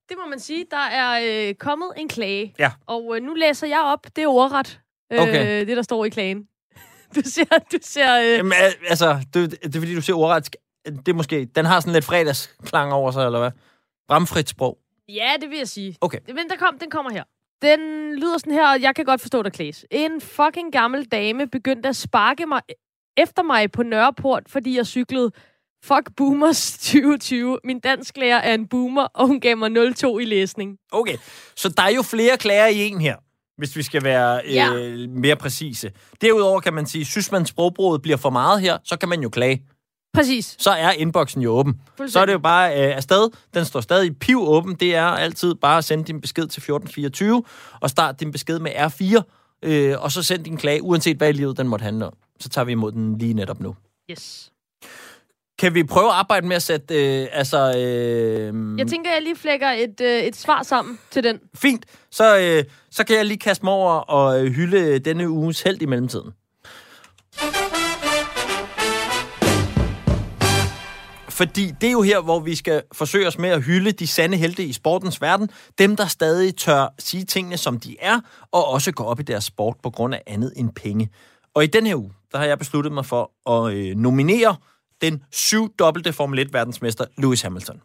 Det 0.09 0.17
må 0.25 0.31
man 0.31 0.41
sige. 0.41 0.67
Der 0.71 0.77
er 0.77 1.49
øh, 1.49 1.55
kommet 1.55 1.89
en 1.97 2.09
klage. 2.09 2.55
Ja. 2.59 2.71
Og 2.87 3.17
øh, 3.17 3.23
nu 3.23 3.35
læser 3.35 3.67
jeg 3.67 3.81
op. 3.85 4.07
Det 4.17 4.23
er 4.23 4.29
ordret, 5.11 5.29
øh, 5.29 5.35
okay. 5.35 5.67
det 5.67 5.77
der 5.77 5.83
står 5.83 6.05
i 6.05 6.09
klagen. 6.09 6.45
Du 7.15 7.21
ser... 7.25 7.45
Du 7.73 7.79
ser 7.83 8.21
øh... 8.21 8.37
Jamen, 8.37 8.53
altså, 8.89 9.19
det, 9.35 9.51
det 9.51 9.77
er 9.77 9.81
fordi, 9.81 9.95
du 9.95 10.01
ser 10.01 10.15
ordret. 10.15 10.57
Det 10.87 11.09
er 11.09 11.13
måske... 11.13 11.45
Den 11.45 11.65
har 11.65 11.81
sådan 11.81 11.93
lidt 11.93 12.05
fredagsklang 12.05 12.93
over 12.93 13.11
sig, 13.11 13.27
eller 13.27 13.39
hvad? 13.39 13.51
Bramfrit 14.09 14.49
sprog. 14.49 14.79
Ja, 15.09 15.33
det 15.41 15.51
vil 15.51 15.59
jeg 15.59 15.69
sige. 15.69 15.97
Okay. 16.01 16.19
Men 16.29 16.49
der 16.49 16.57
kom, 16.57 16.79
den 16.79 16.91
kommer 16.91 17.13
her. 17.13 17.25
Den 17.63 17.81
lyder 18.15 18.39
sådan 18.39 18.53
her, 18.53 18.73
og 18.73 18.83
jeg 18.83 18.95
kan 18.95 19.05
godt 19.05 19.21
forstå 19.21 19.43
dig, 19.43 19.53
Klaas. 19.53 19.87
En 19.91 20.21
fucking 20.21 20.73
gammel 20.73 21.05
dame 21.05 21.47
begyndte 21.47 21.89
at 21.89 21.97
sparke 21.97 22.47
mig 22.47 22.61
efter 23.17 23.43
mig 23.43 23.73
på 23.73 23.83
Nørreport, 23.83 24.43
fordi 24.49 24.77
jeg 24.77 24.87
cyklede. 24.87 25.31
Fuck 25.85 26.11
boomers 26.17 26.73
2020. 26.79 27.59
Min 27.65 27.81
dansklærer 27.81 28.39
er 28.39 28.55
en 28.55 28.69
boomer, 28.69 29.03
og 29.03 29.27
hun 29.27 29.41
gav 29.41 29.57
mig 29.57 29.71
0,2 29.71 30.19
i 30.19 30.25
læsning. 30.25 30.79
Okay, 30.93 31.17
så 31.57 31.69
der 31.69 31.83
er 31.83 31.91
jo 31.91 32.03
flere 32.03 32.37
klager 32.37 32.67
i 32.67 32.79
en 32.79 33.01
her, 33.01 33.17
hvis 33.61 33.77
vi 33.77 33.83
skal 33.83 34.05
være 34.05 34.41
ja. 34.49 34.75
øh, 34.75 35.09
mere 35.11 35.37
præcise. 35.37 35.91
Derudover 36.21 36.61
kan 36.61 36.75
man 36.75 36.87
sige, 36.87 37.05
synes 37.05 37.33
man 37.33 37.47
sprogbruget 37.47 38.03
bliver 38.03 38.17
for 38.17 38.31
meget 38.31 38.61
her, 38.61 38.79
så 38.85 38.97
kan 38.97 39.09
man 39.09 39.23
jo 39.23 39.29
klage. 39.29 39.63
Præcis. 40.15 40.57
Så 40.59 40.71
er 40.71 40.91
inboxen 40.93 41.43
jo 41.43 41.51
åben. 41.51 41.81
Så 42.07 42.21
er 42.21 42.27
det 42.27 42.33
jo 42.33 42.39
bare 42.39 42.71
øh, 42.73 42.97
afsted. 42.97 43.29
Den 43.55 43.65
står 43.65 43.81
stadig 43.81 44.19
piv 44.19 44.49
åben. 44.49 44.75
Det 44.75 44.95
er 44.95 45.05
altid 45.05 45.55
bare 45.55 45.79
at 45.79 45.85
sende 45.85 46.05
din 46.05 46.21
besked 46.21 46.43
til 46.43 46.61
1424, 46.61 47.43
og 47.81 47.91
start 47.91 48.21
din 48.21 48.33
besked 48.33 48.59
med 48.59 48.71
R4, 48.71 49.23
øh, 49.63 49.95
og 50.01 50.13
så 50.13 50.23
send 50.23 50.45
din 50.45 50.57
klage, 50.57 50.83
uanset 50.83 51.17
hvad 51.17 51.29
i 51.29 51.33
livet 51.33 51.57
den 51.57 51.69
måtte 51.69 51.83
handle 51.83 52.07
om. 52.07 52.13
Så 52.41 52.49
tager 52.49 52.65
vi 52.65 52.73
imod 52.73 52.93
den 52.93 53.19
lige 53.19 53.35
netop 53.35 53.61
nu. 53.61 53.77
Yes. 54.11 54.51
Kan 55.61 55.75
vi 55.75 55.85
prøve 55.85 56.07
at 56.07 56.13
arbejde 56.15 56.47
med 56.47 56.57
at 56.57 56.63
sætte, 56.63 57.23
øh, 57.23 57.29
altså... 57.33 57.75
Øh... 57.77 58.79
Jeg 58.79 58.87
tænker, 58.87 59.13
jeg 59.13 59.23
lige 59.23 59.37
flækker 59.37 59.69
et, 59.69 60.01
øh, 60.01 60.19
et 60.23 60.37
svar 60.37 60.63
sammen 60.63 60.99
til 61.11 61.25
den. 61.25 61.39
Fint. 61.55 61.87
Så, 62.11 62.39
øh, 62.39 62.65
så 62.91 63.05
kan 63.05 63.17
jeg 63.17 63.27
lige 63.27 63.39
kaste 63.39 63.65
mig 63.65 63.73
over 63.73 63.93
og 63.93 64.45
øh, 64.45 64.53
hylde 64.53 64.99
denne 64.99 65.31
uges 65.31 65.63
held 65.63 65.83
i 65.83 65.87
mellemtiden. 65.87 66.31
Fordi 71.29 71.73
det 71.81 71.87
er 71.87 71.93
jo 71.93 72.03
her, 72.03 72.21
hvor 72.21 72.41
vi 72.41 72.55
skal 72.55 72.83
forsøge 72.93 73.27
os 73.27 73.39
med 73.39 73.49
at 73.49 73.63
hylde 73.63 73.93
de 73.93 74.07
sande 74.07 74.37
helte 74.37 74.65
i 74.65 74.73
sportens 74.73 75.21
verden. 75.21 75.51
Dem, 75.79 75.97
der 75.97 76.07
stadig 76.07 76.57
tør 76.57 76.95
sige 76.99 77.25
tingene, 77.25 77.57
som 77.57 77.81
de 77.81 77.97
er, 78.01 78.21
og 78.53 78.69
også 78.69 78.93
gå 78.93 79.05
op 79.05 79.21
i 79.21 79.23
deres 79.23 79.45
sport 79.45 79.77
på 79.83 79.91
grund 79.91 80.15
af 80.15 80.23
andet 80.27 80.53
end 80.57 80.71
penge. 80.71 81.11
Og 81.55 81.65
i 81.65 81.67
den 81.67 81.87
her 81.87 81.97
uge, 81.97 82.13
der 82.33 82.39
har 82.39 82.45
jeg 82.45 82.59
besluttet 82.59 82.93
mig 82.93 83.07
for 83.07 83.51
at 83.51 83.75
øh, 83.75 83.97
nominere 83.97 84.57
den 85.03 85.23
syvdobbelte 85.31 86.13
Formel 86.13 86.39
1-verdensmester 86.47 87.05
Lewis 87.19 87.43
Hamilton. 87.43 87.81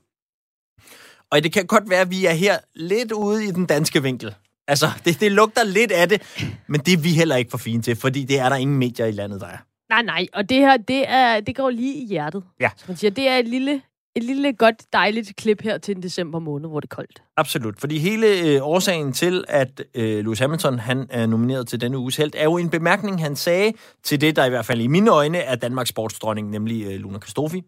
Og 1.32 1.44
det 1.44 1.54
kan 1.54 1.68
godt 1.68 1.90
være, 1.90 2.02
at 2.02 2.10
vi 2.10 2.26
er 2.26 2.32
her 2.32 2.58
lidt 2.76 3.12
ude 3.12 3.46
i 3.46 3.52
den 3.52 3.66
danske 3.66 4.04
vinkel. 4.04 4.36
Altså, 4.68 4.88
det, 5.06 5.20
det 5.20 5.32
lugter 5.32 5.64
lidt 5.64 5.92
af 5.92 6.10
det, 6.10 6.22
men 6.68 6.82
det 6.82 6.94
er 6.94 6.98
vi 6.98 7.10
heller 7.10 7.36
ikke 7.36 7.52
for 7.52 7.58
fine 7.58 7.82
til, 7.82 7.96
fordi 7.96 8.24
det 8.24 8.40
er 8.40 8.50
der 8.50 8.56
ingen 8.56 8.78
medier 8.78 9.06
i 9.06 9.12
landet, 9.12 9.42
der 9.42 9.48
er. 9.48 9.58
Nej, 9.90 10.02
nej, 10.02 10.28
og 10.34 10.50
det 10.50 10.58
her, 10.58 10.78
det, 10.78 11.10
er, 11.10 11.40
det 11.40 11.56
går 11.56 11.70
lige 11.70 11.94
i 11.94 12.08
hjertet. 12.08 12.44
Ja. 12.60 12.70
Så 12.78 12.86
man 12.88 12.98
siger, 12.98 13.12
det 13.12 13.28
er 13.28 13.38
et 13.38 13.48
lille, 13.48 13.82
et 14.16 14.24
lille 14.24 14.54
godt, 14.54 14.94
dejligt 14.94 15.36
klip 15.36 15.62
her 15.62 15.78
til 15.78 15.96
en 15.96 16.04
december 16.04 16.40
måned, 16.40 16.70
hvor 16.70 16.80
det 16.80 16.92
er 16.92 16.96
koldt. 16.96 17.24
Absolut, 17.38 17.80
fordi 17.80 17.98
hele 17.98 18.28
øh, 18.28 18.60
årsagen 18.62 19.14
til, 19.14 19.46
at 19.48 19.84
øh, 19.96 20.24
Lewis 20.24 20.40
Hamilton 20.40 20.80
han 20.80 21.08
er 21.10 21.26
nomineret 21.26 21.68
til 21.68 21.82
denne 21.82 21.98
uges 21.98 22.16
held, 22.16 22.32
er 22.36 22.44
jo 22.44 22.58
en 22.58 22.70
bemærkning, 22.70 23.22
han 23.22 23.36
sagde 23.36 23.74
til 24.04 24.22
det, 24.22 24.36
der 24.36 24.46
i 24.46 24.50
hvert 24.50 24.66
fald 24.66 24.82
i 24.82 24.88
mine 24.88 25.12
øjne 25.12 25.38
er 25.38 25.56
Danmarks 25.56 25.90
sportsdronning, 25.90 26.50
nemlig 26.50 26.86
øh, 26.86 26.92
Luna 26.92 27.20
Kristofi. 27.20 27.64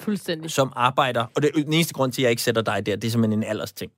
Fuldstændig. 0.00 0.50
Som 0.50 0.72
arbejder, 0.76 1.26
og 1.36 1.42
det, 1.42 1.50
den 1.54 1.72
eneste 1.72 1.94
grund 1.94 2.12
til, 2.12 2.22
at 2.22 2.24
jeg 2.24 2.30
ikke 2.30 2.42
sætter 2.42 2.62
dig 2.62 2.86
der, 2.86 2.96
det 2.96 3.04
er 3.04 3.10
simpelthen 3.10 3.42
en 3.42 3.48
alders 3.48 3.72
ting. 3.72 3.92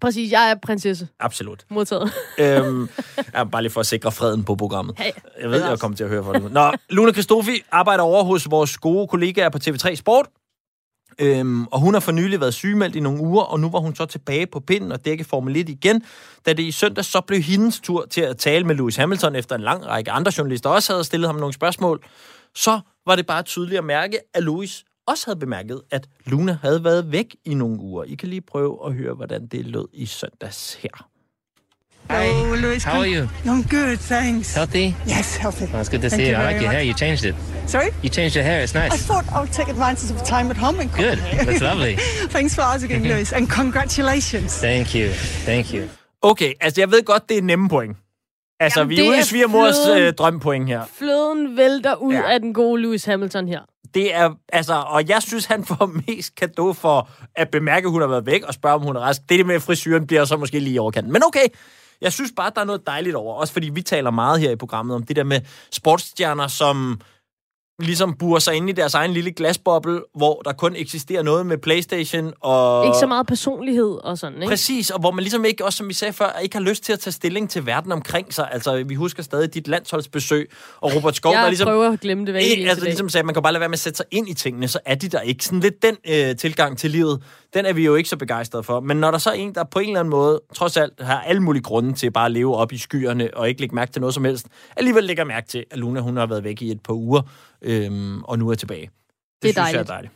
Præcis, 0.00 0.32
jeg 0.32 0.50
er 0.50 0.54
prinsesse. 0.62 1.08
Absolut. 1.20 1.64
Modtaget. 1.70 2.12
øhm, 2.38 2.88
ja, 3.34 3.44
bare 3.44 3.62
lige 3.62 3.72
for 3.72 3.80
at 3.80 3.86
sikre 3.86 4.12
freden 4.12 4.44
på 4.44 4.54
programmet. 4.54 4.98
Hey, 4.98 5.10
jeg 5.40 5.50
ved, 5.50 5.64
jeg 5.64 5.78
kommer 5.78 5.96
til 5.96 6.04
at 6.04 6.10
høre 6.10 6.24
for 6.24 6.32
det. 6.32 6.52
Nå, 6.52 6.72
Luna 6.90 7.12
Kristofi 7.12 7.62
arbejder 7.72 8.02
over 8.02 8.24
hos 8.24 8.50
vores 8.50 8.78
gode 8.78 9.08
kollegaer 9.08 9.48
på 9.48 9.58
TV3 9.64 9.94
Sport. 9.94 10.26
Øhm, 11.18 11.66
og 11.66 11.80
hun 11.80 11.94
har 11.94 12.00
for 12.00 12.12
nylig 12.12 12.40
været 12.40 12.54
sygemeldt 12.54 12.96
i 12.96 13.00
nogle 13.00 13.20
uger, 13.20 13.42
og 13.42 13.60
nu 13.60 13.70
var 13.70 13.78
hun 13.78 13.94
så 13.94 14.06
tilbage 14.06 14.46
på 14.46 14.60
pinden 14.60 14.92
og 14.92 15.04
dække 15.04 15.24
Formel 15.24 15.56
1 15.56 15.68
igen, 15.68 16.02
da 16.46 16.52
det 16.52 16.62
i 16.62 16.70
søndag 16.70 17.04
så 17.04 17.20
blev 17.20 17.40
hendes 17.40 17.80
tur 17.80 18.06
til 18.10 18.20
at 18.20 18.36
tale 18.36 18.66
med 18.66 18.74
Lewis 18.74 18.96
Hamilton, 18.96 19.36
efter 19.36 19.54
en 19.54 19.62
lang 19.62 19.86
række 19.86 20.10
andre 20.10 20.32
journalister 20.38 20.70
også 20.70 20.92
havde 20.92 21.04
stillet 21.04 21.28
ham 21.28 21.36
nogle 21.36 21.52
spørgsmål. 21.52 22.04
Så 22.54 22.80
var 23.06 23.16
det 23.16 23.26
bare 23.26 23.42
tydeligt 23.42 23.78
at 23.78 23.84
mærke, 23.84 24.18
at 24.34 24.44
Lewis 24.44 24.84
også 25.06 25.26
havde 25.26 25.38
bemærket, 25.38 25.82
at 25.90 26.08
Luna 26.26 26.58
havde 26.62 26.84
været 26.84 27.12
væk 27.12 27.36
i 27.44 27.54
nogle 27.54 27.80
uger. 27.80 28.04
I 28.04 28.14
kan 28.14 28.28
lige 28.28 28.40
prøve 28.40 28.78
at 28.86 28.94
høre, 28.94 29.14
hvordan 29.14 29.46
det 29.46 29.66
lød 29.66 29.88
i 29.92 30.06
søndags 30.06 30.74
her. 30.74 31.11
Hi, 32.10 32.26
Hello, 32.26 32.54
Louis. 32.56 32.84
How 32.84 33.00
are 33.00 33.06
you? 33.06 33.28
I'm 33.46 33.62
good, 33.62 33.98
thanks. 33.98 34.54
Healthy? 34.54 34.94
Yes, 35.06 35.36
healthy. 35.36 35.64
Well, 35.72 35.80
it's 35.80 35.88
good 35.88 36.02
to 36.02 36.10
Thank 36.10 36.20
see 36.20 36.26
you. 36.26 36.32
you 36.36 36.42
I 36.42 36.44
like 36.44 36.56
your 36.60 36.64
much. 36.64 36.74
hair. 36.74 36.82
You 36.82 36.94
changed 36.94 37.24
it. 37.24 37.34
Sorry? 37.66 37.90
You 38.02 38.10
changed 38.10 38.34
your 38.36 38.44
hair. 38.44 38.60
It's 38.62 38.74
nice. 38.74 38.92
I 38.92 38.96
thought 38.96 39.24
I 39.32 39.40
would 39.40 39.52
take 39.52 39.68
advantage 39.68 40.10
of 40.10 40.22
time 40.24 40.50
at 40.50 40.56
home 40.56 40.80
and. 40.80 40.90
Good. 40.92 41.18
That's 41.46 41.62
lovely. 41.62 41.96
Thanks 42.36 42.54
for 42.54 42.62
asking, 42.62 43.02
Louis, 43.04 43.32
and 43.32 43.48
congratulations. 43.48 44.58
Thank 44.60 44.94
you. 44.94 45.08
Thank 45.46 45.72
you. 45.74 45.88
Okay, 46.22 46.52
altså 46.60 46.80
jeg 46.80 46.90
ved 46.90 47.02
godt, 47.04 47.28
det 47.28 47.38
er 47.38 47.42
nemme 47.42 47.68
point. 47.68 47.96
Altså, 48.60 48.80
Jamen, 48.80 48.90
vi 48.90 49.00
er 49.00 49.08
ude 49.08 49.16
i 49.16 49.20
er 49.20 49.24
svigermors 49.24 49.74
fløden. 49.86 50.02
øh, 50.02 50.12
drømpoint 50.12 50.68
her. 50.68 50.82
Fløden 50.98 51.56
vælter 51.56 51.94
ud 51.94 52.12
Ja. 52.12 52.18
ja. 52.20 52.32
af 52.34 52.40
den 52.40 52.54
gode 52.54 52.82
Lewis 52.82 53.04
Hamilton 53.04 53.48
her. 53.48 53.60
Det 53.94 54.14
er, 54.14 54.30
altså, 54.52 54.74
og 54.74 55.08
jeg 55.08 55.22
synes, 55.22 55.44
han 55.44 55.64
får 55.64 55.86
mest 56.06 56.34
kado 56.34 56.72
for 56.72 57.08
at 57.36 57.48
bemærke, 57.50 57.84
at 57.86 57.90
hun 57.90 58.00
har 58.00 58.08
været 58.08 58.26
væk, 58.26 58.42
og 58.42 58.54
spørge, 58.54 58.74
om 58.74 58.82
hun 58.82 58.96
er 58.96 59.00
rask. 59.00 59.20
Det, 59.28 59.38
det 59.38 59.46
med 59.46 59.60
frisyren 59.60 60.06
bliver 60.06 60.24
så 60.24 60.36
måske 60.36 60.58
lige 60.58 60.74
i 60.74 60.78
overkanten. 60.78 61.12
Men 61.12 61.22
okay, 61.26 61.46
jeg 62.02 62.12
synes 62.12 62.32
bare, 62.36 62.52
der 62.54 62.60
er 62.60 62.64
noget 62.64 62.86
dejligt 62.86 63.16
over. 63.16 63.34
Også 63.34 63.52
fordi 63.52 63.68
vi 63.68 63.82
taler 63.82 64.10
meget 64.10 64.40
her 64.40 64.50
i 64.50 64.56
programmet 64.56 64.96
om 64.96 65.02
det 65.02 65.16
der 65.16 65.24
med 65.24 65.40
sportsstjerner, 65.72 66.46
som 66.46 67.00
ligesom 67.78 68.14
burer 68.14 68.38
sig 68.38 68.54
inde 68.54 68.70
i 68.70 68.72
deres 68.72 68.94
egen 68.94 69.12
lille 69.12 69.32
glasboble, 69.32 70.00
hvor 70.14 70.42
der 70.44 70.52
kun 70.52 70.76
eksisterer 70.76 71.22
noget 71.22 71.46
med 71.46 71.58
Playstation 71.58 72.32
og... 72.40 72.86
Ikke 72.86 72.98
så 72.98 73.06
meget 73.06 73.26
personlighed 73.26 73.98
og 74.04 74.18
sådan, 74.18 74.42
ikke? 74.42 74.48
Præcis, 74.48 74.90
og 74.90 75.00
hvor 75.00 75.10
man 75.10 75.22
ligesom 75.22 75.44
ikke, 75.44 75.64
også 75.64 75.76
som 75.76 75.88
vi 75.88 75.94
sagde 75.94 76.12
før, 76.12 76.38
ikke 76.42 76.56
har 76.56 76.62
lyst 76.62 76.84
til 76.84 76.92
at 76.92 77.00
tage 77.00 77.12
stilling 77.12 77.50
til 77.50 77.66
verden 77.66 77.92
omkring 77.92 78.34
sig. 78.34 78.48
Altså, 78.52 78.84
vi 78.84 78.94
husker 78.94 79.22
stadig 79.22 79.54
dit 79.54 79.68
landsholdsbesøg, 79.68 80.50
og 80.80 80.94
Robert 80.94 81.16
Skov, 81.16 81.32
Jeg 81.32 81.42
der 81.42 81.48
ligesom... 81.48 81.66
prøver 81.66 81.92
at 81.92 82.00
glemme 82.00 82.26
det 82.26 82.34
hver 82.34 82.40
Ikke, 82.40 82.70
altså, 82.70 82.84
ligesom 82.84 83.08
sagde, 83.08 83.26
man 83.26 83.34
kan 83.34 83.42
bare 83.42 83.52
lade 83.52 83.60
være 83.60 83.68
med 83.68 83.76
at 83.76 83.80
sætte 83.80 83.96
sig 83.96 84.06
ind 84.10 84.28
i 84.28 84.34
tingene, 84.34 84.68
så 84.68 84.78
er 84.84 84.94
de 84.94 85.08
der 85.08 85.20
ikke. 85.20 85.44
Sådan 85.44 85.60
lidt 85.60 85.82
den 85.82 85.96
øh, 86.08 86.36
tilgang 86.36 86.78
til 86.78 86.90
livet, 86.90 87.22
den 87.54 87.66
er 87.66 87.72
vi 87.72 87.84
jo 87.84 87.94
ikke 87.94 88.08
så 88.08 88.16
begejstrede 88.16 88.62
for. 88.62 88.80
Men 88.80 88.96
når 88.96 89.10
der 89.10 89.18
så 89.18 89.30
er 89.30 89.34
en, 89.34 89.54
der 89.54 89.64
på 89.64 89.78
en 89.78 89.86
eller 89.88 90.00
anden 90.00 90.10
måde, 90.10 90.40
trods 90.54 90.76
alt, 90.76 91.00
har 91.00 91.20
alle 91.20 91.42
mulige 91.42 91.62
grunde 91.62 91.92
til 91.92 92.10
bare 92.10 92.26
at 92.26 92.32
leve 92.32 92.56
op 92.56 92.72
i 92.72 92.78
skyerne, 92.78 93.30
og 93.36 93.48
ikke 93.48 93.60
lægge 93.60 93.74
mærke 93.74 93.92
til 93.92 94.00
noget 94.00 94.14
som 94.14 94.24
helst, 94.24 94.46
alligevel 94.76 95.04
lægger 95.04 95.24
mærke 95.24 95.46
til, 95.48 95.64
at 95.70 95.78
Luna, 95.78 96.00
hun 96.00 96.16
har 96.16 96.26
været 96.26 96.44
væk 96.44 96.62
i 96.62 96.70
et 96.70 96.80
par 96.82 96.94
uger, 96.94 97.22
øhm, 97.62 98.22
og 98.24 98.38
nu 98.38 98.50
er 98.50 98.54
tilbage. 98.54 98.80
Det, 98.80 98.90
Det 99.42 99.48
er 99.48 99.52
synes 99.52 99.56
jeg 99.56 99.62
er 99.80 99.84
dejligt. 99.84 99.88
dejligt. 99.88 100.12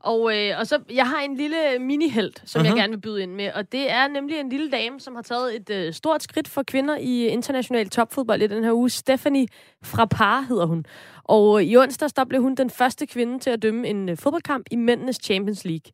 Og, 0.00 0.36
øh, 0.38 0.58
og 0.58 0.66
så, 0.66 0.78
jeg 0.92 1.06
har 1.08 1.20
en 1.20 1.36
lille 1.36 1.56
mini-held, 1.80 2.32
som 2.44 2.60
Mhm. 2.60 2.66
jeg 2.66 2.76
gerne 2.76 2.92
vil 2.92 3.00
byde 3.00 3.22
ind 3.22 3.32
med, 3.32 3.50
og 3.54 3.72
det 3.72 3.90
er 3.90 4.08
nemlig 4.08 4.36
en 4.40 4.48
lille 4.48 4.70
dame, 4.70 5.00
som 5.00 5.14
har 5.14 5.22
taget 5.22 5.56
et 5.56 5.70
øh, 5.70 5.92
stort 5.92 6.22
skridt 6.22 6.48
for 6.48 6.62
kvinder 6.62 6.96
i 6.96 7.26
international 7.26 7.88
topfodbold 7.88 8.42
i 8.42 8.46
den 8.46 8.64
her 8.64 8.72
uge. 8.72 8.90
Stephanie 8.90 9.46
fra 9.84 10.04
Par 10.04 10.40
hedder 10.40 10.66
hun. 10.66 10.84
Og 11.24 11.60
øh, 11.60 11.66
i 11.66 11.76
onsdags, 11.76 12.12
der 12.12 12.24
blev 12.24 12.42
hun 12.42 12.54
den 12.54 12.70
første 12.70 13.06
kvinde 13.06 13.38
til 13.38 13.50
at 13.50 13.62
dømme 13.62 13.88
en 13.88 14.08
øh, 14.08 14.16
fodboldkamp 14.16 14.66
i 14.70 14.76
mændenes 14.76 15.18
Champions 15.22 15.64
League. 15.64 15.92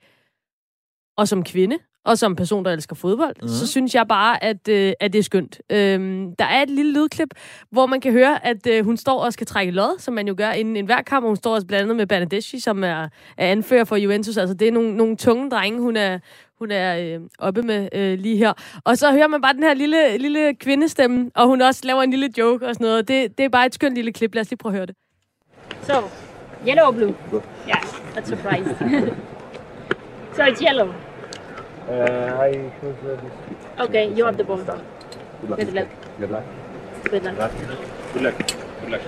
Og 1.21 1.29
som 1.29 1.45
kvinde, 1.45 1.77
og 2.05 2.19
som 2.19 2.37
person, 2.37 2.65
der 2.65 2.73
elsker 2.73 2.97
fodbold, 2.97 3.37
Mhm. 3.37 3.43
mm. 3.45 3.49
så 3.49 3.67
synes 3.67 3.95
jeg 3.95 4.07
bare, 4.09 4.45
at, 4.45 4.69
øh, 4.69 4.93
at 5.01 5.13
det 5.13 5.19
er 5.19 5.23
skønt. 5.23 5.61
Øhm, 5.73 6.37
der 6.39 6.45
er 6.45 6.63
et 6.63 6.71
lille 6.71 6.93
lydklip, 6.93 7.29
hvor 7.71 7.87
man 7.87 8.01
kan 8.01 8.13
høre, 8.13 8.47
at 8.47 8.67
øh, 8.67 8.85
hun 8.85 8.97
står 8.97 9.21
og 9.25 9.33
skal 9.33 9.47
trække 9.47 9.73
lod, 9.73 9.99
som 9.99 10.15
man 10.15 10.29
jo 10.29 10.35
gør 10.39 10.51
inden 10.51 10.77
en 10.77 10.85
hver 10.85 11.03
kamp. 11.03 11.25
og 11.25 11.29
Hun 11.29 11.37
står 11.37 11.55
også 11.55 11.67
blandt 11.67 11.83
andet 11.83 11.97
med 11.97 12.07
Bernadeschi, 12.07 12.61
som 12.61 12.85
er, 12.85 13.09
er 13.37 13.47
anfører 13.53 13.85
for 13.85 13.97
Juventus. 13.97 14.37
Altså, 14.37 14.55
det 14.55 14.69
er 14.69 14.73
nogle, 14.73 14.97
nogle 14.97 15.17
tunge 15.17 15.51
drenge, 15.51 15.81
hun 15.81 15.97
er, 15.97 16.19
hun 16.59 16.71
er 16.71 16.97
øh, 17.15 17.21
oppe 17.39 17.63
med 17.63 17.89
øh, 17.93 18.19
lige 18.19 18.37
her. 18.37 18.53
Og 18.85 18.99
så 18.99 19.13
hører 19.13 19.29
man 19.29 19.43
bare 19.43 19.53
den 19.53 19.63
her 19.63 19.75
lille, 19.75 20.19
lille 20.19 20.55
kvindestemme, 20.55 21.31
og 21.35 21.47
hun 21.47 21.63
også 21.63 21.81
laver 21.85 22.03
en 22.03 22.11
lille 22.11 22.29
joke 22.39 22.67
og 22.67 22.75
sådan 22.75 22.85
noget. 22.85 23.09
Det, 23.09 23.39
det 23.39 23.45
er 23.45 23.49
bare 23.49 23.67
et 23.67 23.75
skønt 23.75 23.95
lille 23.95 24.13
klip. 24.13 24.35
Lad 24.35 24.41
os 24.41 24.51
lige 24.51 24.59
prøve 24.59 24.73
at 24.73 24.77
høre 24.77 24.87
det. 24.87 24.95
So, 25.83 25.93
yellow 26.69 26.87
or 26.87 26.91
blue? 26.93 27.15
Yeah, 27.69 27.83
that's 28.17 28.29
surprise. 28.29 28.77
so 30.37 30.43
it's 30.43 30.63
yellow. 30.69 30.89
Uh, 31.91 31.97
I 31.97 32.71
choose 32.81 33.01
uh, 33.03 33.19
this. 33.21 33.33
Okay, 33.89 34.05
you 34.17 34.25
have 34.25 34.37
the 34.37 34.45
ball. 34.45 34.59
Good 34.59 34.69
luck. 35.49 35.59
Good 35.59 35.75
luck. 35.75 35.89
Good 36.19 36.31
luck. 36.31 36.45
Good 38.13 38.23
luck. 38.23 38.37
Good 38.83 38.91
luck. 38.91 39.03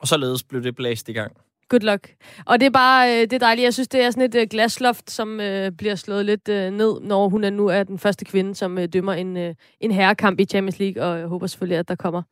Og 0.00 0.08
således 0.08 0.42
blev 0.42 0.62
det 0.62 0.76
blæst 0.76 1.08
i 1.08 1.12
gang. 1.12 1.32
Good 1.68 1.80
luck. 1.80 2.14
Og 2.46 2.60
det 2.60 2.66
er 2.66 2.70
bare 2.70 3.14
øh, 3.14 3.20
det 3.20 3.32
er 3.32 3.38
dejligt. 3.38 3.64
Jeg 3.64 3.74
synes, 3.74 3.88
det 3.88 4.00
er 4.00 4.10
sådan 4.10 4.22
et 4.22 4.34
øh, 4.34 4.46
glasloft, 4.50 5.10
som 5.10 5.40
øh, 5.40 5.72
bliver 5.72 5.94
slået 5.94 6.24
lidt 6.24 6.48
øh, 6.48 6.70
ned, 6.70 7.00
når 7.00 7.28
hun 7.28 7.44
er 7.44 7.50
nu 7.50 7.66
er 7.66 7.82
den 7.82 7.98
første 7.98 8.24
kvinde, 8.24 8.54
som 8.54 8.78
øh, 8.78 8.88
dømmer 8.88 9.12
en, 9.12 9.36
øh, 9.36 9.54
en 9.80 9.90
herrekamp 9.90 10.40
i 10.40 10.44
Champions 10.44 10.78
League. 10.78 11.02
Og 11.02 11.18
jeg 11.18 11.26
håber 11.26 11.46
selvfølgelig, 11.46 11.78
at 11.78 11.88
der 11.88 11.94
kommer 11.94 12.22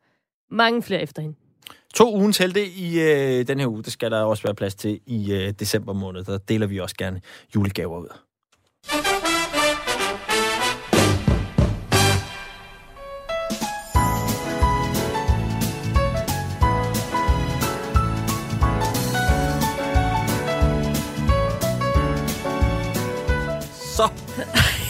mange 0.51 0.81
flere 0.83 1.01
efter 1.01 1.21
hende. 1.21 1.35
To 1.95 2.15
ugens 2.15 2.37
helte 2.37 2.65
i 2.65 3.01
øh, 3.01 3.47
den 3.47 3.59
her 3.59 3.67
uge, 3.67 3.83
det 3.83 3.93
skal 3.93 4.11
der 4.11 4.21
også 4.21 4.43
være 4.43 4.55
plads 4.55 4.75
til 4.75 4.99
i 5.05 5.33
øh, 5.33 5.51
december 5.59 5.93
måned. 5.93 6.23
Der 6.23 6.37
deler 6.37 6.67
vi 6.67 6.79
også 6.79 6.95
gerne 6.97 7.21
julegaver 7.55 7.99
ud. 7.99 8.07
Så 8.85 8.93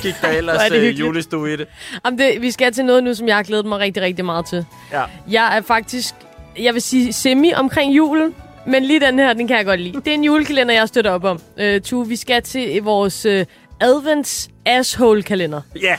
gik 0.01 0.13
der 0.21 0.27
ellers 0.37 0.61
er 0.63 0.69
det 0.69 0.79
øh, 0.79 0.99
julestue 0.99 1.53
i 1.53 1.55
det. 1.55 1.67
Jamen 2.05 2.19
det, 2.19 2.41
vi 2.41 2.51
skal 2.51 2.73
til 2.73 2.85
noget 2.85 3.03
nu, 3.03 3.13
som 3.13 3.27
jeg 3.27 3.35
har 3.35 3.43
glædet 3.43 3.65
mig 3.65 3.79
rigtig, 3.79 4.03
rigtig 4.03 4.25
meget 4.25 4.45
til. 4.45 4.65
Ja. 4.91 5.03
Jeg 5.29 5.57
er 5.57 5.61
faktisk, 5.61 6.15
jeg 6.59 6.73
vil 6.73 6.81
sige 6.81 7.13
semi 7.13 7.53
omkring 7.53 7.95
julen, 7.95 8.35
men 8.67 8.83
lige 8.83 8.99
den 8.99 9.19
her, 9.19 9.33
den 9.33 9.47
kan 9.47 9.57
jeg 9.57 9.65
godt 9.65 9.79
lide. 9.79 9.93
Det 9.93 10.07
er 10.07 10.13
en 10.13 10.23
julekalender, 10.23 10.73
jeg 10.73 10.87
støtter 10.87 11.11
op 11.11 11.23
om. 11.23 11.39
Uh, 11.61 11.81
Tue, 11.83 12.07
vi 12.07 12.15
skal 12.15 12.41
til 12.41 12.83
vores 12.83 13.25
uh, 13.25 13.41
advents 13.81 14.49
asshole 14.65 15.23
kalender. 15.23 15.61
Ja, 15.81 15.95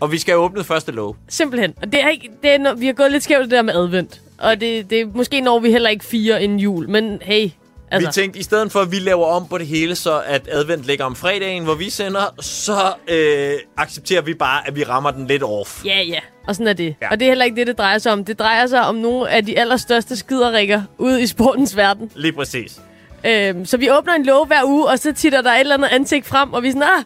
og 0.00 0.12
vi 0.12 0.18
skal 0.18 0.32
have 0.32 0.42
åbnet 0.42 0.66
første 0.66 0.92
lov. 0.92 1.16
Simpelthen. 1.28 1.74
Og 1.82 1.92
det 1.92 2.02
er 2.02 2.08
ikke, 2.08 2.30
det 2.42 2.50
er, 2.50 2.74
vi 2.74 2.86
har 2.86 2.92
gået 2.92 3.12
lidt 3.12 3.22
skævt 3.22 3.42
det 3.42 3.50
der 3.50 3.62
med 3.62 3.74
advent. 3.74 4.20
Og 4.38 4.60
det, 4.60 4.90
det 4.90 5.14
måske 5.14 5.40
når 5.40 5.58
vi 5.58 5.70
heller 5.70 5.90
ikke 5.90 6.04
fire 6.04 6.42
en 6.42 6.58
jul, 6.58 6.88
men 6.88 7.18
hey. 7.22 7.50
Altså. 7.90 8.08
Vi 8.08 8.12
tænkte, 8.12 8.38
i 8.38 8.42
stedet 8.42 8.72
for 8.72 8.80
at 8.80 8.92
vi 8.92 8.98
laver 8.98 9.26
om 9.26 9.46
på 9.48 9.58
det 9.58 9.66
hele, 9.66 9.94
så 9.94 10.22
at 10.26 10.48
advent 10.52 10.84
ligger 10.84 11.04
om 11.04 11.16
fredagen, 11.16 11.64
hvor 11.64 11.74
vi 11.74 11.90
sender, 11.90 12.34
så 12.40 12.94
øh, 13.08 13.52
accepterer 13.76 14.22
vi 14.22 14.34
bare, 14.34 14.68
at 14.68 14.76
vi 14.76 14.84
rammer 14.84 15.10
den 15.10 15.26
lidt 15.26 15.42
off. 15.42 15.84
ja, 15.84 16.02
ja. 16.02 16.18
Og 16.46 16.54
sådan 16.54 16.66
er 16.68 16.72
det. 16.72 16.94
Ja. 17.02 17.10
Og 17.10 17.20
det 17.20 17.26
er 17.26 17.30
heller 17.30 17.44
ikke 17.44 17.56
det, 17.56 17.66
det 17.66 17.78
drejer 17.78 17.98
sig 17.98 18.12
om. 18.12 18.24
Det 18.24 18.38
drejer 18.38 18.66
sig 18.66 18.86
om 18.86 18.94
nogle 18.94 19.30
af 19.30 19.46
de 19.46 19.58
allerstørste 19.58 20.16
skiderikker 20.16 20.82
ude 20.98 21.22
i 21.22 21.26
sportens 21.26 21.76
verden. 21.76 22.10
Lige 22.14 22.32
præcis. 22.32 22.80
Øhm, 23.26 23.64
så 23.64 23.76
vi 23.76 23.90
åbner 23.90 24.14
en 24.14 24.24
låge 24.26 24.46
hver 24.46 24.64
uge, 24.64 24.88
og 24.88 24.98
så 24.98 25.12
titter 25.12 25.42
der 25.42 25.50
et 25.50 25.60
eller 25.60 25.74
andet 25.74 25.88
ansigt 25.88 26.26
frem, 26.26 26.52
og 26.52 26.62
vi 26.62 26.68
er 26.68 26.72
sådan, 26.72 26.88
ah, 26.98 27.04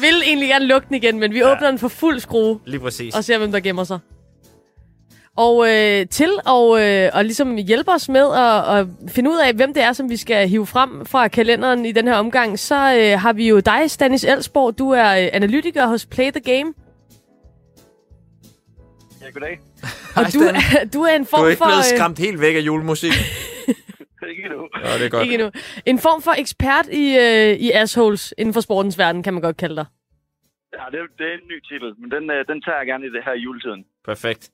vil 0.00 0.22
egentlig 0.26 0.48
gerne 0.48 0.66
lukke 0.66 0.86
den 0.88 0.96
igen, 0.96 1.18
men 1.18 1.32
vi 1.32 1.38
Ja. 1.38 1.52
åbner 1.52 1.70
den 1.70 1.78
for 1.78 1.88
fuld 1.88 2.20
skrue, 2.20 2.60
Lige 2.66 2.80
præcis. 2.80 3.14
og 3.16 3.24
ser, 3.24 3.38
hvem 3.38 3.52
der 3.52 3.60
gemmer 3.60 3.84
sig. 3.84 3.98
Og 5.36 5.68
øh, 5.74 6.06
til 6.06 6.30
at 6.46 6.80
øh, 6.82 7.10
og 7.14 7.24
ligesom 7.24 7.56
hjælpe 7.56 7.90
os 7.90 8.08
med 8.08 8.26
at, 8.36 8.78
at 8.78 8.86
finde 9.08 9.30
ud 9.30 9.36
af, 9.46 9.54
hvem 9.54 9.74
det 9.74 9.82
er, 9.82 9.92
som 9.92 10.10
vi 10.10 10.16
skal 10.16 10.48
hive 10.48 10.66
frem 10.66 11.06
fra 11.06 11.28
kalenderen 11.28 11.86
i 11.86 11.92
den 11.92 12.06
her 12.08 12.14
omgang, 12.14 12.58
så 12.58 12.74
øh, 12.74 13.20
har 13.20 13.32
vi 13.32 13.48
jo 13.48 13.60
dig, 13.60 13.90
Stanis 13.90 14.24
Elsborg. 14.24 14.78
Du 14.78 14.90
er 14.90 15.10
øh, 15.22 15.28
analytiker 15.32 15.86
hos 15.86 16.06
Play 16.06 16.30
the 16.30 16.40
Game. 16.40 16.72
Ja, 19.22 19.30
goddag. 19.32 19.60
Og 19.82 19.88
Hej, 20.14 20.30
du, 20.34 20.38
er, 20.40 20.84
du 20.94 21.02
er 21.02 21.14
en 21.16 21.22
Du 21.22 21.28
form 21.30 21.44
er 21.44 21.48
ikke 21.48 21.58
for... 21.58 21.64
blevet 21.64 21.78
øh, 21.92 21.98
skræmt 21.98 22.18
helt 22.18 22.40
væk 22.40 22.56
af 22.56 22.60
julemusik. 22.60 23.12
Ikke 24.32 24.48
nu. 24.48 24.68
Ja, 24.84 24.98
det 24.98 25.06
er 25.06 25.08
godt. 25.08 25.22
Ikke 25.22 25.34
endnu. 25.34 25.50
En 25.86 25.98
form 25.98 26.22
for 26.22 26.34
ekspert 26.38 26.86
i, 26.86 27.16
øh, 27.18 27.52
i 27.66 27.70
assholes 27.70 28.34
inden 28.38 28.54
for 28.54 28.60
sportens 28.60 28.98
verden, 28.98 29.22
kan 29.22 29.32
man 29.34 29.42
godt 29.42 29.56
kalde 29.56 29.76
dig. 29.76 29.86
Ja, 30.78 30.84
det, 30.92 30.98
det 31.18 31.26
er 31.26 31.34
en 31.34 31.48
ny 31.52 31.58
titel, 31.68 31.94
men 32.00 32.10
den, 32.10 32.30
øh, 32.30 32.46
den 32.46 32.62
tager 32.62 32.78
jeg 32.78 32.86
gerne 32.86 33.06
i 33.06 33.10
det 33.10 33.22
her 33.24 33.34
juletiden. 33.34 33.84
Perfekt. 34.04 34.50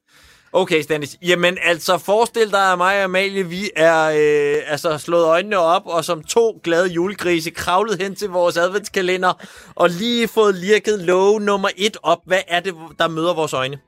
Okay, 0.52 0.80
Stanis. 0.82 1.18
Jamen, 1.22 1.58
altså, 1.62 1.98
forestil 1.98 2.50
dig, 2.50 2.72
at 2.72 2.78
mig 2.78 2.98
og 2.98 3.04
Amalie, 3.04 3.44
vi 3.48 3.70
er 3.76 4.00
øh, 4.04 4.72
altså, 4.72 4.98
slået 4.98 5.24
øjnene 5.24 5.58
op, 5.58 5.82
og 5.86 6.04
som 6.04 6.22
to 6.22 6.60
glade 6.64 6.88
julegrise 6.88 7.50
kravlet 7.50 8.02
hen 8.02 8.14
til 8.14 8.28
vores 8.28 8.56
adventskalender, 8.56 9.32
og 9.74 9.88
lige 9.90 10.28
fået 10.28 10.54
lirket 10.54 10.98
love 10.98 11.40
nummer 11.40 11.68
et 11.76 11.96
op. 12.02 12.18
Hvad 12.26 12.42
er 12.48 12.60
det, 12.60 12.74
der 12.98 13.08
møder 13.08 13.34
vores 13.34 13.52
øjne? 13.52 13.78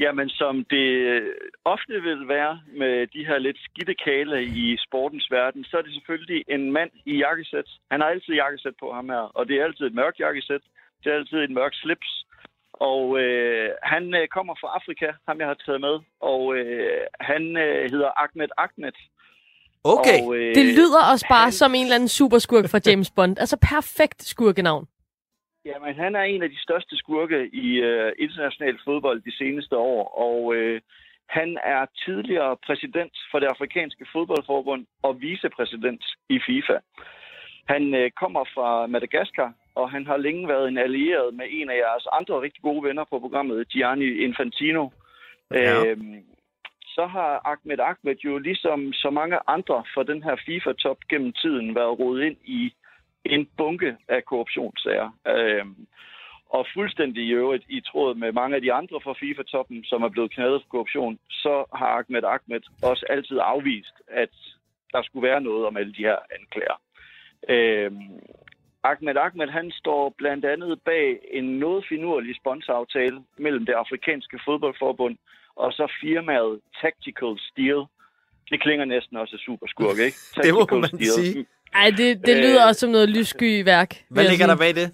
Jamen, 0.00 0.28
som 0.28 0.54
det 0.64 0.88
ofte 1.64 1.94
vil 2.08 2.28
være 2.28 2.60
med 2.80 3.06
de 3.06 3.26
her 3.28 3.38
lidt 3.38 3.58
skidte 3.68 3.94
kale 3.94 4.44
i 4.44 4.76
sportens 4.86 5.26
verden, 5.30 5.64
så 5.64 5.76
er 5.78 5.82
det 5.82 5.94
selvfølgelig 5.94 6.44
en 6.48 6.72
mand 6.72 6.90
i 7.06 7.14
jakkesæt. 7.24 7.68
Han 7.90 8.00
har 8.00 8.08
altid 8.08 8.34
jakkesæt 8.34 8.76
på 8.80 8.92
ham 8.92 9.08
her, 9.08 9.24
og 9.38 9.48
det 9.48 9.54
er 9.56 9.64
altid 9.64 9.84
et 9.86 9.94
mørkt 9.94 10.18
jakkesæt. 10.20 10.60
Det 11.04 11.12
er 11.12 11.16
altid 11.16 11.38
et 11.38 11.50
mørkt 11.50 11.76
slips. 11.76 12.10
Og 12.72 13.20
øh, 13.20 13.70
han 13.82 14.14
øh, 14.14 14.28
kommer 14.28 14.54
fra 14.60 14.68
Afrika, 14.78 15.06
ham 15.28 15.38
jeg 15.38 15.46
har 15.46 15.58
taget 15.66 15.80
med, 15.80 15.96
og 16.20 16.42
øh, 16.56 17.00
han 17.20 17.42
øh, 17.56 17.90
hedder 17.92 18.10
Ahmed 18.24 18.48
Ahmed. 18.58 18.92
Okay. 19.84 20.18
Og, 20.22 20.36
øh, 20.36 20.54
Det 20.54 20.66
lyder 20.78 21.02
også 21.12 21.26
bare 21.28 21.42
han- 21.44 21.52
som 21.52 21.74
en 21.74 21.82
eller 21.84 21.94
anden 21.94 22.08
superskurk 22.08 22.68
fra 22.70 22.80
James 22.86 23.10
Bond. 23.10 23.36
Altså 23.38 23.56
perfekt 23.74 24.22
skurkenavn. 24.22 24.86
Jamen, 25.64 25.94
han 25.94 26.14
er 26.14 26.22
en 26.22 26.42
af 26.42 26.50
de 26.50 26.62
største 26.62 26.96
skurke 26.96 27.48
i 27.52 27.80
øh, 27.80 28.12
international 28.18 28.78
fodbold 28.84 29.20
de 29.22 29.36
seneste 29.36 29.76
år, 29.76 30.02
og 30.26 30.54
øh, 30.54 30.80
han 31.28 31.58
er 31.64 31.86
tidligere 32.04 32.56
præsident 32.66 33.12
for 33.30 33.38
det 33.38 33.46
afrikanske 33.46 34.06
fodboldforbund 34.12 34.86
og 35.02 35.20
vicepræsident 35.20 36.04
i 36.28 36.38
FIFA. 36.46 36.78
Han 37.68 37.94
øh, 37.94 38.10
kommer 38.10 38.44
fra 38.54 38.86
Madagaskar, 38.86 39.52
og 39.74 39.90
han 39.90 40.06
har 40.06 40.16
længe 40.16 40.48
været 40.48 40.68
en 40.68 40.78
allieret 40.78 41.34
med 41.34 41.46
en 41.50 41.70
af 41.70 41.76
jeres 41.76 42.06
andre 42.20 42.40
rigtig 42.40 42.62
gode 42.62 42.82
venner 42.88 43.04
på 43.04 43.18
programmet, 43.18 43.68
Gianni 43.68 44.10
Infantino. 44.24 44.88
Ja. 45.50 45.84
Øhm, 45.86 46.24
så 46.94 47.06
har 47.06 47.40
Ahmed 47.52 47.80
Ahmed 47.80 48.16
jo 48.24 48.38
ligesom 48.38 48.92
så 48.92 49.10
mange 49.10 49.38
andre 49.46 49.84
fra 49.94 50.02
den 50.02 50.22
her 50.22 50.36
FIFA-top 50.46 50.98
gennem 51.10 51.32
tiden 51.32 51.74
været 51.74 51.98
rodet 51.98 52.22
ind 52.22 52.36
i 52.44 52.72
en 53.24 53.48
bunke 53.56 53.96
af 54.08 54.24
korruptionssager. 54.24 55.10
Øhm, 55.26 55.86
og 56.50 56.66
fuldstændig 56.74 57.24
i 57.24 57.30
øvrigt 57.32 57.64
i 57.68 57.80
tråd 57.80 58.14
med 58.14 58.32
mange 58.32 58.56
af 58.56 58.62
de 58.62 58.72
andre 58.72 59.00
fra 59.00 59.12
FIFA-toppen, 59.20 59.84
som 59.84 60.02
er 60.02 60.08
blevet 60.08 60.30
knadet 60.34 60.62
for 60.62 60.68
korruption, 60.68 61.18
så 61.30 61.64
har 61.74 61.86
Ahmed 61.86 62.24
Ahmed 62.24 62.60
også 62.82 63.06
altid 63.08 63.38
afvist, 63.42 63.94
at 64.08 64.34
der 64.92 65.02
skulle 65.02 65.28
være 65.28 65.40
noget 65.40 65.66
om 65.66 65.76
alle 65.76 65.92
de 65.92 66.02
her 66.02 66.16
anklager. 66.38 66.76
Øhm, 67.48 68.20
Ahmed 68.84 69.16
Ahmed 69.16 69.48
han 69.48 69.70
står 69.70 70.14
blandt 70.18 70.44
andet 70.44 70.80
bag 70.84 71.18
en 71.30 71.44
noget 71.44 71.84
finurlig 71.88 72.36
sponsoraftale 72.36 73.22
mellem 73.38 73.66
det 73.66 73.72
afrikanske 73.72 74.40
fodboldforbund 74.44 75.16
og 75.56 75.72
så 75.72 75.92
firmaet 76.00 76.60
Tactical 76.82 77.34
Steel, 77.38 77.82
Det 78.50 78.62
klinger 78.62 78.84
næsten 78.84 79.16
også 79.16 79.36
af 79.36 79.40
superskurk, 79.40 79.98
ikke? 79.98 80.16
Det 80.44 80.54
må 80.54 80.60
Tactical 80.60 80.80
man 80.80 80.88
steal. 80.88 81.26
sige. 81.26 81.46
Ej, 81.74 81.90
det, 81.90 82.26
det 82.26 82.36
Øh, 82.36 82.42
lyder 82.42 82.66
også 82.68 82.80
som 82.80 82.90
noget 82.90 83.08
lyssky 83.08 83.64
værk. 83.64 83.90
Hvad 84.08 84.24
ligger 84.28 84.46
der 84.46 84.56
bag 84.56 84.74
det? 84.74 84.88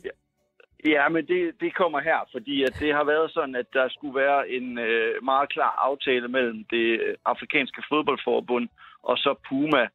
Ja, 0.85 1.09
men 1.09 1.27
det, 1.27 1.41
det 1.61 1.75
kommer 1.75 2.01
her, 2.01 2.29
fordi 2.33 2.63
at 2.63 2.77
det 2.81 2.95
har 2.95 3.05
været 3.05 3.31
sådan, 3.31 3.55
at 3.55 3.67
der 3.73 3.89
skulle 3.89 4.15
være 4.15 4.49
en 4.49 4.79
øh, 4.79 5.25
meget 5.25 5.49
klar 5.49 5.75
aftale 5.89 6.29
mellem 6.29 6.65
det 6.71 7.01
øh, 7.01 7.15
afrikanske 7.25 7.83
fodboldforbund 7.89 8.69
og 9.03 9.17
så 9.19 9.35
Puma 9.49 9.87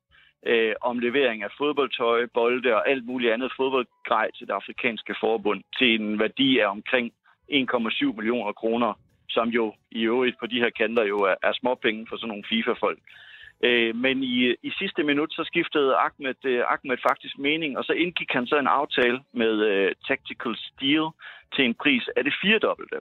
øh, 0.46 0.74
om 0.82 1.00
levering 1.00 1.44
af 1.44 1.52
fodboldtøj, 1.58 2.26
bolde 2.34 2.76
og 2.76 2.90
alt 2.90 3.06
muligt 3.06 3.34
andet 3.34 3.52
fodboldgrej 3.58 4.32
til 4.38 4.48
det 4.48 4.54
afrikanske 4.54 5.16
forbund 5.20 5.64
til 5.78 6.02
en 6.02 6.20
værdi 6.20 6.60
af 6.60 6.68
omkring 6.68 7.12
1,7 7.52 8.16
millioner 8.18 8.52
kroner, 8.52 8.94
som 9.30 9.48
jo 9.50 9.74
i 9.92 10.02
øvrigt 10.02 10.40
på 10.40 10.46
de 10.46 10.60
her 10.60 10.70
kanter 10.70 11.04
jo 11.04 11.18
er, 11.18 11.36
er 11.44 11.54
småpenge 11.54 12.08
for 12.10 12.16
sådan 12.18 12.28
nogle 12.28 12.44
FIFA-folk. 12.50 13.00
Øh, 13.00 13.31
Øh, 13.64 13.96
men 13.96 14.24
i, 14.24 14.56
i 14.64 14.72
sidste 14.80 15.04
minut, 15.04 15.34
så 15.34 15.44
skiftede 15.44 15.96
Ahmed, 15.96 16.46
øh, 16.46 16.64
Ahmed 16.74 16.98
faktisk 17.10 17.38
mening, 17.38 17.78
og 17.78 17.84
så 17.84 17.94
indgik 17.94 18.32
han 18.32 18.48
så 18.48 18.58
en 18.60 18.68
aftale 18.68 19.20
med 19.34 19.54
øh, 19.70 19.96
Tactical 20.08 20.56
Steel 20.56 21.08
til 21.56 21.66
en 21.66 21.74
pris 21.74 22.04
af 22.16 22.24
det 22.24 22.34
firedobbelte. 22.42 22.98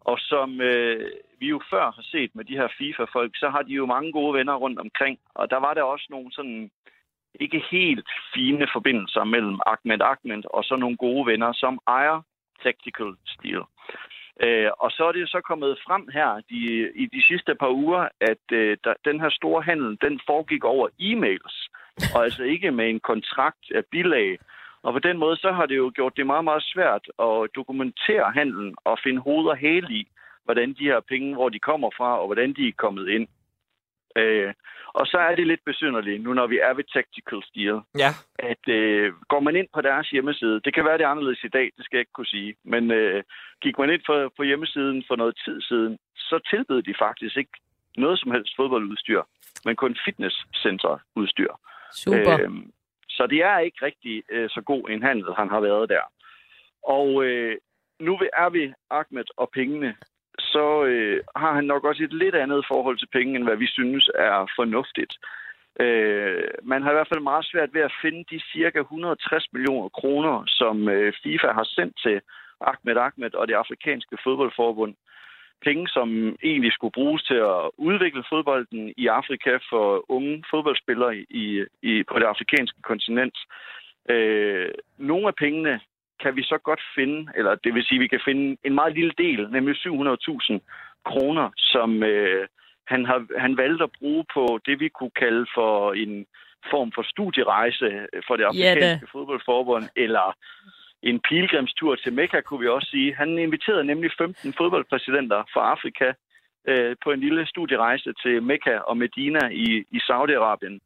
Og 0.00 0.18
som 0.18 0.60
øh, 0.60 1.10
vi 1.40 1.46
jo 1.48 1.60
før 1.70 1.84
har 1.90 2.02
set 2.02 2.30
med 2.34 2.44
de 2.44 2.56
her 2.56 2.68
FIFA-folk, 2.78 3.36
så 3.36 3.48
har 3.48 3.62
de 3.62 3.72
jo 3.72 3.86
mange 3.86 4.12
gode 4.12 4.34
venner 4.34 4.54
rundt 4.54 4.78
omkring. 4.78 5.18
Og 5.34 5.50
der 5.50 5.56
var 5.56 5.74
der 5.74 5.82
også 5.82 6.06
nogle 6.10 6.32
sådan 6.32 6.70
ikke 7.34 7.62
helt 7.70 8.08
fine 8.34 8.66
forbindelser 8.72 9.24
mellem 9.24 9.58
Ahmed 9.66 10.00
Ahmed 10.00 10.42
og 10.44 10.64
så 10.64 10.76
nogle 10.76 10.96
gode 10.96 11.26
venner, 11.26 11.52
som 11.52 11.78
ejer 11.86 12.22
Tactical 12.62 13.12
Steel. 13.26 13.62
Øh, 14.44 14.70
og 14.78 14.90
så 14.90 15.04
er 15.04 15.12
det 15.12 15.20
jo 15.20 15.26
så 15.26 15.40
kommet 15.40 15.78
frem 15.86 16.08
her 16.12 16.30
de, 16.50 16.60
i 17.02 17.06
de 17.06 17.22
sidste 17.28 17.54
par 17.54 17.70
uger, 17.70 18.08
at 18.20 18.44
øh, 18.52 18.76
der, 18.84 18.94
den 19.04 19.20
her 19.20 19.30
store 19.30 19.62
handel, 19.62 19.98
den 20.00 20.20
foregik 20.26 20.64
over 20.64 20.88
e-mails, 21.00 21.56
og 22.14 22.24
altså 22.24 22.42
ikke 22.42 22.70
med 22.70 22.88
en 22.90 23.00
kontrakt 23.00 23.64
af 23.74 23.84
bilag. 23.90 24.38
Og 24.82 24.92
på 24.92 24.98
den 24.98 25.18
måde, 25.18 25.36
så 25.36 25.52
har 25.52 25.66
det 25.66 25.76
jo 25.76 25.92
gjort 25.94 26.16
det 26.16 26.26
meget, 26.26 26.44
meget 26.44 26.62
svært 26.62 27.04
at 27.18 27.48
dokumentere 27.54 28.32
handlen 28.32 28.74
og 28.84 28.98
finde 29.02 29.20
hoved 29.20 29.46
og 29.46 29.56
hæle 29.56 29.90
i, 29.90 30.08
hvordan 30.44 30.68
de 30.78 30.84
her 30.84 31.00
penge, 31.00 31.34
hvor 31.34 31.48
de 31.48 31.58
kommer 31.58 31.90
fra, 31.96 32.20
og 32.20 32.26
hvordan 32.26 32.52
de 32.52 32.68
er 32.68 32.72
kommet 32.84 33.08
ind. 33.08 33.28
Øh, 34.18 34.54
og 34.98 35.06
så 35.06 35.18
er 35.18 35.34
det 35.34 35.46
lidt 35.46 35.64
besynderligt, 35.66 36.22
nu 36.22 36.34
når 36.34 36.46
vi 36.46 36.58
er 36.58 36.74
ved 36.74 36.84
Tactical 36.84 37.42
Steel, 37.48 37.80
Ja. 38.04 38.10
at 38.38 38.64
øh, 38.68 39.12
går 39.28 39.40
man 39.40 39.56
ind 39.56 39.68
på 39.74 39.80
deres 39.80 40.10
hjemmeside, 40.10 40.60
det 40.64 40.74
kan 40.74 40.84
være 40.84 40.98
det 40.98 41.04
er 41.04 41.08
anderledes 41.08 41.44
i 41.44 41.48
dag, 41.48 41.66
det 41.76 41.84
skal 41.84 41.96
jeg 41.96 42.00
ikke 42.00 42.12
kunne 42.18 42.34
sige, 42.36 42.54
men 42.64 42.90
øh, 42.90 43.22
gik 43.62 43.78
man 43.78 43.90
ind 43.90 44.02
på, 44.06 44.30
på 44.36 44.42
hjemmesiden 44.42 45.04
for 45.08 45.16
noget 45.16 45.34
tid 45.44 45.60
siden, 45.60 45.98
så 46.16 46.40
tilbød 46.50 46.82
de 46.82 46.94
faktisk 46.98 47.36
ikke 47.36 47.56
noget 47.96 48.18
som 48.20 48.30
helst 48.30 48.56
fodboldudstyr, 48.56 49.22
men 49.64 49.76
kun 49.76 49.96
fitnesscenterudstyr. 50.04 51.52
Super. 51.92 52.38
Øh, 52.40 52.50
så 53.08 53.26
det 53.26 53.38
er 53.44 53.58
ikke 53.58 53.84
rigtig 53.86 54.22
øh, 54.30 54.48
så 54.50 54.60
god 54.60 54.88
en 54.90 55.02
handel, 55.02 55.34
han 55.36 55.48
har 55.48 55.60
været 55.60 55.88
der. 55.88 56.04
Og 56.82 57.24
øh, 57.24 57.56
nu 58.00 58.12
er 58.32 58.50
vi 58.50 58.72
Ahmed 58.90 59.24
og 59.36 59.50
pengene, 59.54 59.96
så 60.38 60.84
øh, 60.84 61.20
har 61.36 61.54
han 61.54 61.64
nok 61.64 61.84
også 61.84 62.02
et 62.04 62.12
lidt 62.12 62.34
andet 62.34 62.64
forhold 62.68 62.98
til 62.98 63.08
penge, 63.12 63.36
end 63.36 63.44
hvad 63.44 63.56
vi 63.56 63.66
synes 63.66 64.10
er 64.14 64.46
fornuftigt. 64.56 65.14
Øh, 65.80 66.48
man 66.62 66.82
har 66.82 66.90
i 66.90 66.94
hvert 66.94 67.08
fald 67.12 67.20
meget 67.20 67.46
svært 67.46 67.74
ved 67.74 67.80
at 67.80 67.96
finde 68.02 68.24
de 68.30 68.40
cirka 68.52 68.78
160 68.80 69.52
millioner 69.52 69.88
kroner, 69.88 70.42
som 70.46 70.88
øh, 70.88 71.12
FIFA 71.22 71.52
har 71.52 71.64
sendt 71.64 71.94
til 72.02 72.20
Ahmed 72.60 72.96
Ahmed 72.96 73.34
og 73.34 73.48
det 73.48 73.54
afrikanske 73.54 74.16
fodboldforbund. 74.24 74.94
Penge, 75.64 75.88
som 75.88 76.36
egentlig 76.42 76.72
skulle 76.72 76.92
bruges 76.92 77.22
til 77.22 77.34
at 77.34 77.70
udvikle 77.78 78.24
fodbolden 78.28 78.94
i 78.96 79.06
Afrika 79.06 79.58
for 79.70 80.10
unge 80.10 80.44
fodboldspillere 80.50 81.16
i, 81.16 81.64
i, 81.82 82.02
på 82.02 82.18
det 82.18 82.24
afrikanske 82.24 82.82
kontinent. 82.82 83.36
Øh, 84.10 84.68
nogle 84.98 85.26
af 85.28 85.34
pengene 85.34 85.80
kan 86.22 86.36
vi 86.36 86.42
så 86.42 86.58
godt 86.58 86.80
finde, 86.94 87.32
eller 87.36 87.54
det 87.54 87.74
vil 87.74 87.84
sige, 87.84 87.98
at 87.98 88.02
vi 88.02 88.08
kan 88.08 88.20
finde 88.24 88.56
en 88.64 88.74
meget 88.74 88.94
lille 88.94 89.12
del, 89.18 89.50
nemlig 89.50 89.76
700.000 89.76 90.58
kroner, 91.04 91.50
som 91.56 92.02
øh, 92.02 92.48
han, 92.86 93.04
har, 93.06 93.26
han 93.38 93.56
valgte 93.56 93.84
at 93.84 93.90
bruge 93.98 94.24
på 94.34 94.60
det, 94.66 94.80
vi 94.80 94.88
kunne 94.88 95.16
kalde 95.24 95.46
for 95.54 95.92
en 95.92 96.26
form 96.70 96.92
for 96.94 97.02
studierejse 97.02 98.06
for 98.26 98.36
det 98.36 98.44
afrikanske 98.44 99.08
fodboldforbund, 99.12 99.84
eller 99.96 100.36
en 101.02 101.20
pilgrimstur 101.28 101.94
til 101.94 102.12
Mekka, 102.12 102.40
kunne 102.40 102.60
vi 102.60 102.68
også 102.68 102.88
sige. 102.90 103.14
Han 103.14 103.38
inviterede 103.38 103.84
nemlig 103.84 104.10
15 104.18 104.52
fodboldpræsidenter 104.52 105.44
fra 105.52 105.70
Afrika 105.70 106.12
øh, 106.68 106.96
på 107.04 107.10
en 107.12 107.20
lille 107.20 107.46
studierejse 107.46 108.12
til 108.22 108.42
Mekka 108.42 108.78
og 108.78 108.96
Medina 108.96 109.48
i, 109.48 109.84
i 109.96 109.98
Saudi-Arabien. 110.08 110.78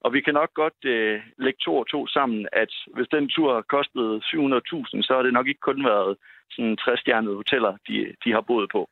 Og 0.00 0.12
vi 0.12 0.20
kan 0.20 0.34
nok 0.34 0.54
godt 0.54 0.84
øh, 0.84 1.20
lægge 1.38 1.58
to 1.64 1.76
og 1.76 1.86
to 1.88 2.06
sammen, 2.06 2.48
at 2.52 2.72
hvis 2.94 3.08
den 3.08 3.28
tur 3.28 3.62
kostede 3.68 4.16
700.000, 4.24 5.02
så 5.02 5.12
har 5.14 5.22
det 5.22 5.32
nok 5.32 5.48
ikke 5.48 5.60
kun 5.60 5.84
været 5.84 6.16
sådan 6.50 6.78
60-stjernede 6.80 7.34
hoteller, 7.34 7.76
de, 7.88 8.14
de 8.24 8.32
har 8.32 8.40
boet 8.40 8.70
på. 8.72 8.90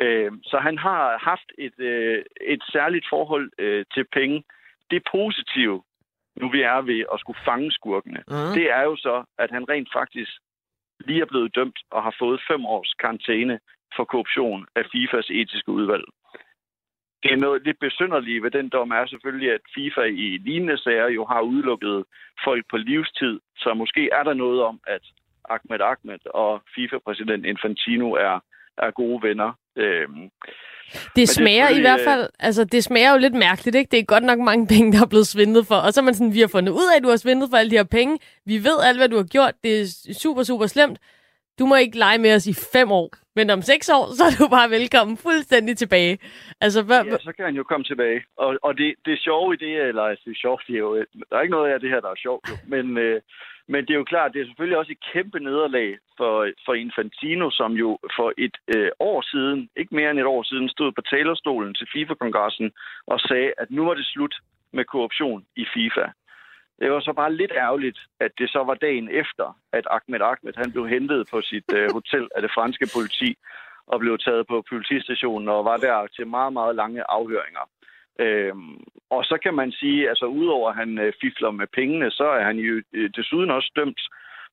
Øh, 0.00 0.32
så 0.42 0.58
han 0.58 0.78
har 0.78 1.18
haft 1.18 1.48
et, 1.58 1.78
øh, 1.78 2.24
et 2.40 2.62
særligt 2.72 3.06
forhold 3.10 3.50
øh, 3.58 3.84
til 3.94 4.04
penge. 4.12 4.44
Det 4.90 5.02
positive, 5.10 5.82
nu 6.36 6.50
vi 6.50 6.60
er 6.62 6.80
ved 6.80 7.04
at 7.12 7.20
skulle 7.20 7.38
fange 7.44 7.72
skurkene, 7.72 8.22
Mhm. 8.28 8.52
det 8.54 8.70
er 8.70 8.82
jo 8.82 8.96
så, 8.96 9.24
at 9.38 9.50
han 9.50 9.68
rent 9.68 9.88
faktisk 9.92 10.32
lige 11.00 11.20
er 11.20 11.26
blevet 11.32 11.54
dømt 11.54 11.78
og 11.90 12.02
har 12.02 12.14
fået 12.18 12.40
fem 12.50 12.66
års 12.66 12.94
karantæne 13.00 13.60
for 13.96 14.04
korruption 14.04 14.66
af 14.76 14.84
FIFAs 14.92 15.30
etiske 15.30 15.68
udvalg. 15.68 16.04
Det 17.24 17.32
er 17.32 17.44
noget 17.46 17.62
lidt 17.64 17.78
besynderligt 17.80 18.42
ved 18.42 18.50
den 18.50 18.68
dom 18.68 18.90
er 18.90 19.06
selvfølgelig, 19.06 19.50
at 19.52 19.60
FIFA 19.74 20.00
i 20.24 20.28
lignende 20.46 20.78
sager 20.78 21.08
jo 21.08 21.24
har 21.24 21.40
udelukket 21.40 22.04
folk 22.44 22.64
på 22.70 22.76
livstid, 22.76 23.40
så 23.56 23.74
måske 23.74 24.08
er 24.12 24.22
der 24.22 24.34
noget 24.34 24.62
om, 24.62 24.80
at 24.86 25.04
Ahmed 25.50 25.80
Ahmed 25.80 26.18
og 26.34 26.62
FIFA-præsident 26.74 27.46
Infantino 27.46 28.12
er, 28.12 28.36
er 28.78 28.90
gode 28.90 29.22
venner. 29.28 29.50
Øhm, 29.76 30.30
Det 31.16 31.28
smager 31.28 31.68
i 31.68 31.74
selvfølgelig, 31.74 31.82
hvert 31.82 32.00
øh, 32.00 32.04
fald, 32.04 32.28
altså 32.38 32.64
det 32.64 32.84
smager 32.84 33.12
jo 33.12 33.18
lidt 33.18 33.34
mærkeligt, 33.34 33.76
ikke? 33.76 33.90
Det 33.90 33.98
er 33.98 34.04
godt 34.04 34.24
nok 34.24 34.38
mange 34.38 34.66
penge, 34.66 34.92
der 34.92 35.02
er 35.02 35.06
blevet 35.06 35.26
svindlet 35.26 35.66
for. 35.66 35.74
Og 35.74 35.92
så 35.92 36.00
er 36.00 36.04
man 36.04 36.14
sådan, 36.14 36.34
vi 36.34 36.40
har 36.40 36.48
fundet 36.48 36.72
ud 36.72 36.92
af, 36.92 36.96
at 36.96 37.02
du 37.02 37.08
har 37.08 37.16
svindlet 37.16 37.50
for 37.50 37.56
alle 37.56 37.70
de 37.70 37.76
her 37.76 37.84
penge. 37.98 38.18
Vi 38.46 38.54
ved 38.58 38.78
alt, 38.86 38.98
hvad 38.98 39.08
du 39.08 39.16
har 39.16 39.24
gjort. 39.24 39.54
Det 39.64 39.80
er 39.80 39.86
super, 40.22 40.42
super 40.42 40.66
slemt. 40.66 40.98
Du 41.58 41.66
må 41.66 41.76
ikke 41.76 41.98
lege 41.98 42.18
med 42.18 42.34
os 42.34 42.46
i 42.46 42.54
fem 42.72 42.92
år. 42.92 43.23
Men 43.36 43.50
om 43.50 43.62
seks 43.62 43.88
år, 43.88 44.04
så 44.16 44.24
er 44.24 44.34
du 44.40 44.48
bare 44.48 44.70
velkommen 44.70 45.16
fuldstændig 45.16 45.76
tilbage. 45.76 46.18
Altså, 46.60 46.82
hvad, 46.82 47.04
Ja, 47.04 47.18
så 47.18 47.32
kan 47.36 47.44
han 47.44 47.54
jo 47.54 47.62
komme 47.62 47.84
tilbage. 47.84 48.24
Og, 48.36 48.58
og 48.62 48.78
det, 48.78 48.94
det 49.04 49.18
sjove 49.18 49.54
i 49.54 49.56
det, 49.56 49.74
eller 49.88 50.02
altså, 50.02 50.22
det 50.24 50.30
er 50.30 50.44
sjovt, 50.46 50.62
det 50.66 50.74
er 50.74 50.78
jo, 50.78 50.96
der 51.30 51.36
er 51.36 51.40
ikke 51.40 51.56
noget 51.58 51.72
af 51.72 51.80
det 51.80 51.90
her, 51.90 52.00
der 52.00 52.10
er 52.10 52.22
sjovt, 52.26 52.50
jo. 52.50 52.56
Men, 52.74 52.98
øh, 52.98 53.20
men 53.68 53.80
det 53.86 53.92
er 53.92 54.02
jo 54.02 54.04
klart, 54.04 54.32
det 54.32 54.40
er 54.40 54.46
selvfølgelig 54.46 54.78
også 54.78 54.92
et 54.92 55.06
kæmpe 55.12 55.38
nederlag 55.40 55.98
for, 56.16 56.50
for 56.66 56.74
Infantino, 56.74 57.50
som 57.50 57.72
jo 57.72 57.98
for 58.16 58.32
et 58.38 58.56
øh, 58.76 58.90
år 59.00 59.20
siden, 59.32 59.68
ikke 59.76 59.94
mere 59.94 60.10
end 60.10 60.20
et 60.20 60.32
år 60.36 60.42
siden, 60.42 60.68
stod 60.68 60.92
på 60.92 61.02
talerstolen 61.12 61.74
til 61.74 61.86
FIFA-kongressen 61.92 62.72
og 63.06 63.20
sagde, 63.20 63.52
at 63.58 63.70
nu 63.70 63.84
var 63.84 63.94
det 63.94 64.06
slut 64.06 64.34
med 64.72 64.84
korruption 64.84 65.44
i 65.56 65.64
FIFA. 65.74 66.06
Det 66.80 66.90
var 66.90 67.00
så 67.00 67.12
bare 67.12 67.34
lidt 67.34 67.52
ærgerligt, 67.56 67.98
at 68.20 68.32
det 68.38 68.50
så 68.50 68.64
var 68.64 68.74
dagen 68.74 69.08
efter, 69.08 69.58
at 69.72 69.86
Ahmed 69.90 70.20
Ahmed 70.20 70.54
han 70.56 70.72
blev 70.72 70.88
hentet 70.88 71.28
på 71.30 71.40
sit 71.40 71.68
øh, 71.74 71.92
hotel 71.92 72.28
af 72.36 72.42
det 72.42 72.50
franske 72.54 72.86
politi 72.94 73.36
og 73.86 74.00
blev 74.00 74.18
taget 74.18 74.46
på 74.46 74.64
politistationen 74.70 75.48
og 75.48 75.64
var 75.64 75.76
der 75.76 76.06
til 76.06 76.26
meget, 76.26 76.52
meget 76.52 76.74
lange 76.76 77.02
afhøringer. 77.10 77.64
Øhm, 78.18 78.76
og 79.10 79.24
så 79.24 79.38
kan 79.42 79.54
man 79.54 79.72
sige, 79.72 80.08
altså 80.08 80.26
udover 80.26 80.70
at 80.70 80.76
han 80.76 80.98
øh, 80.98 81.12
fifler 81.20 81.50
med 81.50 81.66
pengene, 81.66 82.10
så 82.10 82.24
er 82.24 82.44
han 82.44 82.56
jo 82.56 82.82
øh, 82.92 83.10
desuden 83.16 83.50
også 83.50 83.70
dømt 83.76 84.00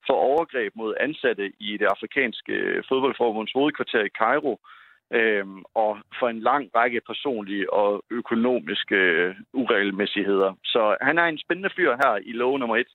for 0.08 0.14
overgreb 0.14 0.72
mod 0.76 0.96
ansatte 1.00 1.52
i 1.60 1.78
det 1.78 1.86
afrikanske 1.86 2.54
øh, 2.54 2.84
fodboldforbunds 2.90 3.52
hovedkvarter 3.52 4.04
i 4.04 4.16
Cairo, 4.20 4.60
øhm, 5.14 5.64
og 5.76 5.98
for 6.20 6.28
en 6.30 6.40
lang 6.40 6.70
række 6.76 7.02
personlige 7.10 7.74
og 7.74 8.04
økonomiske 8.12 8.96
øh, 8.96 9.36
uregelmæssigheder. 9.54 10.54
Så 10.64 10.98
han 11.02 11.18
er 11.18 11.26
en 11.26 11.40
spændende 11.44 11.70
fyr 11.76 11.92
her 12.04 12.14
i 12.26 12.32
lov 12.32 12.58
nummer 12.58 12.78
et. 12.78 12.88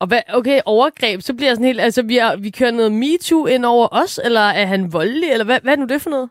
og 0.00 0.06
hvad, 0.06 0.22
okay, 0.34 0.60
overgreb, 0.66 1.20
så 1.20 1.36
bliver 1.36 1.54
sådan 1.54 1.66
helt, 1.66 1.80
altså 1.80 2.02
vi, 2.02 2.18
er, 2.18 2.36
vi 2.36 2.50
kører 2.50 2.70
noget 2.70 2.92
MeToo 2.92 3.46
ind 3.46 3.64
over 3.64 3.88
os, 4.02 4.20
eller 4.24 4.40
er 4.40 4.66
han 4.66 4.92
voldelig, 4.92 5.28
eller 5.30 5.44
hvad, 5.44 5.60
hvad 5.62 5.72
er 5.72 5.76
nu 5.76 5.86
det 5.86 6.02
for 6.02 6.10
noget? 6.10 6.30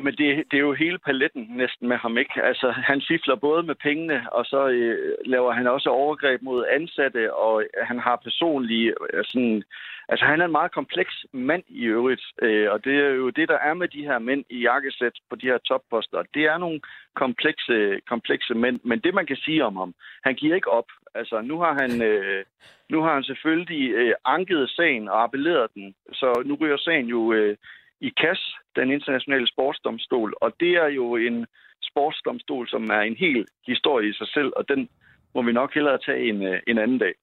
Men 0.00 0.14
det, 0.14 0.44
det 0.50 0.56
er 0.56 0.66
jo 0.68 0.72
hele 0.72 0.98
paletten 0.98 1.46
næsten 1.50 1.88
med 1.88 1.96
ham, 1.96 2.18
ikke? 2.18 2.42
Altså, 2.42 2.70
han 2.70 3.02
fifler 3.08 3.34
både 3.34 3.62
med 3.62 3.74
pengene, 3.74 4.32
og 4.32 4.44
så 4.44 4.68
øh, 4.68 5.14
laver 5.26 5.52
han 5.52 5.66
også 5.66 5.88
overgreb 5.88 6.42
mod 6.42 6.64
ansatte, 6.70 7.34
og 7.34 7.62
øh, 7.62 7.86
han 7.86 7.98
har 7.98 8.16
personlige 8.16 8.94
øh, 9.12 9.24
sådan... 9.24 9.62
Altså, 10.08 10.24
han 10.24 10.40
er 10.40 10.44
en 10.44 10.52
meget 10.52 10.72
kompleks 10.72 11.26
mand 11.32 11.62
i 11.68 11.84
øvrigt, 11.84 12.22
øh, 12.42 12.70
og 12.72 12.84
det 12.84 12.94
er 12.94 13.08
jo 13.08 13.30
det, 13.30 13.48
der 13.48 13.58
er 13.58 13.74
med 13.74 13.88
de 13.88 14.02
her 14.02 14.18
mænd 14.18 14.44
i 14.50 14.60
jakkesæt 14.60 15.12
på 15.30 15.36
de 15.36 15.46
her 15.46 15.58
topposter. 15.58 16.22
Det 16.34 16.44
er 16.44 16.58
nogle 16.58 16.80
komplekse, 17.14 18.00
komplekse 18.08 18.54
mænd, 18.54 18.80
men 18.84 19.00
det, 19.00 19.14
man 19.14 19.26
kan 19.26 19.36
sige 19.36 19.64
om 19.64 19.76
ham, 19.76 19.94
han 20.24 20.34
giver 20.34 20.54
ikke 20.54 20.70
op. 20.70 20.88
Altså, 21.14 21.40
nu 21.40 21.58
har 21.58 21.72
han, 21.80 22.02
øh, 22.02 22.44
nu 22.88 23.02
har 23.02 23.14
han 23.14 23.22
selvfølgelig 23.22 23.90
øh, 23.90 24.14
anket 24.24 24.70
sagen 24.70 25.08
og 25.08 25.22
appelleret 25.22 25.74
den, 25.74 25.94
så 26.12 26.42
nu 26.46 26.54
ryger 26.54 26.76
sagen 26.76 27.06
jo... 27.06 27.32
Øh, 27.32 27.56
i 28.00 28.10
KAS, 28.20 28.40
den 28.76 28.90
internationale 28.90 29.48
sportsdomstol, 29.48 30.34
og 30.40 30.52
det 30.60 30.72
er 30.84 30.88
jo 30.88 31.16
en 31.16 31.46
sportsdomstol, 31.82 32.68
som 32.68 32.82
er 32.90 33.00
en 33.00 33.16
hel 33.16 33.46
historie 33.66 34.08
i 34.08 34.12
sig 34.12 34.28
selv, 34.28 34.52
og 34.56 34.68
den 34.68 34.88
må 35.34 35.42
vi 35.42 35.52
nok 35.52 35.74
hellere 35.74 35.98
tage 36.06 36.28
en, 36.28 36.42
øh, 36.42 36.60
en 36.66 36.78
anden 36.78 36.98
dag. 36.98 37.14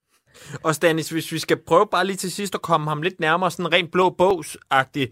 Og 0.63 0.75
Stanis, 0.75 1.09
hvis 1.09 1.32
vi 1.32 1.39
skal 1.39 1.57
prøve 1.67 1.88
bare 1.91 2.05
lige 2.05 2.15
til 2.15 2.32
sidst 2.32 2.55
at 2.55 2.61
komme 2.61 2.89
ham 2.89 3.01
lidt 3.01 3.19
nærmere, 3.19 3.51
sådan 3.51 3.73
rent 3.73 3.91
blå 3.91 4.09
bogs-agtigt, 4.09 5.11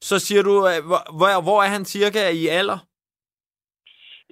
så 0.00 0.18
siger 0.18 0.42
du, 0.42 0.54
øh, 0.70 0.86
hvor, 0.88 1.02
hvor, 1.18 1.42
hvor 1.42 1.58
er 1.62 1.70
han 1.76 1.84
cirka 1.84 2.20
i 2.42 2.46
alder? 2.46 2.78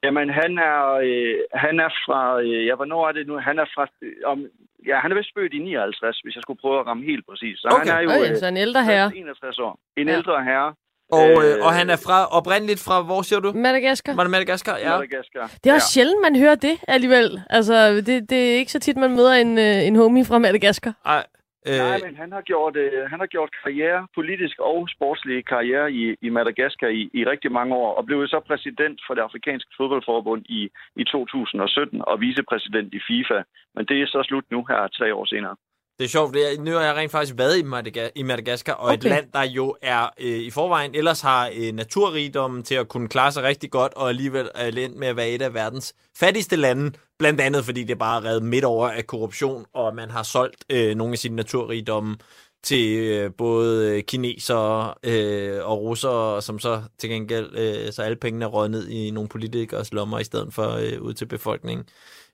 Jamen, 0.04 0.28
han 0.30 0.58
er, 0.58 0.78
øh, 1.06 1.38
han 1.54 1.80
er 1.80 1.90
fra, 2.04 2.42
øh, 2.42 2.66
ja, 2.66 2.74
hvornår 2.74 3.08
er 3.08 3.12
det 3.12 3.26
nu? 3.26 3.38
Han 3.38 3.58
er 3.58 3.68
fra, 3.74 3.86
øh, 4.02 4.12
om, 4.24 4.38
ja, 4.90 4.96
han 5.02 5.08
er 5.12 5.16
vist 5.16 5.30
født 5.38 5.52
i 5.54 5.58
59, 5.58 6.18
hvis 6.24 6.34
jeg 6.36 6.42
skulle 6.42 6.60
prøve 6.64 6.80
at 6.80 6.86
ramme 6.86 7.02
helt 7.10 7.24
præcis. 7.30 7.58
Så 7.58 7.68
Okay. 7.72 7.78
han 7.78 7.88
er 7.98 8.00
jo 8.06 8.10
Okay, 8.10 8.30
øh, 8.32 8.36
så 8.38 8.46
en 8.46 8.56
ældre 8.56 8.84
herre. 8.84 9.08
61 9.16 9.58
år. 9.58 9.78
En 9.96 10.08
Ja. 10.08 10.14
ældre 10.16 10.44
herre. 10.44 10.74
Og, 11.18 11.28
øh, 11.30 11.58
Øh, 11.58 11.64
og 11.66 11.72
han 11.72 11.90
er 11.90 11.96
fra, 12.06 12.26
oprindeligt 12.38 12.80
fra, 12.86 13.02
hvor 13.02 13.22
siger 13.22 13.40
du? 13.40 13.52
Madagaskar. 13.52 14.14
Var 14.14 14.22
det 14.24 14.30
Madagaskar? 14.30 14.76
Ja. 14.78 14.90
Madagaskar. 14.90 15.46
Det 15.64 15.70
er 15.70 15.74
også 15.74 15.90
ja. 15.90 15.94
sjældent, 15.94 16.20
man 16.22 16.36
hører 16.36 16.54
det 16.54 16.74
alligevel. 16.88 17.40
Altså, 17.50 17.74
det, 18.08 18.30
det 18.30 18.52
er 18.52 18.56
ikke 18.56 18.72
så 18.72 18.78
tit, 18.80 18.96
man 18.96 19.10
møder 19.16 19.32
en, 19.32 19.58
øh, 19.58 19.86
en 19.86 19.96
homie 19.96 20.24
fra 20.24 20.38
Madagaskar. 20.38 20.92
Ej, 21.06 21.16
øh, 21.16 21.22
Nej, 21.66 22.00
men 22.04 22.16
han 22.16 22.32
har 22.32 22.42
gjort, 22.42 22.76
øh, 22.76 23.10
han 23.10 23.20
har 23.20 23.26
gjort 23.26 23.50
karriere, 23.62 24.06
politisk 24.14 24.58
og 24.58 24.88
sportslig 24.88 25.46
karriere 25.46 25.92
i, 25.92 26.16
i 26.20 26.28
Madagaskar 26.28 26.88
i, 26.88 27.10
i 27.14 27.24
rigtig 27.24 27.52
mange 27.52 27.74
år, 27.74 27.94
og 27.94 28.06
blev 28.06 28.28
så 28.28 28.40
præsident 28.40 29.00
for 29.06 29.14
det 29.14 29.22
afrikanske 29.22 29.70
fodboldforbund 29.76 30.42
i, 30.48 30.70
i 30.96 31.04
2017 31.04 32.02
og 32.06 32.20
vicepræsident 32.20 32.94
i 32.94 33.00
FIFA. 33.08 33.42
Men 33.74 33.86
det 33.86 34.02
er 34.02 34.06
så 34.06 34.22
slut 34.28 34.44
nu 34.50 34.64
her 34.68 34.88
tre 34.88 35.14
år 35.14 35.24
senere. 35.24 35.56
Det 35.98 36.04
er 36.04 36.08
sjovt, 36.08 36.34
det 36.34 36.52
er, 36.52 36.60
nu 36.60 36.72
har 36.72 36.80
jeg 36.80 36.94
rent 36.94 37.12
faktisk 37.12 37.38
været 37.38 37.58
i, 37.58 37.62
Madaga- 37.62 38.10
i 38.14 38.22
Madagaskar, 38.22 38.72
og 38.72 38.84
okay. 38.84 38.96
et 38.96 39.04
land, 39.04 39.26
der 39.32 39.42
jo 39.42 39.76
er 39.82 40.06
øh, 40.20 40.38
i 40.38 40.50
forvejen 40.50 40.94
ellers 40.94 41.20
har 41.20 41.50
øh, 41.56 41.72
naturrigdommen 41.72 42.62
til 42.62 42.74
at 42.74 42.88
kunne 42.88 43.08
klare 43.08 43.32
sig 43.32 43.42
rigtig 43.42 43.70
godt, 43.70 43.94
og 43.94 44.08
alligevel 44.08 44.50
er 44.54 44.66
endt 44.66 44.96
med 44.96 45.08
at 45.08 45.16
være 45.16 45.30
et 45.30 45.42
af 45.42 45.54
verdens 45.54 45.94
fattigste 46.18 46.56
lande, 46.56 46.92
blandt 47.18 47.40
andet 47.40 47.64
fordi 47.64 47.84
det 47.84 47.98
bare 47.98 48.20
er 48.20 48.24
reddet 48.24 48.42
midt 48.42 48.64
over 48.64 48.88
af 48.88 49.06
korruption, 49.06 49.64
og 49.74 49.94
man 49.94 50.10
har 50.10 50.22
solgt 50.22 50.64
øh, 50.70 50.94
nogle 50.94 51.12
af 51.12 51.18
sine 51.18 51.36
naturrigdomme 51.36 52.16
til 52.64 52.98
øh, 52.98 53.30
både 53.38 53.90
øh, 53.96 54.02
kinesere 54.02 54.94
øh, 55.04 55.64
og 55.64 55.80
russere, 55.82 56.42
som 56.42 56.58
så 56.58 56.82
til 56.98 57.10
gengæld, 57.10 57.58
øh, 57.58 57.92
så 57.92 58.02
alle 58.02 58.16
pengene 58.16 58.44
er 58.44 58.48
røget 58.48 58.70
ned 58.70 58.88
i 58.88 59.10
nogle 59.10 59.28
politikers 59.28 59.92
lommer, 59.92 60.18
i 60.18 60.24
stedet 60.24 60.54
for 60.54 60.70
øh, 60.70 61.02
ud 61.02 61.14
til 61.14 61.26
befolkningen. 61.26 61.86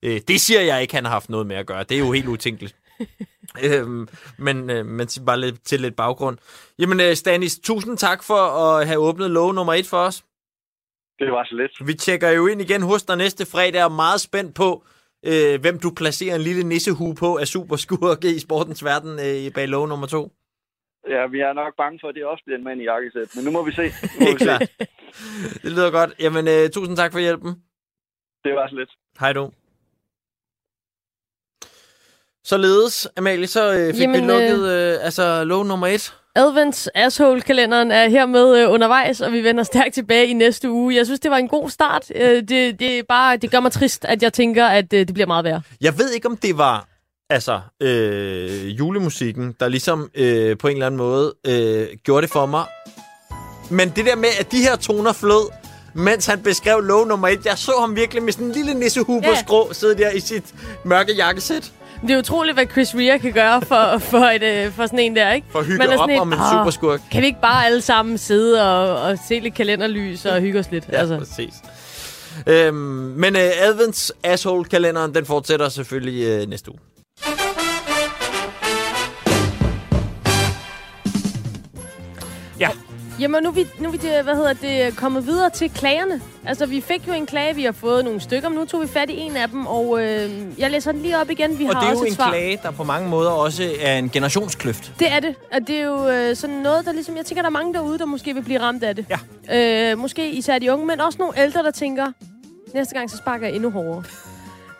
Øh, 0.03 0.21
det 0.29 0.41
siger 0.41 0.61
jeg 0.61 0.83
ikke, 0.83 0.95
han 0.95 1.05
har 1.05 1.13
haft 1.13 1.31
noget 1.31 1.47
med 1.47 1.57
at 1.57 1.67
gøre. 1.67 1.85
Det 1.85 1.95
er 1.95 1.99
jo 1.99 2.13
helt 2.13 2.29
utænkeligt. 2.29 2.77
øhm, 3.65 4.09
men, 4.39 4.71
øh, 4.71 4.87
men 4.87 5.09
bare 5.27 5.41
lidt, 5.41 5.63
til 5.65 5.81
lidt 5.81 5.97
baggrund. 5.97 6.39
Jamen, 6.79 7.01
øh, 7.01 7.15
Stanis, 7.15 7.59
tusind 7.59 7.99
tak 7.99 8.23
for 8.23 8.35
at 8.35 8.87
have 8.87 8.99
åbnet 8.99 9.31
lov 9.31 9.53
nummer 9.55 9.75
et 9.75 9.87
for 9.87 9.97
os. 9.97 10.25
Det 11.19 11.33
var 11.33 11.45
så 11.45 11.55
lidt. 11.57 11.87
Vi 11.87 11.95
tjekker 11.95 12.31
jo 12.31 12.47
ind 12.47 12.61
igen 12.61 12.83
hos 12.83 13.03
dig 13.03 13.17
næste 13.17 13.47
fredag, 13.47 13.85
og 13.85 13.91
er 13.91 13.97
meget 13.97 14.21
spændt 14.21 14.55
på, 14.55 14.85
øh, 15.27 15.61
hvem 15.61 15.79
du 15.79 15.91
placerer 15.97 16.35
en 16.35 16.41
lille 16.41 16.65
nissehue 16.65 17.15
på 17.15 17.37
af 17.37 17.47
superskurke 17.47 18.29
i 18.37 18.39
sportens 18.39 18.85
verden 18.85 19.13
øh, 19.27 19.55
bag 19.55 19.69
lov 19.69 19.89
nummer 19.89 20.07
to. 20.07 20.33
Ja, 21.09 21.27
vi 21.27 21.41
er 21.41 21.53
nok 21.53 21.77
bange 21.77 21.99
for, 22.01 22.09
at 22.09 22.15
det 22.15 22.25
også 22.25 22.45
bliver 22.45 22.59
en 22.59 22.65
mand 22.65 22.81
i 22.81 22.85
jakkesæt, 22.85 23.29
men 23.37 23.45
nu 23.45 23.51
må 23.51 23.65
vi 23.65 23.73
se. 23.73 23.83
Nu 23.83 24.21
må 24.27 24.33
vi 24.39 24.45
se. 24.45 24.59
Det 25.63 25.71
lyder 25.77 25.91
godt. 25.91 26.11
Jamen, 26.21 26.49
øh, 26.49 26.71
tusind 26.71 26.97
tak 26.97 27.13
for 27.13 27.19
hjælpen. 27.19 27.51
Det 28.45 28.53
var 28.55 28.69
så 28.69 28.75
lidt. 28.75 28.91
Hej 29.21 29.33
du. 29.33 29.51
Således, 32.49 33.09
Amalie, 33.17 33.47
så 33.47 33.73
øh, 33.73 33.93
fik 33.95 34.01
Jamen, 34.03 34.23
vi 34.23 34.27
lukket 34.27 34.69
øh, 34.69 34.97
altså 35.03 35.45
lov 35.45 35.65
nummer 35.65 35.87
et. 35.87 36.15
Advents 36.37 36.89
Asshole-kalenderen 36.95 37.91
er 37.91 38.09
hermed 38.09 38.57
øh, 38.59 38.73
undervejs, 38.73 39.21
og 39.21 39.33
vi 39.33 39.45
vender 39.45 39.65
stærkt 39.65 39.95
tilbage 39.95 40.27
i 40.27 40.33
næste 40.33 40.71
uge. 40.71 40.95
Jeg 40.97 41.07
synes, 41.07 41.21
det 41.21 41.31
var 41.31 41.37
en 41.37 41.49
god 41.49 41.71
start. 41.71 42.05
Øh, 42.15 42.37
det, 42.37 42.81
det, 42.81 42.99
er 42.99 43.03
bare, 43.09 43.37
det 43.37 43.51
gør 43.51 43.61
mig 43.61 43.73
trist, 43.73 44.05
at 44.05 44.23
jeg 44.23 44.33
tænker, 44.33 44.67
at 44.67 44.93
øh, 44.93 44.99
det 45.07 45.15
bliver 45.15 45.27
meget 45.27 45.45
værre. 45.45 45.63
Jeg 45.81 45.99
ved 45.99 46.11
ikke, 46.13 46.29
om 46.29 46.37
det 46.37 46.59
var 46.59 46.89
altså 47.31 47.61
øh, 47.83 48.79
julemusikken, 48.79 49.55
der 49.61 49.69
ligesom 49.69 50.11
øh, 50.15 50.59
på 50.59 50.69
en 50.69 50.73
eller 50.73 50.87
anden 50.87 50.99
måde 50.99 51.35
øh, 51.47 51.87
gjorde 52.05 52.23
det 52.23 52.31
for 52.31 52.47
mig. 52.47 52.65
Men 53.71 53.93
det 53.97 54.07
der 54.07 54.17
med, 54.17 54.29
at 54.41 54.53
de 54.53 54.57
her 54.59 54.77
toner 54.77 55.13
flød, 55.13 55.51
mens 55.95 56.27
han 56.27 56.43
beskrev 56.43 56.81
lov 56.81 57.07
nummer 57.07 57.29
et, 57.29 57.47
jeg 57.47 57.59
så 57.59 57.73
ham 57.81 57.97
virkelig 57.97 58.23
med 58.23 58.33
sådan 58.33 58.47
en 58.47 58.53
lille 58.53 58.75
nissehue 58.75 59.23
på 59.23 59.29
Ja. 59.29 59.41
skrå, 59.41 59.73
sidde 59.73 59.99
der 59.99 60.11
i 60.11 60.21
sit 60.21 60.55
mørke 60.85 61.13
jakkesæt. 61.13 61.73
Det 62.03 62.11
er 62.11 62.19
utroligt, 62.19 62.57
hvad 62.57 62.67
Chris 62.73 62.95
Rea 62.95 63.19
kan 63.19 63.33
gøre 63.33 63.63
for, 63.63 63.99
for, 63.99 64.19
et, 64.19 64.43
øh, 64.43 64.73
for 64.73 64.87
sådan 64.87 64.99
en 64.99 65.17
der, 65.17 65.33
ikke? 65.33 65.47
For 65.51 65.59
at 65.59 65.65
hygge 65.67 65.79
Man 65.79 65.99
op 65.99 66.09
en, 66.09 66.19
om 66.19 66.33
en 66.33 66.39
"Åh, 66.39 66.45
superskurk." 66.53 67.01
Kan 67.13 67.21
vi 67.23 67.27
ikke 67.27 67.41
bare 67.41 67.67
alle 67.67 67.81
sammen 67.81 68.19
sidde 68.19 68.63
og, 68.73 69.03
og 69.03 69.19
se 69.29 69.39
lidt 69.41 69.55
kalenderlys 69.55 70.25
og 70.25 70.41
hygge 70.41 70.59
os 70.59 70.71
lidt? 70.71 70.85
Ja, 70.93 70.97
altså. 70.99 71.19
præcis. 71.19 71.55
Øhm, 72.47 72.75
men 73.17 73.37
øh, 73.37 73.51
Advents 73.63 74.13
Asshole-kalenderen, 74.25 75.15
den 75.15 75.27
fortsætter 75.27 75.69
selvfølgelig 75.69 76.25
øh, 76.27 76.49
næste 76.49 76.71
uge. 76.71 76.79
Jamen, 83.21 83.43
nu 83.43 83.49
er 83.49 83.53
vi, 83.53 83.67
nu 83.79 83.89
er 83.89 83.93
vi 83.93 83.97
det, 83.99 84.25
hvad 84.25 84.35
hedder 84.35 84.53
det, 84.53 84.97
kommet 84.97 85.27
videre 85.27 85.51
til 85.51 85.71
klagerne. 85.71 86.21
Altså, 86.47 86.67
vi 86.67 86.81
fik 86.81 87.09
jo 87.09 87.13
en 87.13 87.27
klage, 87.27 87.55
vi 87.55 87.63
har 87.65 87.73
fået 87.73 88.05
nogle 88.05 88.21
stykker, 88.21 88.49
men 88.49 88.59
nu 88.59 88.65
tog 88.65 88.83
vi 88.83 88.87
fat 88.87 89.11
i 89.11 89.17
en 89.19 89.37
af 89.37 89.49
dem, 89.49 89.67
og 89.67 90.03
øh, 90.05 90.31
jeg 90.59 90.71
læser 90.71 90.93
den 90.93 91.03
lige 91.03 91.19
op 91.21 91.31
igen. 91.31 91.59
Vi 91.59 91.65
Og 91.65 91.75
har 91.75 91.81
det 91.81 91.87
er 91.87 91.91
også 91.93 92.03
jo 92.05 92.09
en 92.09 92.15
svar. 92.15 92.29
klage, 92.29 92.61
der 92.63 92.71
på 92.71 92.85
mange 92.85 93.09
måder 93.09 93.31
også 93.31 93.71
er 93.81 93.99
en 93.99 94.09
generationskløft. 94.11 94.93
Det 94.99 95.13
er 95.13 95.21
det, 95.21 95.35
og 95.53 95.61
det 95.67 95.77
er 95.77 95.83
jo 95.85 96.09
øh, 96.09 96.37
sådan 96.37 96.57
noget, 96.57 96.85
der 96.85 96.93
ligesom, 96.93 97.17
jeg 97.17 97.27
tænker, 97.27 97.43
der 97.43 97.49
er 97.49 97.53
mange 97.53 97.75
derude, 97.75 97.99
der 97.99 98.05
måske 98.07 98.35
vil 98.35 98.43
blive 98.43 98.61
ramt 98.61 98.83
af 98.85 98.97
det. 98.97 99.07
Ja. 99.51 99.91
Øh, 99.93 99.99
måske 99.99 100.31
især 100.31 100.59
de 100.59 100.73
unge, 100.73 100.87
men 100.87 101.01
også 101.01 101.19
nogle 101.19 101.41
ældre, 101.41 101.63
der 101.63 101.71
tænker, 101.71 102.13
næste 102.75 102.95
gang, 102.95 103.11
så 103.11 103.17
sparker 103.17 103.47
jeg 103.47 103.55
endnu 103.57 103.71
hårdere. 103.71 104.03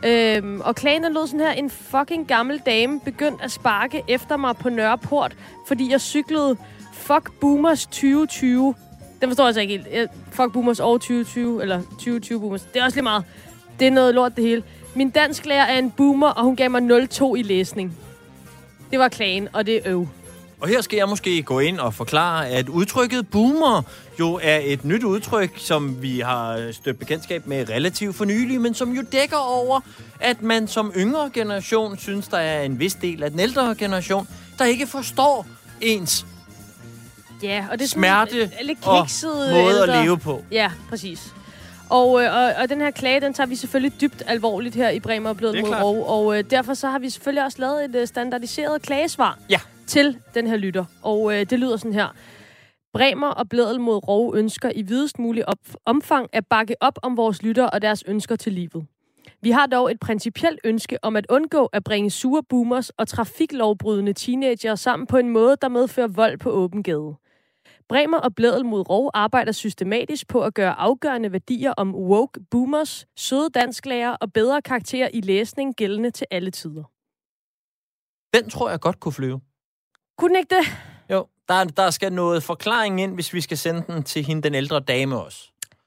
Øhm, 0.05 0.61
og 0.61 0.75
klagen 0.75 1.05
den 1.05 1.15
lød 1.15 1.27
sådan 1.27 1.41
her. 1.41 1.51
En 1.51 1.71
fucking 1.71 2.29
gammel 2.29 2.59
dame 2.67 3.01
begyndte 3.01 3.45
at 3.45 3.51
sparke 3.51 4.03
efter 4.09 4.37
mig 4.37 4.57
på 4.57 4.69
Nørreport, 4.69 5.37
fordi 5.67 5.91
jeg 5.91 6.01
cyklede 6.01 6.57
Fuck 6.93 7.33
Boomers 7.41 7.87
2020. 7.87 8.75
Den 9.21 9.29
forstår 9.29 9.45
jeg 9.45 9.49
altså 9.49 9.61
ikke 9.61 9.77
helt. 9.77 9.87
Øh, 9.93 10.09
Fuck 10.31 10.53
Boomers 10.53 10.81
år 10.81 10.99
2020, 10.99 11.63
eller 11.63 11.83
2020 11.83 12.41
Boomers. 12.41 12.63
Det 12.63 12.81
er 12.81 12.85
også 12.85 12.97
lige 12.97 13.03
meget. 13.03 13.25
Det 13.81 13.87
er 13.87 13.91
noget 13.91 14.15
lort, 14.15 14.37
det 14.37 14.45
hele. 14.45 14.63
Min 14.95 15.11
dansklærer 15.11 15.65
er 15.65 15.79
en 15.79 15.91
boomer, 15.91 16.29
og 16.29 16.45
hun 16.45 16.57
gav 16.57 16.71
mig 16.71 16.83
0,2 16.83 17.35
i 17.35 17.43
læsning. 17.43 17.99
Det 18.91 18.99
var 18.99 19.09
klagen, 19.09 19.49
og 19.53 19.67
det 19.67 19.77
er 19.77 19.81
øv. 19.85 20.09
Og 20.61 20.69
her 20.69 20.81
skal 20.81 20.97
jeg 20.97 21.09
måske 21.09 21.43
gå 21.43 21.59
ind 21.59 21.81
og 21.81 21.95
forklare, 21.95 22.49
at 22.49 22.69
udtrykket 22.69 23.29
boomer 23.29 23.83
jo 24.21 24.41
er 24.43 24.59
et 24.63 24.85
nyt 24.85 25.05
udtryk, 25.05 25.51
som 25.57 26.03
vi 26.03 26.21
har 26.21 26.73
stødt 26.73 26.99
bekendtskab 26.99 27.47
med 27.47 27.69
relativt 27.71 28.17
for 28.17 28.25
nylig, 28.25 28.61
men 28.61 28.75
som 28.75 28.93
jo 28.93 29.03
dækker 29.13 29.37
over, 29.37 29.81
at 30.21 30.43
man 30.43 30.69
som 30.69 30.93
yngre 30.97 31.31
generation 31.35 31.99
synes, 31.99 32.29
der 32.29 32.39
er 32.39 32.63
en 32.63 32.79
vis 32.79 32.95
del 32.95 33.23
af 33.23 33.31
den 33.31 33.41
ældre 33.41 33.75
generation, 33.79 34.29
der 34.59 34.65
ikke 34.65 34.87
forstår 34.87 35.47
ens 35.81 36.27
Ja, 37.43 37.67
og 37.71 37.79
det 37.79 37.85
er 37.85 37.89
smerte 37.89 38.51
lidt 38.63 38.79
og 38.83 39.09
måde 39.51 39.83
at 39.83 39.89
ældre. 39.89 40.03
leve 40.05 40.19
på. 40.19 40.45
Ja, 40.51 40.71
præcis. 40.89 41.35
Og, 41.89 42.23
øh, 42.23 42.37
og, 42.37 42.53
og 42.63 42.69
den 42.69 42.81
her 42.81 42.91
klage, 42.91 43.21
den 43.21 43.35
tager 43.35 43.47
vi 43.47 43.57
selvfølgelig 43.57 44.01
dybt 44.01 44.23
alvorligt 44.27 44.75
her 44.75 44.91
i 44.91 45.01
Bremer 45.01 45.31
og 45.31 45.37
er 45.45 45.61
mod. 45.63 45.75
Rov. 45.83 46.05
Og 46.09 46.39
øh, 46.39 46.45
derfor 46.51 46.75
så 46.75 46.89
har 46.89 46.99
vi 46.99 47.11
selvfølgelig 47.11 47.45
også 47.45 47.59
lavet 47.61 47.85
et 47.85 47.95
øh, 47.95 48.07
standardiseret 48.07 48.83
klagesvar 48.83 49.39
Ja 49.51 49.59
til 49.89 50.19
den 50.35 50.47
her 50.47 50.57
lytter. 50.57 50.85
Og 51.03 51.35
øh, 51.35 51.51
det 51.51 51.59
lyder 51.59 51.77
sådan 51.77 51.93
her. 51.93 52.09
Bremer 52.93 53.29
og 53.29 53.49
Blædel 53.49 53.81
mod 53.81 54.09
Rov 54.09 54.35
ønsker 54.37 54.73
i 54.75 54.83
videst 54.83 55.19
mulig 55.19 55.49
op- 55.49 55.75
omfang 55.85 56.29
at 56.33 56.47
bakke 56.47 56.75
op 56.81 56.99
om 57.03 57.17
vores 57.17 57.43
lytter 57.43 57.67
og 57.67 57.83
deres 57.83 58.05
ønsker 58.07 58.37
til 58.37 58.53
livet. 58.53 58.87
Vi 59.43 59.51
har 59.51 59.67
dog 59.67 59.91
et 59.91 60.01
principielt 60.01 60.61
ønske 60.65 61.05
om 61.05 61.17
at 61.17 61.27
undgå 61.29 61.67
at 61.67 61.85
bringe 61.85 62.11
sure 62.11 62.43
boomers 62.43 62.91
og 62.91 63.09
trafiklovbrydende 63.09 64.13
teenager 64.13 64.75
sammen 64.75 65.07
på 65.07 65.17
en 65.17 65.29
måde, 65.29 65.57
der 65.63 65.69
medfører 65.69 66.09
vold 66.09 66.39
på 66.39 66.51
åben 66.51 66.83
gade. 66.83 67.15
Bremer 67.89 68.19
og 68.19 68.35
Blædel 68.35 68.65
mod 68.65 68.89
Rov 68.89 69.11
arbejder 69.15 69.53
systematisk 69.53 70.29
på 70.29 70.43
at 70.43 70.55
gøre 70.55 70.73
afgørende 70.73 71.33
værdier 71.33 71.73
om 71.77 71.95
woke 71.95 72.41
boomers, 72.51 73.07
søde 73.17 73.51
dansklærer 73.51 74.17
og 74.21 74.33
bedre 74.33 74.63
karakterer 74.63 75.09
i 75.15 75.21
læsning 75.21 75.75
gældende 75.77 76.11
til 76.11 76.27
alle 76.31 76.51
tider. 76.51 76.85
Den 78.35 78.51
tror 78.51 78.71
jeg 78.71 78.81
godt 78.81 79.01
kunne 79.01 79.13
flyve. 79.13 79.41
Kunne 80.19 80.29
den 80.29 80.37
ikke 80.39 80.55
det? 80.55 80.77
Jo, 81.15 81.27
der, 81.49 81.65
der 81.65 81.91
skal 81.91 82.13
noget 82.13 82.43
forklaring 82.43 83.01
ind, 83.01 83.15
hvis 83.15 83.35
vi 83.35 83.41
skal 83.41 83.59
sende 83.59 83.83
den 83.87 84.03
til 84.03 84.25
hende, 84.25 84.43
den 84.43 84.55
ældre 84.55 84.81
dame 84.81 85.21
også. 85.23 85.39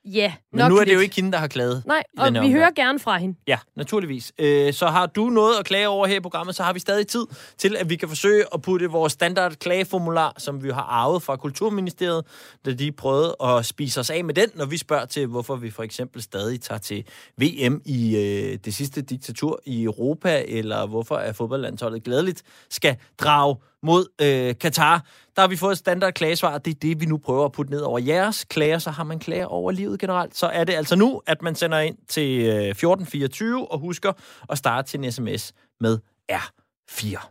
Ja, 0.05 0.33
Men 0.51 0.57
nok 0.59 0.69
nu 0.69 0.75
er 0.75 0.79
det 0.79 0.87
lidt. 0.87 0.95
jo 0.95 0.99
ikke 1.01 1.15
hende, 1.15 1.31
der 1.31 1.37
har 1.37 1.47
klaget. 1.47 1.83
Nej, 1.85 2.03
og 2.17 2.23
vi 2.23 2.27
omgang. 2.27 2.51
hører 2.51 2.71
gerne 2.71 2.99
fra 2.99 3.17
hende. 3.17 3.35
Ja, 3.47 3.57
naturligvis. 3.75 4.31
Øh, 4.39 4.73
så 4.73 4.87
har 4.87 5.05
du 5.05 5.29
noget 5.29 5.55
at 5.59 5.65
klage 5.65 5.87
over 5.87 6.07
her 6.07 6.15
i 6.15 6.19
programmet, 6.19 6.55
så 6.55 6.63
har 6.63 6.73
vi 6.73 6.79
stadig 6.79 7.07
tid 7.07 7.25
til, 7.57 7.75
at 7.77 7.89
vi 7.89 7.95
kan 7.95 8.07
forsøge 8.09 8.43
at 8.53 8.61
putte 8.61 8.85
vores 8.87 9.13
standard 9.13 9.55
klageformular, 9.55 10.33
som 10.37 10.63
vi 10.63 10.69
har 10.69 10.81
arvet 10.81 11.23
fra 11.23 11.35
Kulturministeriet, 11.35 12.25
da 12.65 12.73
de 12.73 12.91
prøvede 12.91 13.35
at 13.43 13.65
spise 13.65 13.99
os 13.99 14.09
af 14.09 14.23
med 14.25 14.33
den, 14.33 14.49
når 14.55 14.65
vi 14.65 14.77
spørger 14.77 15.05
til, 15.05 15.27
hvorfor 15.27 15.55
vi 15.55 15.69
for 15.69 15.83
eksempel 15.83 16.21
stadig 16.21 16.61
tager 16.61 16.79
til 16.79 17.05
VM 17.37 17.81
i 17.85 18.15
øh, 18.17 18.57
det 18.65 18.73
sidste 18.73 19.01
diktatur 19.01 19.59
i 19.65 19.83
Europa, 19.83 20.43
eller 20.47 20.85
hvorfor 20.87 21.15
er 21.15 21.33
fodboldlandsholdet 21.33 22.03
glædeligt 22.03 22.41
skal 22.69 22.95
drage 23.19 23.55
mod 23.83 24.05
øh, 24.21 24.55
Katar. 24.59 25.05
Der 25.35 25.41
har 25.41 25.47
vi 25.47 25.55
fået 25.55 25.71
et 25.71 25.77
standard 25.77 26.13
klagesvar, 26.13 26.57
det 26.57 26.71
er 26.75 26.79
det, 26.81 27.01
vi 27.01 27.05
nu 27.05 27.17
prøver 27.17 27.45
at 27.45 27.51
putte 27.51 27.71
ned 27.71 27.81
over 27.81 27.99
jeres 27.99 28.45
klager. 28.45 28.79
Så 28.79 28.89
har 28.89 29.03
man 29.03 29.19
klager 29.19 29.45
over 29.45 29.71
livet 29.71 29.99
generelt, 29.99 30.37
så 30.37 30.45
er 30.45 30.63
det 30.63 30.73
altså 30.73 30.95
nu, 30.95 31.21
at 31.27 31.41
man 31.41 31.55
sender 31.55 31.79
ind 31.79 31.97
til 32.07 32.39
øh, 32.39 32.67
1424 32.67 33.71
og 33.71 33.79
husker 33.79 34.13
at 34.49 34.57
starte 34.57 34.91
sin 34.91 35.11
sms 35.11 35.53
med 35.79 35.99
R4. 36.31 37.27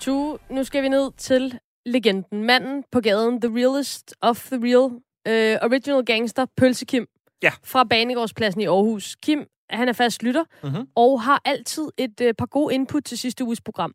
Tu, 0.00 0.38
nu 0.50 0.64
skal 0.64 0.82
vi 0.82 0.88
ned 0.88 1.10
til 1.18 1.58
legenden. 1.86 2.44
Manden 2.44 2.84
på 2.92 3.00
gaden, 3.00 3.40
the 3.40 3.50
realest 3.54 4.14
of 4.20 4.46
the 4.46 4.58
real, 4.62 4.90
uh, 5.28 5.70
original 5.70 6.04
gangster, 6.04 6.46
Pølse 6.56 6.84
Kim. 6.84 7.06
Ja. 7.42 7.52
Fra 7.64 7.84
Banegårdspladsen 7.84 8.60
i 8.60 8.66
Aarhus. 8.66 9.16
Kim, 9.22 9.46
han 9.78 9.88
er 9.88 9.92
fast 9.92 10.22
lytter, 10.22 10.44
Mhm. 10.64 10.88
og 10.94 11.22
har 11.22 11.42
altid 11.44 11.88
et 11.96 12.20
uh, 12.20 12.28
par 12.38 12.46
gode 12.46 12.74
input 12.74 13.04
til 13.04 13.18
sidste 13.18 13.44
uges 13.44 13.60
program. 13.60 13.94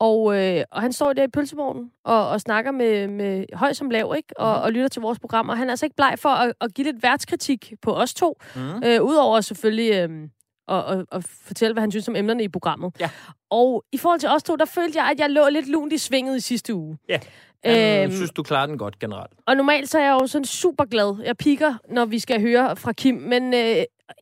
Og, 0.00 0.36
øh, 0.42 0.64
og 0.70 0.82
han 0.82 0.92
står 0.92 1.12
der 1.12 1.22
i 1.22 1.28
pølsevognen 1.28 1.90
og, 2.04 2.28
og 2.28 2.40
snakker 2.40 2.70
med, 2.70 3.08
med 3.08 3.44
høj 3.54 3.72
som 3.72 3.90
lav, 3.90 4.14
ikke? 4.16 4.40
Og, 4.40 4.54
Mhm. 4.56 4.62
og 4.64 4.72
lytter 4.72 4.88
til 4.88 5.02
vores 5.02 5.18
program. 5.18 5.48
Og 5.48 5.56
han 5.56 5.68
er 5.68 5.72
altså 5.72 5.86
ikke 5.86 5.96
bleg 5.96 6.14
for 6.18 6.28
at, 6.28 6.52
at 6.60 6.74
give 6.74 6.84
lidt 6.84 7.02
værtskritik 7.02 7.72
på 7.82 7.94
os 7.94 8.14
to. 8.14 8.36
Mm. 8.56 8.82
Øh, 8.84 9.02
Udover 9.02 9.40
selvfølgelig 9.40 9.92
øh, 9.92 10.28
at, 10.68 10.84
at, 10.98 11.04
at 11.12 11.24
fortælle, 11.24 11.72
hvad 11.72 11.80
han 11.80 11.90
synes 11.90 12.08
om 12.08 12.16
emnerne 12.16 12.42
i 12.44 12.48
programmet. 12.48 12.92
Ja. 13.00 13.10
Og 13.50 13.84
i 13.92 13.96
forhold 13.96 14.20
til 14.20 14.28
os 14.28 14.42
to, 14.42 14.56
der 14.56 14.64
følte 14.64 14.98
jeg, 14.98 15.10
at 15.10 15.20
jeg 15.20 15.30
lå 15.30 15.48
lidt 15.48 15.68
lunt 15.68 15.92
i 15.92 15.98
svinget 15.98 16.36
i 16.36 16.40
sidste 16.40 16.74
uge. 16.74 16.98
Ja. 17.08 17.18
Jeg 17.64 18.02
Øhm, 18.04 18.12
synes, 18.12 18.30
du 18.30 18.42
klarer 18.42 18.66
den 18.66 18.78
godt 18.78 18.98
generelt. 18.98 19.32
og 19.46 19.56
normalt 19.56 19.88
så 19.88 19.98
er 19.98 20.02
jeg 20.04 20.18
jo 20.20 20.26
sådan 20.26 20.44
super 20.44 20.84
glad. 20.84 21.22
Jeg 21.24 21.36
piker, 21.36 21.74
når 21.90 22.04
vi 22.04 22.18
skal 22.18 22.40
høre 22.40 22.76
fra 22.76 22.92
Kim. 22.92 23.14
Men 23.14 23.54
øh, 23.54 23.76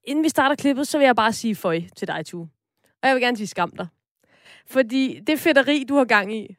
inden 0.04 0.24
vi 0.24 0.28
starter 0.28 0.54
klippet, 0.56 0.88
så 0.88 0.98
vil 0.98 1.04
jeg 1.04 1.16
bare 1.16 1.32
sige 1.32 1.56
føj 1.56 1.80
til 1.96 2.08
dig, 2.08 2.26
Tue. 2.26 2.48
Og 3.02 3.08
jeg 3.08 3.14
vil 3.14 3.22
gerne 3.22 3.36
sige 3.36 3.46
skam 3.46 3.70
dig. 3.70 3.86
Fordi 4.70 5.20
det 5.26 5.40
fedteri, 5.40 5.84
du 5.88 5.96
har 5.96 6.04
gang 6.04 6.34
i 6.36 6.56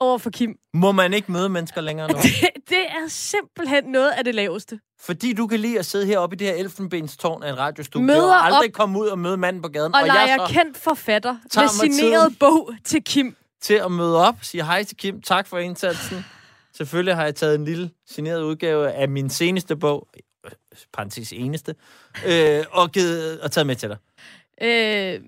over 0.00 0.18
for 0.18 0.30
Kim, 0.30 0.56
Må 0.74 0.92
man 0.92 1.12
ikke 1.14 1.32
møde 1.32 1.48
mennesker 1.48 1.80
længere 1.80 2.08
nu? 2.08 2.18
det, 2.22 2.32
det 2.68 2.86
er 2.88 3.08
simpelthen 3.08 3.84
noget 3.84 4.10
af 4.10 4.24
det 4.24 4.34
laveste. 4.34 4.80
Fordi 5.00 5.32
du 5.32 5.46
kan 5.46 5.60
lide 5.60 5.78
at 5.78 5.86
sidde 5.86 6.06
heroppe 6.06 6.36
i 6.36 6.38
det 6.38 6.46
her 6.46 6.54
elfenbenstårn 6.54 7.42
af 7.42 7.50
en 7.50 7.58
radiostudie, 7.58 8.06
Møder 8.06 8.22
og 8.34 8.44
aldrig 8.46 8.68
op- 8.68 8.72
komme 8.72 8.98
ud 8.98 9.06
og 9.06 9.18
møde 9.18 9.36
manden 9.36 9.62
på 9.62 9.68
gaden. 9.68 9.94
Og, 9.94 10.00
og 10.00 10.06
jeg 10.06 10.36
så 10.38 10.54
kendt 10.54 10.76
forfatter 10.76 11.36
med 11.56 11.68
signeret 11.68 12.36
bog 12.40 12.70
til 12.84 13.04
Kim. 13.04 13.36
til 13.60 13.74
at 13.74 13.92
møde 13.92 14.16
op, 14.26 14.34
sige 14.42 14.64
hej 14.64 14.84
til 14.84 14.96
Kim, 14.96 15.22
tak 15.22 15.46
for 15.46 15.58
indsatsen. 15.58 16.24
Selvfølgelig 16.76 17.14
har 17.16 17.24
jeg 17.24 17.34
taget 17.34 17.54
en 17.54 17.64
lille 17.64 17.90
signeret 18.06 18.42
udgave 18.42 18.92
af 18.92 19.08
min 19.08 19.30
seneste 19.30 19.76
bog, 19.76 20.08
parentes 20.92 21.32
eneste, 21.32 21.74
øh, 22.28 22.64
og, 22.70 22.92
givet, 22.92 23.40
og 23.40 23.50
taget 23.50 23.66
med 23.66 23.74
til 23.74 23.88
dig. 23.88 23.96
Øh, 24.62 25.20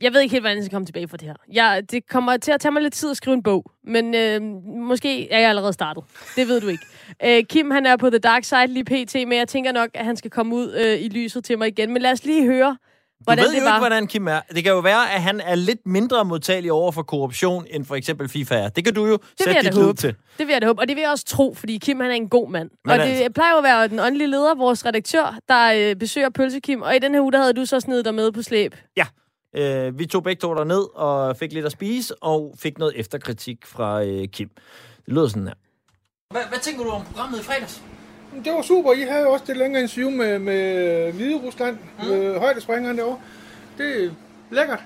jeg 0.00 0.12
ved 0.12 0.20
ikke 0.20 0.32
helt, 0.32 0.42
hvordan 0.42 0.56
jeg 0.56 0.64
skal 0.64 0.74
komme 0.74 0.86
tilbage 0.86 1.08
fra 1.08 1.16
det 1.16 1.28
her. 1.28 1.34
Jeg, 1.52 1.82
det 1.90 2.08
kommer 2.08 2.36
til 2.36 2.52
at 2.52 2.60
tage 2.60 2.72
mig 2.72 2.82
lidt 2.82 2.94
tid 2.94 3.10
at 3.10 3.16
skrive 3.16 3.34
en 3.34 3.42
bog, 3.42 3.70
men 3.84 4.14
øh, 4.14 4.42
måske 4.66 5.32
er 5.32 5.38
jeg 5.38 5.48
allerede 5.48 5.72
startet. 5.72 6.04
Det 6.36 6.48
ved 6.48 6.60
du 6.60 6.68
ikke. 6.68 6.84
Øh, 7.24 7.44
Kim, 7.44 7.70
han 7.70 7.86
er 7.86 7.96
på 7.96 8.10
The 8.10 8.18
Dark 8.18 8.44
Side 8.44 8.66
lige 8.66 8.84
pt, 8.84 9.14
men 9.14 9.32
jeg 9.32 9.48
tænker 9.48 9.72
nok, 9.72 9.90
at 9.94 10.04
han 10.04 10.16
skal 10.16 10.30
komme 10.30 10.54
ud 10.54 10.72
øh, 10.72 11.02
i 11.02 11.08
lyset 11.08 11.44
til 11.44 11.58
mig 11.58 11.68
igen. 11.68 11.92
Men 11.92 12.02
lad 12.02 12.12
os 12.12 12.24
lige 12.24 12.44
høre, 12.44 12.76
du 13.18 13.24
hvordan 13.24 13.44
ved 13.44 13.52
det 13.52 13.58
jo 13.58 13.64
var. 13.64 13.70
ikke, 13.76 13.80
hvordan 13.80 14.06
Kim 14.06 14.28
er. 14.28 14.40
Det 14.54 14.64
kan 14.64 14.72
jo 14.72 14.78
være, 14.78 15.12
at 15.12 15.22
han 15.22 15.40
er 15.40 15.54
lidt 15.54 15.86
mindre 15.86 16.24
modtagelig 16.24 16.72
over 16.72 16.92
for 16.92 17.02
korruption, 17.02 17.66
end 17.70 17.84
for 17.84 17.94
eksempel 17.94 18.28
FIFA 18.28 18.54
er. 18.54 18.68
Det 18.68 18.84
kan 18.84 18.94
du 18.94 19.06
jo 19.06 19.10
vil 19.12 19.20
sætte 19.44 19.62
dit 19.62 19.74
lid 19.74 19.94
til. 19.94 20.14
Det 20.38 20.46
vil 20.46 20.52
jeg 20.52 20.62
da 20.62 20.66
håbe, 20.66 20.80
og 20.80 20.88
det 20.88 20.96
vil 20.96 21.02
jeg 21.02 21.10
også 21.10 21.24
tro, 21.24 21.54
fordi 21.54 21.78
Kim 21.78 22.00
han 22.00 22.10
er 22.10 22.14
en 22.14 22.28
god 22.28 22.50
mand. 22.50 22.70
Men 22.84 22.92
og 22.92 22.98
det 22.98 23.04
altså- 23.04 23.32
plejer 23.32 23.52
jo 23.52 23.58
at 23.58 23.64
være 23.64 23.88
den 23.88 23.98
åndelige 23.98 24.28
leder, 24.30 24.54
vores 24.54 24.86
redaktør, 24.86 25.38
der 25.48 25.72
øh, 25.90 25.96
besøger 25.96 26.30
Pølse 26.30 26.60
Kim, 26.60 26.82
og 26.82 26.96
i 26.96 26.98
den 26.98 27.14
her 27.14 27.20
uge, 27.20 27.32
der 27.32 27.38
havde 27.38 27.52
du 27.52 27.64
så 27.64 27.80
snedet 27.80 28.04
dig 28.04 28.14
med 28.14 28.32
på 28.32 28.42
slæb. 28.42 28.74
Øh, 29.56 29.98
vi 29.98 30.06
tog 30.06 30.22
begge 30.22 30.40
to 30.40 30.64
ned 30.64 30.96
og 30.96 31.36
fik 31.36 31.52
lidt 31.52 31.66
at 31.66 31.72
spise, 31.72 32.22
og 32.22 32.54
fik 32.58 32.78
noget 32.78 33.00
efterkritik 33.00 33.66
fra 33.66 34.04
øh, 34.04 34.28
Kim. 34.28 34.48
Det 35.06 35.14
lyder 35.14 35.28
sådan 35.28 35.46
her. 35.46 35.54
Hvad, 36.30 36.42
hvad 36.48 36.58
tænker 36.58 36.84
du 36.84 36.90
om 36.90 37.04
programmet 37.04 37.40
i 37.40 37.42
fredags? 37.42 37.82
Det 38.44 38.52
var 38.52 38.62
super. 38.62 38.92
I 38.92 39.00
havde 39.00 39.22
jo 39.22 39.32
også 39.32 39.44
det 39.48 39.56
længere 39.56 39.82
interview 39.82 40.10
med, 40.10 40.38
med 40.38 41.12
Hvide 41.12 41.36
Rusland, 41.36 41.78
mm. 42.02 42.10
øh, 42.10 42.36
højdespringeren 42.36 42.98
derovre. 42.98 43.20
Det 43.78 44.04
er 44.04 44.10
lækkert. 44.50 44.82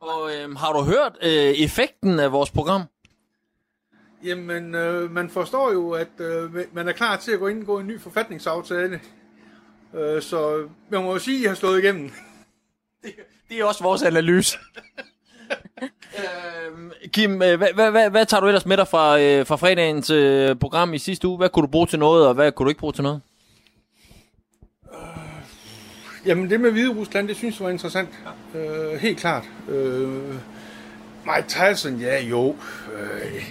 Og 0.00 0.30
øh, 0.34 0.56
har 0.56 0.72
du 0.72 0.82
hørt 0.82 1.18
øh, 1.22 1.30
effekten 1.30 2.20
af 2.20 2.32
vores 2.32 2.50
program? 2.50 2.82
Jamen, 4.24 4.74
øh, 4.74 5.10
man 5.10 5.30
forstår 5.30 5.72
jo, 5.72 5.90
at 5.90 6.20
øh, 6.20 6.54
man 6.72 6.88
er 6.88 6.92
klar 6.92 7.16
til 7.16 7.32
at 7.32 7.38
gå 7.38 7.48
ind 7.48 7.60
og 7.60 7.66
gå 7.66 7.78
en 7.78 7.86
ny 7.86 8.00
forfatningsaftale. 8.00 9.00
Øh, 9.94 10.22
så 10.22 10.68
man 10.88 11.02
må 11.02 11.12
jo 11.12 11.18
sige, 11.18 11.36
at 11.36 11.44
I 11.44 11.46
har 11.46 11.54
slået 11.54 11.82
igennem. 11.82 12.10
Det 13.48 13.60
er 13.60 13.64
også 13.64 13.82
vores 13.82 14.02
analyse. 14.02 14.58
øhm, 15.82 16.92
Kim, 17.12 17.42
øh, 17.42 17.58
hvad, 17.58 17.68
hvad, 17.74 17.90
hvad, 17.90 18.10
hvad 18.10 18.26
tager 18.26 18.40
du 18.40 18.46
ellers 18.46 18.66
med 18.66 18.76
dig 18.76 18.88
fra, 18.88 19.20
øh, 19.20 19.46
fra 19.46 19.56
fredagens 19.56 20.10
øh, 20.10 20.56
program 20.56 20.94
i 20.94 20.98
sidste 20.98 21.28
uge? 21.28 21.36
Hvad 21.36 21.48
kunne 21.48 21.62
du 21.62 21.70
bruge 21.70 21.86
til 21.86 21.98
noget, 21.98 22.26
og 22.26 22.34
hvad 22.34 22.52
kunne 22.52 22.64
du 22.64 22.68
ikke 22.68 22.80
bruge 22.80 22.92
til 22.92 23.02
noget? 23.02 23.20
Øh, 24.94 26.26
jamen, 26.26 26.50
det 26.50 26.60
med 26.60 26.70
Hvide 26.70 26.94
Rusland, 26.94 27.28
det 27.28 27.36
synes 27.36 27.60
jeg 27.60 27.64
var 27.64 27.70
interessant. 27.70 28.08
Øh, 28.54 29.00
helt 29.00 29.18
klart. 29.18 29.44
Øh, 29.68 30.08
Mike 31.24 31.48
Tyson, 31.48 31.96
ja 31.96 32.22
jo. 32.22 32.56
Øh, 32.94 33.50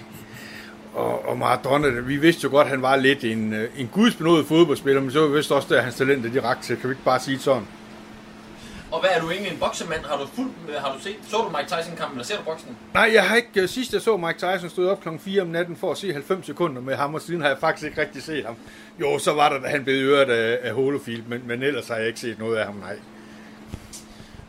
og, 0.94 1.28
og 1.28 1.38
Maradona, 1.38 1.88
vi 1.88 2.18
vidste 2.18 2.44
jo 2.44 2.50
godt, 2.50 2.66
at 2.66 2.72
han 2.72 2.82
var 2.82 2.96
lidt 2.96 3.24
en, 3.24 3.54
øh, 3.54 3.70
en 3.78 3.88
gudsbenået 3.88 4.46
fodboldspiller, 4.46 5.02
men 5.02 5.12
så 5.12 5.20
var 5.20 5.28
vi 5.28 5.38
vist 5.38 5.52
også 5.52 5.76
at 5.76 5.84
hans 5.84 5.96
talenter 5.96 6.32
de 6.32 6.44
rakte 6.44 6.68
til. 6.68 6.78
Kan 6.78 6.90
vi 6.90 6.94
ikke 6.94 7.04
bare 7.04 7.20
sige 7.20 7.40
sådan? 7.40 7.68
Og 8.94 9.00
hvad 9.00 9.10
er 9.14 9.22
du 9.22 9.30
egentlig 9.32 9.52
en 9.52 9.60
boksemand? 9.60 10.06
Har 10.06 10.18
du 10.18 10.26
fuldt, 10.28 10.52
har 10.78 10.94
du 10.94 11.00
set, 11.00 11.16
så 11.28 11.38
du 11.38 11.58
Mike 11.58 11.70
Tyson-kampen, 11.70 12.18
eller 12.18 12.26
ser 12.26 12.38
du 12.38 12.44
boksning? 12.44 12.78
Nej, 12.94 13.10
jeg 13.14 13.24
har 13.24 13.36
ikke... 13.36 13.62
øh, 13.62 13.70
Sidst 13.70 13.94
jeg 13.94 14.02
så 14.02 14.18
Mike 14.18 14.40
Tyson 14.40 14.70
stod 14.70 14.88
op 14.88 15.02
klokken 15.02 15.20
4 15.20 15.42
om 15.42 15.48
natten 15.48 15.76
for 15.76 15.92
at 15.92 15.98
se 15.98 16.14
90 16.14 16.46
sekunder 16.46 16.82
med 16.82 16.96
ham, 16.96 17.16
og 17.16 17.22
siden 17.22 17.42
har 17.42 17.48
jeg 17.48 17.58
faktisk 17.58 17.86
ikke 17.86 18.02
rigtig 18.02 18.24
set 18.24 18.46
ham. 18.46 18.56
Jo, 19.00 19.20
så 19.20 19.34
var 19.34 19.50
der, 19.50 19.60
da 19.60 19.68
han 19.68 19.84
blev 19.84 19.96
øret 19.96 20.30
af, 20.30 20.60
af 20.62 20.74
Holofield, 20.74 21.24
men, 21.28 21.42
men 21.48 21.64
ellers 21.64 21.88
har 21.88 21.96
jeg 21.96 22.08
ikke 22.08 22.20
set 22.20 22.40
noget 22.40 22.58
af 22.58 22.66
ham, 22.66 22.76
nej. 22.76 23.00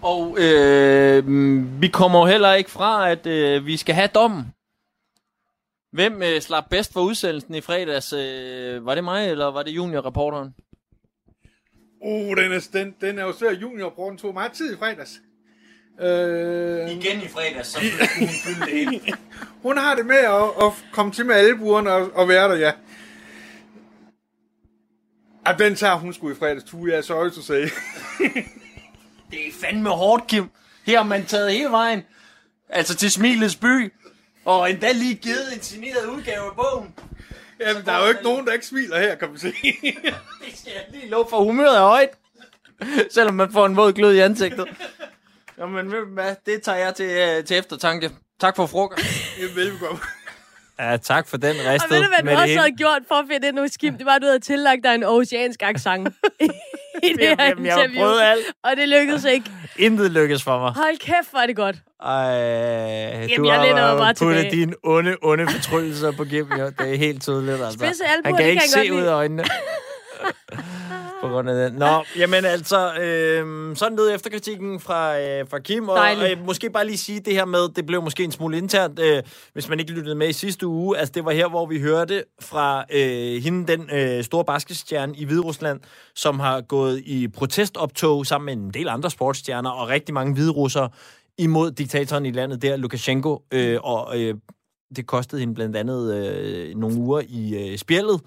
Og 0.03 0.36
øh, 0.40 1.24
vi 1.82 1.88
kommer 1.88 2.18
jo 2.18 2.26
heller 2.26 2.53
ikke 2.53 2.70
fra, 2.70 3.11
at 3.11 3.26
øh, 3.26 3.66
vi 3.66 3.76
skal 3.76 3.95
have 3.95 4.09
dommen. 4.14 4.55
Hvem 5.92 6.22
øh, 6.22 6.40
slap 6.40 6.64
bedst 6.70 6.92
for 6.92 7.01
udsendelsen 7.01 7.55
i 7.55 7.61
fredags? 7.61 8.12
Øh, 8.12 8.86
var 8.86 8.95
det 8.95 9.05
mig, 9.05 9.30
eller 9.30 9.47
var 9.47 9.62
det 9.62 9.70
juniorreporteren? 9.70 10.55
Uh, 12.05 12.36
den 12.36 12.52
er, 12.52 12.68
den, 12.72 12.94
den 13.00 13.18
er 13.18 13.22
jo 13.22 13.32
svær. 13.32 13.52
Juniorbrorden 13.52 14.18
tog 14.18 14.34
meget 14.34 14.52
tid 14.52 14.74
i 14.74 14.78
fredags. 14.78 15.20
Øh, 16.00 16.90
Igen 16.90 17.22
i 17.22 17.28
fredags, 17.28 17.68
så 17.68 17.78
skulle 17.80 18.26
hun 18.26 18.28
fylde 18.28 18.61
det 18.61 18.72
hele. 18.72 19.16
hun 19.62 19.78
har 19.78 19.94
det 19.94 20.07
med 20.07 20.16
at, 20.16 20.64
at 20.66 20.72
komme 20.92 21.12
til 21.12 21.26
med 21.26 21.34
albuerne 21.34 21.92
og, 21.92 22.11
og 22.14 22.28
være 22.28 22.48
der, 22.48 22.57
ja. 22.57 22.72
Ah, 25.44 25.59
den 25.59 25.74
tager 25.74 25.94
hun 25.94 26.14
sgu 26.14 26.30
i 26.30 26.34
fredags. 26.34 26.64
Tu, 26.64 26.86
jeg 26.86 26.96
er 26.96 27.02
sorry 27.02 27.30
to 27.30 27.42
say. 27.42 27.62
Det 29.30 29.48
er 29.48 29.52
fandme 29.61 29.90
hårdt, 29.90 30.26
Kim. 30.26 30.50
Her 30.86 30.96
har 30.96 31.05
man 31.05 31.26
taget 31.26 31.52
hele 31.52 31.70
vejen. 31.70 32.02
Altså 32.68 32.96
til 32.96 33.11
Smilets 33.11 33.57
by. 33.57 33.92
Og 34.44 34.70
endda 34.70 34.92
lige 34.92 35.14
givet 35.14 35.55
en 35.55 35.62
signeret 35.62 36.07
udgave 36.07 36.44
af 36.44 36.57
bogen. 36.57 36.94
Jamen, 37.68 37.84
der 37.84 37.92
er 37.92 38.02
jo 38.02 38.08
ikke 38.08 38.22
nogen, 38.22 38.46
der 38.46 38.52
ikke 38.52 38.66
smiler 38.66 38.98
her, 38.98 39.14
kan 39.14 39.28
man 39.28 39.38
sige. 39.38 39.54
Det 39.62 40.58
skal 40.58 40.72
jeg 40.74 40.84
lige 40.90 41.08
love 41.08 41.26
for. 41.30 41.44
Humøret 41.44 41.76
er 41.76 41.80
højt. 41.82 42.08
Selvom 43.10 43.34
man 43.34 43.52
får 43.52 43.66
en 43.66 43.76
våd 43.76 43.92
glød 43.92 44.14
i 44.14 44.18
ansigtet. 44.18 44.66
Jamen, 45.58 45.92
ved 45.92 45.98
du 45.98 46.06
hvad? 46.14 46.34
Det 46.46 46.62
tager 46.62 46.78
jeg 46.78 46.94
til, 46.94 47.06
øh, 47.10 47.44
til 47.44 47.56
eftertanke. 47.58 48.10
Tak 48.40 48.56
for 48.56 48.66
frokost. 48.66 49.04
Velbekomme. 49.56 50.00
Ja, 50.78 50.96
tak 50.96 51.28
for 51.28 51.36
den 51.36 51.56
Og 51.66 51.72
ristet. 51.72 51.90
ved 51.90 52.02
du, 52.02 52.08
hvad 52.22 52.34
du 52.36 52.40
også 52.40 52.58
havde 52.58 52.72
gjort 52.76 53.02
for 53.08 53.14
at 53.14 53.24
finde 53.32 53.48
ind 53.48 53.58
hos 53.58 53.70
Kim? 53.76 53.96
Det 53.98 54.06
var, 54.06 54.12
at 54.14 54.22
du 54.22 54.26
havde 54.26 54.40
tillagt 54.40 54.84
dig 54.84 54.94
en 54.94 55.04
oceansk 55.04 55.62
accent 55.62 56.08
i 57.11 57.12
det 57.20 57.28
her 57.28 57.46
Jamen, 57.46 57.66
jeg 57.66 57.78
interview. 57.78 58.00
prøvet 58.02 58.20
alt. 58.22 58.44
Og 58.64 58.76
det 58.76 58.88
lykkedes 58.88 59.24
ikke. 59.34 59.50
Intet 59.76 60.11
lykkes 60.11 60.42
for 60.42 60.59
mig. 60.59 60.72
Hold 60.76 60.98
kæft, 60.98 61.30
hvor 61.30 61.40
er 61.40 61.46
det 61.46 61.57
godt. 61.57 61.76
Ej, 62.05 63.26
du 63.36 63.46
jeg 63.46 63.76
har 63.76 63.96
bare 63.96 64.14
puttet 64.14 64.52
dine 64.52 64.74
onde, 64.82 65.16
onde 65.22 65.46
fortrydelser 65.48 66.12
på. 66.12 66.24
Jo. 66.24 66.44
Det 66.78 66.92
er 66.92 66.96
helt 66.98 67.22
tydeligt, 67.22 67.52
altså. 67.62 67.78
Spidse 67.78 68.05
albuer, 68.05 68.24
Han 68.24 68.36
kan 68.36 68.46
ikke 68.48 68.61
kan 68.61 68.68
se 68.68 68.80
jeg 68.80 68.92
ud 68.92 69.02
af 69.02 69.12
øjnene. 69.12 69.44
på 71.22 71.29
grund 71.29 71.51
af 71.51 71.70
den. 71.70 71.79
Nå, 71.79 72.05
jamen 72.18 72.45
altså, 72.45 72.95
øh, 72.95 73.77
sådan 73.77 73.97
lød 73.97 74.14
efterkritikken 74.14 74.81
fra, 74.81 75.20
øh, 75.20 75.49
fra 75.49 75.59
Kim. 75.59 75.89
Og 75.89 75.97
Dejligt. 75.97 76.39
øh, 76.39 76.47
måske 76.47 76.70
bare 76.70 76.87
lige 76.87 76.99
sige 76.99 77.20
det 77.20 77.33
her 77.33 77.45
med, 77.45 77.68
det 77.77 77.87
blev 77.87 78.03
måske 78.03 78.25
en 78.25 78.33
smule 78.33 78.59
internt, 78.59 78.99
øh, 78.99 79.22
hvis 79.53 79.68
man 79.68 79.81
ikke 79.81 79.93
lyttede 79.93 80.14
med 80.14 80.29
i 80.29 80.33
sidste 80.33 80.66
uge. 80.66 80.99
Altså, 80.99 81.12
det 81.12 81.25
var 81.25 81.31
her, 81.31 81.49
hvor 81.49 81.66
vi 81.66 81.81
hørte 81.81 82.25
fra 82.41 82.85
øh, 82.93 83.43
hende, 83.43 83.66
den 83.72 83.91
øh, 83.93 84.25
store 84.25 84.45
basketstjerne 84.45 85.14
i 85.16 85.25
Hviderusland, 85.25 85.81
som 86.14 86.41
har 86.41 86.61
gået 86.61 87.03
i 87.07 87.29
protestoptog 87.29 88.27
sammen 88.27 88.47
med 88.47 88.64
en 88.64 88.70
del 88.70 88.89
andre 88.89 89.11
sportsstjerner 89.11 89.70
og 89.70 89.89
rigtig 89.89 90.14
mange 90.14 90.35
hviderussere 90.35 90.89
imod 91.39 91.70
diktatoren 91.70 92.27
i 92.27 92.31
landet 92.31 92.62
der, 92.62 92.77
Lukashenko. 92.77 93.43
Øh, 93.53 93.79
og 93.83 94.20
øh, 94.20 94.35
det 94.97 95.07
kostede 95.07 95.41
hende 95.41 95.55
blandt 95.55 95.77
andet 95.77 96.14
øh, 96.14 96.75
nogle 96.75 96.97
uger 96.97 97.22
i 97.29 97.70
øh, 97.72 97.79
spjældet. 97.79 98.20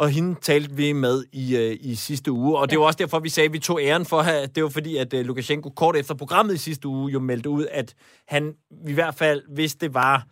Og 0.00 0.10
hende 0.10 0.40
talte 0.40 0.76
vi 0.76 0.92
med 0.92 1.24
i, 1.32 1.56
øh, 1.56 1.76
i 1.80 1.94
sidste 1.94 2.32
uge. 2.32 2.58
Og 2.58 2.70
det 2.70 2.78
var 2.78 2.84
også 2.84 2.96
derfor, 2.96 3.18
vi 3.18 3.28
sagde, 3.28 3.46
at 3.46 3.52
vi 3.52 3.58
tog 3.58 3.82
æren 3.82 4.04
for, 4.04 4.18
at 4.18 4.54
det 4.54 4.62
var 4.62 4.68
fordi, 4.68 4.96
at 4.96 5.14
øh, 5.14 5.24
Lukashenko 5.26 5.70
kort 5.70 5.96
efter 5.96 6.14
programmet 6.14 6.54
i 6.54 6.58
sidste 6.58 6.88
uge 6.88 7.12
jo 7.12 7.20
meldte 7.20 7.48
ud, 7.50 7.66
at 7.70 7.94
han 8.28 8.54
i 8.88 8.92
hvert 8.92 9.14
fald, 9.14 9.42
hvis 9.54 9.74
det 9.74 9.94
var 9.94 10.26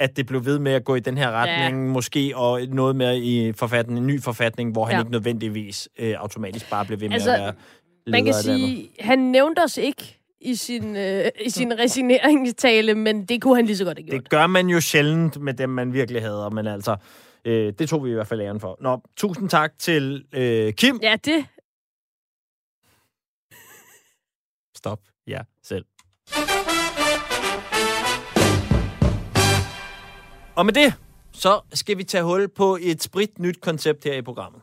at 0.00 0.16
det 0.16 0.26
blev 0.26 0.44
ved 0.44 0.58
med 0.58 0.72
at 0.72 0.84
gå 0.84 0.94
i 0.94 1.00
den 1.00 1.18
her 1.18 1.30
retning, 1.30 1.86
ja. 1.86 1.92
måske, 1.92 2.32
og 2.36 2.60
noget 2.68 2.96
med 2.96 3.22
i 3.22 3.52
forfatning, 3.52 3.98
en 3.98 4.06
ny 4.06 4.22
forfatning, 4.22 4.72
hvor 4.72 4.84
han 4.84 4.94
Ja. 4.94 4.98
ikke 4.98 5.12
nødvendigvis 5.12 5.88
øh, 5.98 6.14
automatisk 6.18 6.70
bare 6.70 6.84
blev 6.84 7.00
ved 7.00 7.08
med 7.08 7.14
Altså, 7.14 7.34
at 7.34 7.40
være 7.40 7.52
Man 8.06 8.24
kan 8.24 8.34
sige, 8.34 8.88
han 9.00 9.18
nævnte 9.18 9.60
os 9.64 9.76
ikke 9.76 10.18
i 10.40 10.54
sin, 10.54 10.96
øh, 10.96 11.24
i 11.44 11.50
sin 11.50 11.72
resigneringstale, 11.80 12.94
men 12.94 13.24
det 13.24 13.42
kunne 13.42 13.56
han 13.56 13.66
lige 13.66 13.76
så 13.76 13.84
godt 13.84 13.98
have 13.98 14.06
gjort. 14.06 14.20
Det 14.22 14.30
gør 14.30 14.46
man 14.46 14.68
jo 14.68 14.80
sjældent 14.80 15.40
med 15.40 15.54
dem, 15.54 15.70
man 15.70 15.92
virkelig 15.92 16.22
hader, 16.22 16.50
men 16.50 16.66
altså, 16.66 16.96
øh, 17.44 17.72
det 17.78 17.88
tog 17.88 18.04
vi 18.04 18.10
i 18.10 18.14
hvert 18.14 18.26
fald 18.26 18.40
æren 18.40 18.60
for. 18.60 18.78
Nå, 18.80 19.00
tusind 19.16 19.48
tak 19.48 19.78
til 19.78 20.26
øh, 20.32 20.72
Kim. 20.72 20.98
Ja, 21.02 21.16
det. 21.24 21.46
Stop. 24.76 25.00
Ja, 25.26 25.40
selv. 25.62 25.84
Og 30.56 30.66
med 30.66 30.72
det, 30.72 30.94
så 31.32 31.60
skal 31.72 31.98
vi 31.98 32.04
tage 32.04 32.24
hul 32.24 32.48
på 32.48 32.78
et 32.80 33.02
sprit 33.02 33.38
nyt 33.38 33.60
koncept 33.60 34.04
her 34.04 34.14
i 34.14 34.22
programmet. 34.22 34.62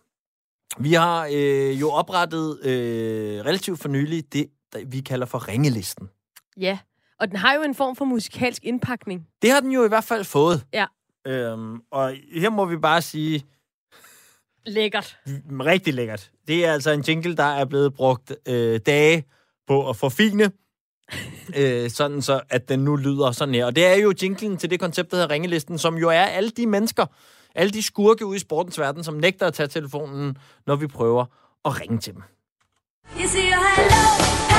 Vi 0.79 0.93
har 0.93 1.29
øh, 1.33 1.81
jo 1.81 1.91
oprettet 1.91 2.65
øh, 2.65 3.45
relativt 3.45 3.79
for 3.79 3.89
nylig 3.89 4.33
det, 4.33 4.49
vi 4.85 5.01
kalder 5.01 5.25
for 5.25 5.47
ringelisten. 5.47 6.09
Ja, 6.57 6.79
og 7.19 7.27
den 7.27 7.35
har 7.35 7.53
jo 7.53 7.61
en 7.61 7.75
form 7.75 7.95
for 7.95 8.05
musikalsk 8.05 8.63
indpakning. 8.63 9.27
Det 9.41 9.51
har 9.51 9.59
den 9.59 9.71
jo 9.71 9.85
i 9.85 9.87
hvert 9.87 10.03
fald 10.03 10.23
fået. 10.23 10.65
Ja, 10.73 10.85
Øhm, 11.27 11.81
og 11.91 12.13
her 12.33 12.49
må 12.49 12.65
vi 12.65 12.77
bare 12.77 13.01
sige, 13.01 13.45
lækkert. 14.65 15.17
rigtig 15.51 15.93
lækkert. 15.93 16.31
Det 16.47 16.65
er 16.65 16.73
altså 16.73 16.91
en 16.91 17.01
jingle, 17.01 17.37
der 17.37 17.43
er 17.43 17.65
blevet 17.65 17.93
brugt 17.93 18.35
øh, 18.47 18.79
dage 18.85 19.23
på 19.67 19.89
at 19.89 19.95
forfine, 19.95 20.51
øh, 21.57 21.89
sådan 21.89 22.21
så, 22.21 22.41
at 22.49 22.69
den 22.69 22.79
nu 22.79 22.95
lyder 22.95 23.31
sådan 23.31 23.55
her. 23.55 23.65
Og 23.65 23.75
det 23.75 23.85
er 23.85 23.95
jo 23.95 24.13
jinglen 24.23 24.57
til 24.57 24.69
det 24.69 24.79
koncept, 24.79 25.11
der 25.11 25.17
hedder 25.17 25.33
Ringelisten, 25.33 25.77
som 25.77 25.97
jo 25.97 26.09
er 26.09 26.21
alle 26.21 26.49
de 26.49 26.67
mennesker, 26.67 27.05
alle 27.55 27.71
de 27.71 27.83
skurke 27.83 28.25
ude 28.25 28.35
i 28.35 28.39
sportens 28.39 28.79
verden, 28.79 29.03
som 29.03 29.13
nægter 29.13 29.47
at 29.47 29.53
tage 29.53 29.67
telefonen, 29.67 30.37
når 30.67 30.75
vi 30.75 30.87
prøver 30.87 31.25
at 31.65 31.81
ringe 31.81 31.97
til 31.97 32.13
dem. 32.13 32.23
Jeg 33.19 33.29
siger 33.29 33.55
hallo, 33.55 34.50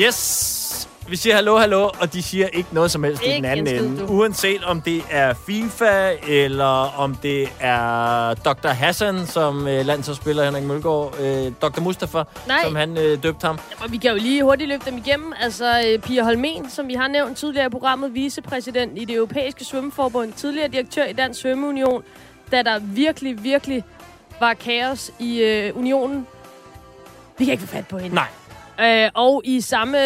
Yes! 0.00 0.88
Vi 1.08 1.16
siger 1.16 1.34
hallo, 1.34 1.56
hallo, 1.58 1.90
og 2.00 2.12
de 2.12 2.22
siger 2.22 2.46
ikke 2.46 2.68
noget 2.74 2.90
som 2.90 3.04
helst 3.04 3.22
i 3.22 3.26
Ikke 3.26 3.36
den 3.36 3.44
anden 3.44 3.84
ende. 3.84 4.00
du. 4.00 4.06
Uanset 4.06 4.64
om 4.64 4.80
det 4.80 5.02
er 5.10 5.34
FIFA, 5.46 6.10
eller 6.28 6.94
om 6.98 7.14
det 7.14 7.48
er 7.60 8.34
Dr. 8.34 8.68
Hassan, 8.68 9.26
som 9.26 9.68
øh, 9.68 9.86
landsholdsspiller 9.86 10.44
Henrik 10.44 10.64
Mølgaard, 10.64 11.14
øh, 11.20 11.52
Dr. 11.62 11.80
Mustafa, 11.80 12.22
Nej. 12.46 12.56
som 12.64 12.76
han 12.76 12.98
øh, 12.98 13.22
døbte 13.22 13.46
ham. 13.46 13.58
Og 13.80 13.92
vi 13.92 13.96
kan 13.96 14.10
jo 14.10 14.16
lige 14.16 14.42
hurtigt 14.42 14.68
løbe 14.68 14.82
dem 14.90 14.96
igennem. 14.98 15.32
Altså, 15.40 15.82
øh, 15.86 15.98
Pia 15.98 16.22
Holmen, 16.24 16.70
som 16.70 16.88
vi 16.88 16.94
har 16.94 17.08
nævnt 17.08 17.36
tidligere 17.38 17.66
i 17.66 17.70
programmet, 17.70 18.14
vicepræsident 18.14 18.98
i 18.98 19.04
det 19.04 19.14
europæiske 19.16 19.64
svømmeforbund, 19.64 20.32
tidligere 20.32 20.68
direktør 20.68 21.04
i 21.04 21.12
Dansk 21.12 21.40
Svømmeunion, 21.40 22.02
da 22.52 22.62
der 22.62 22.78
virkelig, 22.78 23.44
virkelig 23.44 23.84
var 24.40 24.54
kaos 24.54 25.10
i 25.18 25.40
øh, 25.42 25.76
unionen. 25.78 26.26
Vi 27.38 27.44
kan 27.44 27.52
ikke 27.52 27.62
få 27.64 27.68
fat 27.68 27.86
på 27.88 27.98
hende. 27.98 28.14
Nej. 28.14 28.26
Øh, 28.80 29.10
og 29.14 29.40
i 29.44 29.60
samme 29.60 29.98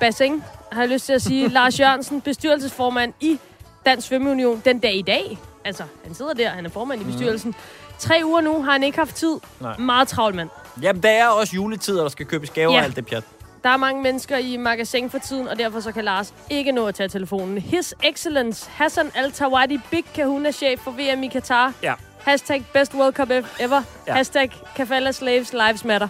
bassin, 0.00 0.42
har 0.72 0.80
jeg 0.82 0.88
lyst 0.90 1.06
til 1.06 1.12
at 1.12 1.22
sige, 1.22 1.48
Lars 1.58 1.80
Jørgensen, 1.80 2.20
bestyrelsesformand 2.20 3.12
i 3.20 3.38
Dansk 3.86 4.08
Svømmeunion, 4.08 4.62
den 4.64 4.78
dag 4.78 4.94
i 4.94 5.02
dag. 5.02 5.38
Altså, 5.64 5.82
han 6.04 6.14
sidder 6.14 6.32
der, 6.34 6.48
han 6.48 6.66
er 6.66 6.70
formand 6.70 7.00
i 7.00 7.04
bestyrelsen. 7.04 7.54
Tre 7.98 8.20
uger 8.24 8.40
nu 8.40 8.62
har 8.62 8.72
han 8.72 8.82
ikke 8.82 8.98
haft 8.98 9.14
tid. 9.16 9.36
Nej. 9.60 9.76
Meget 9.78 10.08
travlt 10.08 10.36
mand. 10.36 10.48
Jamen, 10.82 11.02
der 11.02 11.08
er 11.10 11.28
også 11.28 11.54
juletid, 11.54 11.98
og 11.98 12.02
der 12.02 12.08
skal 12.08 12.26
købes 12.26 12.50
gaver 12.50 12.72
Ja. 12.72 12.78
og 12.78 12.84
alt 12.84 12.96
det 12.96 13.06
pjat. 13.06 13.24
Der 13.64 13.70
er 13.70 13.76
mange 13.76 14.02
mennesker 14.02 14.36
i 14.36 14.56
magasin 14.56 15.10
for 15.10 15.18
tiden, 15.18 15.48
og 15.48 15.58
derfor 15.58 15.80
så 15.80 15.92
kan 15.92 16.04
Lars 16.04 16.34
ikke 16.50 16.72
nå 16.72 16.86
at 16.86 16.94
tage 16.94 17.08
telefonen. 17.08 17.58
His 17.58 17.94
Excellence 18.04 18.70
Hassan 18.72 19.10
Al-Tawadi 19.14 19.80
Big 19.90 20.04
Kahuna 20.14 20.50
chef 20.50 20.80
for 20.80 20.90
VM 20.90 21.22
i 21.22 21.28
Katar. 21.28 21.72
Ja. 21.82 21.94
Hashtag 22.20 22.64
best 22.72 22.94
World 22.94 23.14
Cup 23.14 23.30
ever. 23.60 23.82
Ja. 24.06 24.14
Hashtag 24.14 24.50
Kafala 24.76 25.12
Slaves 25.12 25.52
Lives 25.52 25.84
Matter. 25.84 26.08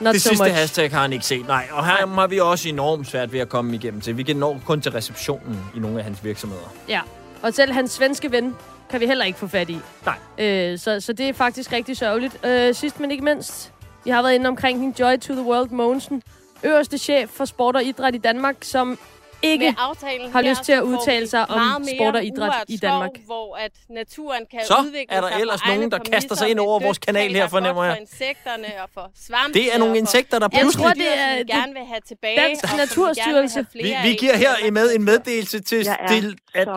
Not 0.00 0.14
det 0.14 0.22
so 0.22 0.28
sidste 0.28 0.44
much. 0.44 0.54
hashtag 0.54 0.90
har 0.90 1.02
han 1.02 1.12
ikke 1.12 1.24
set. 1.24 1.46
Nej, 1.46 1.68
og 1.72 1.86
her 1.86 2.06
har 2.06 2.26
vi 2.26 2.40
også 2.40 2.68
enormt 2.68 3.06
svært 3.06 3.32
ved 3.32 3.40
at 3.40 3.48
komme 3.48 3.74
igennem 3.74 4.00
til. 4.00 4.16
Vi 4.16 4.22
kan 4.22 4.36
nå 4.36 4.56
kun 4.64 4.80
til 4.80 4.92
receptionen 4.92 5.58
i 5.76 5.78
nogle 5.78 5.98
af 5.98 6.04
hans 6.04 6.24
virksomheder. 6.24 6.74
Ja. 6.88 7.00
Og 7.42 7.54
selv 7.54 7.72
hans 7.72 7.90
svenske 7.90 8.32
ven 8.32 8.56
kan 8.90 9.00
vi 9.00 9.06
heller 9.06 9.24
ikke 9.24 9.38
få 9.38 9.46
fat 9.46 9.70
i. 9.70 9.78
Nej. 10.06 10.46
Øh, 10.46 10.78
så, 10.78 11.00
så 11.00 11.12
det 11.12 11.28
er 11.28 11.32
faktisk 11.32 11.72
rigtig 11.72 11.96
sørgeligt. 11.96 12.44
Øh, 12.46 12.74
sidst 12.74 13.00
men 13.00 13.10
ikke 13.10 13.24
mindst, 13.24 13.72
vi 14.04 14.10
har 14.10 14.22
været 14.22 14.34
inde 14.34 14.48
omkring 14.48 14.80
hende 14.80 15.02
Joy 15.02 15.16
to 15.16 15.32
the 15.34 15.42
World 15.42 15.70
Mogensen, 15.70 16.22
øverste 16.62 16.98
chef 16.98 17.30
for 17.30 17.44
sport 17.44 17.76
og 17.76 17.84
idræt 17.84 18.14
i 18.14 18.18
Danmark, 18.18 18.56
som 18.62 18.98
ikke 19.42 19.64
Med 19.64 19.74
aftalen 19.78 20.32
har 20.32 20.42
lyst 20.42 20.62
til 20.64 20.72
at 20.72 20.82
udtale 20.82 21.28
sig 21.28 21.50
om 21.50 21.84
sport 21.96 22.16
og 22.16 22.24
idræt 22.24 22.64
i 22.68 22.76
skov, 22.76 22.90
Danmark. 22.90 23.10
hvor 23.26 23.56
at 23.56 23.72
naturen 23.90 24.46
kan 24.50 24.60
Så 24.66 24.74
udvikle 24.86 25.14
er 25.16 25.20
der 25.20 25.28
sig 25.30 25.40
ellers 25.40 25.60
nogen, 25.66 25.90
der 25.90 25.98
kaster 25.98 26.34
sig 26.34 26.48
ind 26.50 26.58
over 26.60 26.80
vores 26.80 26.98
kanal 26.98 27.32
her, 27.32 27.44
er 27.44 27.48
fornemmer 27.48 27.84
jeg. 27.84 27.92
for 27.96 28.00
insekterne 28.00 28.66
og 28.82 28.88
for 28.94 29.10
svampe. 29.26 29.58
Det 29.58 29.74
er 29.74 29.78
nogle 29.78 29.98
insekter, 29.98 30.38
der 30.38 30.48
Jeg 30.52 30.60
pludselig... 30.60 30.84
tror, 30.84 30.92
det 30.92 31.18
er 31.18 31.32
vi 31.34 31.38
det- 31.38 31.46
gerne 31.46 31.72
vil 31.72 31.82
have 31.88 32.00
tilbage. 32.08 32.36
Dansk 32.40 32.76
Naturstyrelse. 32.76 33.66
Vi, 33.72 33.80
flere 33.80 34.02
vi 34.02 34.12
giver 34.14 34.36
her 34.36 34.70
med 34.70 34.94
en 34.94 35.04
meddelelse 35.04 35.60
til 35.60 35.84
Jeg 35.84 35.96
er 36.00 36.08
til 36.08 36.36
at 36.54 36.68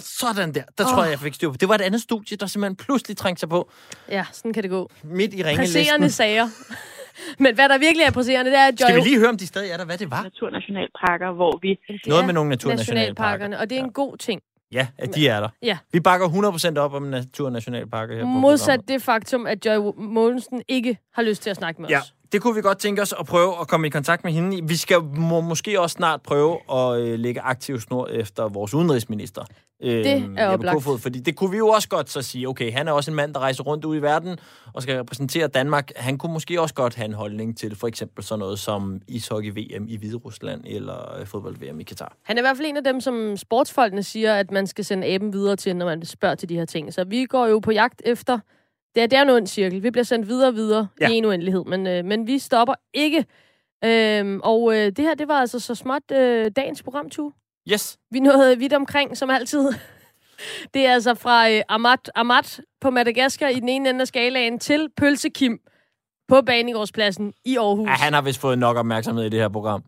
så 0.00 0.26
sådan 0.34 0.54
der. 0.54 0.62
Der 0.78 0.84
tror 0.84 1.02
jeg, 1.02 1.10
jeg 1.10 1.20
fik 1.20 1.34
styr 1.34 1.50
på. 1.50 1.56
Det 1.56 1.68
var 1.68 1.74
et 1.74 1.80
andet 1.80 2.00
studie, 2.02 2.36
der 2.36 2.46
simpelthen 2.46 2.76
pludselig 2.76 3.16
trængte 3.16 3.40
sig 3.40 3.48
på 3.48 3.70
Ja, 4.08 4.24
sådan 4.32 4.52
kan 4.52 4.62
det 4.62 4.70
gå. 4.70 4.90
midt 5.04 5.34
i 5.34 5.42
Presserende 5.42 5.62
ringelisten. 5.92 6.10
sager. 6.10 6.48
Men 7.38 7.54
hvad 7.54 7.68
der 7.68 7.78
virkelig 7.78 8.04
er 8.04 8.10
presserende, 8.10 8.50
det 8.50 8.58
er, 8.58 8.66
at 8.66 8.80
Joy... 8.80 8.86
Skal 8.86 8.96
vi 8.96 9.00
lige 9.00 9.18
høre, 9.18 9.28
om 9.28 9.36
de 9.36 9.46
stadig 9.46 9.70
er 9.70 9.76
der, 9.76 9.84
hvad 9.84 9.98
det 9.98 10.10
var? 10.10 10.22
naturnationalparker, 10.22 11.32
hvor 11.32 11.58
vi... 11.62 11.78
Noget 12.06 12.26
med 12.26 12.34
nogle 12.34 12.50
naturnationalparker. 12.50 13.58
Og 13.58 13.70
det 13.70 13.78
er 13.78 13.82
en 13.84 13.92
god 13.92 14.16
ting. 14.16 14.40
Ja, 14.72 14.86
at 14.98 15.14
de 15.14 15.28
er 15.28 15.40
der. 15.40 15.48
Ja. 15.62 15.78
Vi 15.92 16.00
bakker 16.00 16.28
100% 16.76 16.78
op 16.78 16.94
om 16.94 17.02
naturnationalparker 17.02 18.14
her 18.14 18.22
på 18.22 18.26
Modsat 18.26 18.80
det 18.88 19.02
faktum, 19.02 19.46
at 19.46 19.66
Joy 19.66 19.92
Mogensen 19.96 20.62
ikke 20.68 20.98
har 21.14 21.22
lyst 21.22 21.42
til 21.42 21.50
at 21.50 21.56
snakke 21.56 21.82
med 21.82 21.90
Ja, 21.90 21.98
os. 21.98 22.14
Det 22.32 22.42
kunne 22.42 22.54
vi 22.54 22.60
godt 22.60 22.78
tænke 22.78 23.02
os 23.02 23.14
at 23.20 23.26
prøve 23.26 23.60
at 23.60 23.68
komme 23.68 23.86
i 23.86 23.90
kontakt 23.90 24.24
med 24.24 24.32
hende. 24.32 24.68
Vi 24.68 24.76
skal 24.76 25.02
må, 25.02 25.40
måske 25.40 25.80
også 25.80 25.94
snart 25.94 26.22
prøve 26.22 26.58
at 26.72 27.00
øh, 27.00 27.18
lægge 27.18 27.40
aktiv 27.40 27.80
snor 27.80 28.06
efter 28.06 28.48
vores 28.48 28.74
udenrigsminister. 28.74 29.44
Øh, 29.82 29.90
Det 29.90 30.06
er 30.06 30.16
Jeppe 30.16 30.42
oplagt. 30.46 30.74
Kofod, 30.74 30.98
fordi 30.98 31.20
det 31.20 31.36
kunne 31.36 31.50
vi 31.50 31.56
jo 31.56 31.68
også 31.68 31.88
godt 31.88 32.10
så 32.10 32.22
sige, 32.22 32.48
okay, 32.48 32.72
han 32.72 32.88
er 32.88 32.92
også 32.92 33.10
en 33.10 33.14
mand, 33.14 33.34
der 33.34 33.40
rejser 33.40 33.62
rundt 33.62 33.84
ud 33.84 33.96
i 33.96 34.02
verden 34.02 34.38
og 34.74 34.82
skal 34.82 34.96
repræsentere 34.96 35.48
Danmark. 35.48 35.90
Han 35.96 36.18
kunne 36.18 36.32
måske 36.32 36.60
også 36.60 36.74
godt 36.74 36.94
have 36.94 37.04
en 37.04 37.12
holdning 37.12 37.58
til 37.58 37.76
for 37.76 37.86
eksempel 37.86 38.24
sådan 38.24 38.38
noget 38.38 38.58
som 38.58 39.00
ishockey-VM 39.08 39.88
i 39.88 39.96
Hvide 39.96 40.16
Rusland 40.16 40.62
eller 40.66 41.18
øh, 41.20 41.26
fodbold-VM 41.26 41.80
i 41.80 41.82
Katar. 41.82 42.16
Han 42.22 42.36
er 42.36 42.40
i 42.40 42.44
hvert 42.44 42.56
fald 42.56 42.68
en 42.68 42.76
af 42.76 42.84
dem, 42.84 43.00
som 43.00 43.36
sportsfolkene 43.36 44.02
siger, 44.02 44.34
at 44.34 44.50
man 44.50 44.66
skal 44.66 44.84
sende 44.84 45.06
aben 45.06 45.32
videre 45.32 45.56
til, 45.56 45.76
når 45.76 45.86
man 45.86 46.04
spørger 46.04 46.34
til 46.34 46.48
de 46.48 46.54
her 46.54 46.64
ting. 46.64 46.94
Så 46.94 47.04
vi 47.04 47.24
går 47.24 47.46
jo 47.46 47.58
på 47.58 47.70
jagt 47.70 48.02
efter... 48.04 48.38
Det 48.96 49.02
er, 49.02 49.06
det 49.06 49.16
er 49.18 49.22
en 49.22 49.30
ond 49.30 49.46
cirkel. 49.46 49.82
Vi 49.82 49.90
bliver 49.90 50.04
sendt 50.04 50.28
videre 50.28 50.48
og 50.48 50.54
videre 50.54 50.88
Ja. 51.00 51.06
ja. 51.08 51.14
i 51.14 51.16
en 51.16 51.24
uendelighed, 51.24 51.64
men, 51.64 51.86
øh, 51.86 52.04
men 52.04 52.26
vi 52.26 52.38
stopper 52.38 52.74
ikke. 52.94 53.24
Øhm, 53.84 54.40
og 54.44 54.76
øh, 54.76 54.86
det 54.86 54.98
her, 54.98 55.14
det 55.14 55.28
var 55.28 55.40
altså 55.40 55.58
så 55.60 55.74
småt 55.74 56.10
øh, 56.12 56.50
dagens 56.56 56.82
program, 56.82 57.10
Tue. 57.10 57.32
Yes. 57.72 57.98
Vi 58.10 58.20
nåede 58.20 58.58
vidt 58.58 58.72
omkring, 58.72 59.16
som 59.16 59.30
altid. 59.30 59.68
Det 60.74 60.86
er 60.86 60.92
altså 60.92 61.14
fra 61.14 61.50
øh, 61.50 61.62
Amat, 61.68 62.10
Amat 62.14 62.60
på 62.80 62.90
Madagaskar 62.90 63.48
i 63.48 63.60
den 63.60 63.68
ene 63.68 63.88
ende 63.90 64.00
af 64.00 64.06
skalaen 64.06 64.58
til 64.58 64.88
Pølsekim 64.96 65.58
på 66.28 66.42
Banegårdspladsen 66.42 67.32
i 67.44 67.56
Aarhus. 67.56 67.88
Ja, 67.88 67.92
han 67.94 68.12
har 68.12 68.22
vist 68.22 68.40
fået 68.40 68.58
nok 68.58 68.76
opmærksomhed 68.76 69.24
i 69.24 69.28
det 69.28 69.40
her 69.40 69.48
program. 69.48 69.82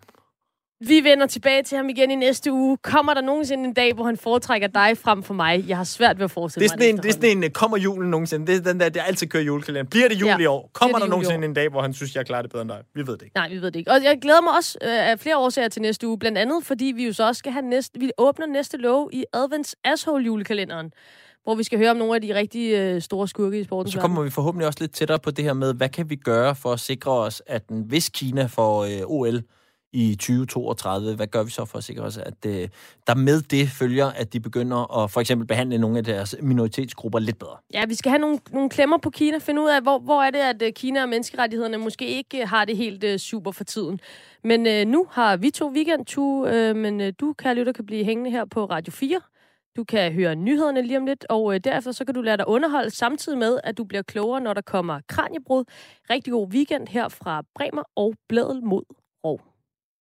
Vi 0.86 1.04
vender 1.04 1.26
tilbage 1.26 1.62
til 1.62 1.76
ham 1.76 1.88
igen 1.88 2.10
i 2.10 2.14
næste 2.14 2.52
uge. 2.52 2.76
Kommer 2.82 3.14
der 3.14 3.20
nogensinde 3.20 3.64
en 3.64 3.72
dag, 3.74 3.94
hvor 3.94 4.04
han 4.04 4.16
foretrækker 4.16 4.68
dig 4.68 4.98
frem 4.98 5.22
for 5.22 5.34
mig? 5.34 5.64
Jeg 5.68 5.76
har 5.76 5.84
svært 5.84 6.18
ved 6.18 6.24
at 6.24 6.30
forestille 6.30 6.64
Det 6.68 6.72
er 6.72 6.76
mig 6.76 6.82
sådan 6.82 6.94
en, 6.94 7.02
det 7.02 7.08
er 7.08 7.12
sådan 7.12 7.44
en, 7.44 7.50
kommer 7.50 7.76
julen 7.78 8.10
nogensinde? 8.10 8.46
Det 8.46 8.56
er 8.66 8.72
den 8.72 8.80
der, 8.80 8.88
der 8.88 9.02
altid 9.02 9.26
kører 9.26 9.42
julekalender. 9.42 9.90
Bliver 9.90 10.08
det 10.08 10.20
jul 10.20 10.28
Ja, 10.28 10.38
i 10.38 10.46
år? 10.46 10.70
Kommer 10.72 10.98
der 10.98 11.06
nogensinde 11.06 11.44
en 11.44 11.54
dag, 11.54 11.68
hvor 11.68 11.82
han 11.82 11.92
synes, 11.94 12.16
jeg 12.16 12.26
klarer 12.26 12.42
det 12.42 12.50
bedre 12.50 12.62
end 12.62 12.70
dig? 12.70 12.78
Vi 12.94 13.06
ved 13.06 13.12
det 13.16 13.22
ikke. 13.22 13.36
Nej, 13.36 13.48
vi 13.48 13.56
ved 13.62 13.70
det 13.70 13.76
ikke. 13.78 13.90
Og 13.90 14.04
jeg 14.04 14.18
glæder 14.22 14.40
mig 14.40 14.52
også 14.56 14.78
øh, 14.82 15.10
af 15.10 15.20
flere 15.20 15.38
årsager 15.38 15.68
til 15.68 15.82
næste 15.82 16.08
uge. 16.08 16.18
Blandt 16.18 16.38
andet, 16.38 16.64
fordi 16.64 16.92
vi 16.96 17.06
jo 17.06 17.12
så 17.12 17.26
også 17.26 17.38
skal 17.38 17.52
have 17.52 17.62
næste... 17.66 18.00
Vi 18.00 18.10
åbner 18.18 18.46
næste 18.46 18.76
lov 18.76 19.10
i 19.12 19.24
Advents 19.32 19.76
Asshole 19.84 20.24
julekalenderen, 20.24 20.92
hvor 21.44 21.54
vi 21.54 21.62
skal 21.64 21.78
høre 21.78 21.90
om 21.90 21.96
nogle 21.96 22.14
af 22.14 22.20
de 22.20 22.34
rigtig 22.34 22.72
øh, 22.74 23.02
store 23.02 23.28
skurke 23.28 23.60
i 23.60 23.64
sporten. 23.64 23.92
Så 23.92 24.00
kommer 24.00 24.22
vi 24.22 24.30
forhåbentlig 24.30 24.66
også 24.66 24.78
lidt 24.80 24.92
tættere 24.94 25.18
på 25.18 25.30
det 25.30 25.44
her 25.44 25.52
med, 25.52 25.74
hvad 25.74 25.88
kan 25.88 26.10
vi 26.10 26.16
gøre 26.16 26.54
for 26.54 26.72
at 26.72 26.80
sikre 26.80 27.12
os, 27.12 27.42
at 27.46 27.68
en- 27.68 27.84
hvis 27.88 28.08
Kina 28.08 28.46
får 28.46 28.84
øh, 28.84 28.90
OL 29.06 29.40
i 29.92 30.14
2032. 30.14 31.16
Hvad 31.16 31.26
gør 31.26 31.42
vi 31.42 31.50
så 31.50 31.64
for 31.64 31.78
at 31.78 31.84
sikre 31.84 32.02
os, 32.02 32.16
at 32.16 32.46
øh, 32.46 32.68
der 33.06 33.14
med 33.14 33.42
det 33.42 33.68
følger, 33.68 34.06
at 34.06 34.32
de 34.32 34.40
begynder 34.40 35.02
at 35.02 35.10
for 35.10 35.20
eksempel 35.20 35.46
behandle 35.46 35.78
nogle 35.78 35.98
af 35.98 36.04
deres 36.04 36.36
minoritetsgrupper 36.42 37.18
lidt 37.18 37.38
bedre? 37.38 37.56
Ja, 37.74 37.84
vi 37.86 37.94
skal 37.94 38.10
have 38.10 38.20
nogle, 38.20 38.38
nogle 38.52 38.70
klemmer 38.70 38.98
på 38.98 39.10
Kina. 39.10 39.38
Finde 39.38 39.62
ud 39.62 39.68
af, 39.68 39.82
hvor, 39.82 39.98
hvor 39.98 40.22
er 40.22 40.30
det, 40.30 40.38
at 40.38 40.62
øh, 40.62 40.72
Kina 40.72 41.02
og 41.02 41.08
menneskerettighederne 41.08 41.78
måske 41.78 42.06
ikke 42.06 42.42
øh, 42.42 42.48
har 42.48 42.64
det 42.64 42.76
helt 42.76 43.04
øh, 43.04 43.18
super 43.18 43.52
for 43.52 43.64
tiden. 43.64 44.00
Men 44.44 44.66
øh, 44.66 44.86
nu 44.86 45.06
har 45.10 45.36
vi 45.36 45.50
to 45.50 45.68
weekendture, 45.68 46.52
øh, 46.52 46.76
men 46.76 47.00
øh, 47.00 47.12
du, 47.20 47.32
kære 47.32 47.54
lytter, 47.54 47.72
kan 47.72 47.86
blive 47.86 48.04
hængende 48.04 48.30
her 48.30 48.44
på 48.44 48.64
Radio 48.64 48.92
4. 48.92 49.20
Du 49.76 49.84
kan 49.84 50.12
høre 50.12 50.36
nyhederne 50.36 50.82
lige 50.82 50.98
om 50.98 51.06
lidt, 51.06 51.26
og 51.28 51.54
øh, 51.54 51.60
derefter 51.64 51.92
så 51.92 52.04
kan 52.04 52.14
du 52.14 52.20
lade 52.20 52.36
dig 52.36 52.48
underholde 52.48 52.90
samtidig 52.90 53.38
med, 53.38 53.60
at 53.64 53.78
du 53.78 53.84
bliver 53.84 54.02
klogere, 54.02 54.40
når 54.40 54.54
der 54.54 54.60
kommer 54.60 55.00
kranjebrud. 55.08 55.64
Rigtig 56.10 56.32
god 56.32 56.48
weekend 56.48 56.88
her 56.88 57.08
fra 57.08 57.42
Bremer 57.54 57.82
og 57.96 58.14
Bladel 58.28 58.64
mod 58.64 58.82
Rov. 59.24 59.40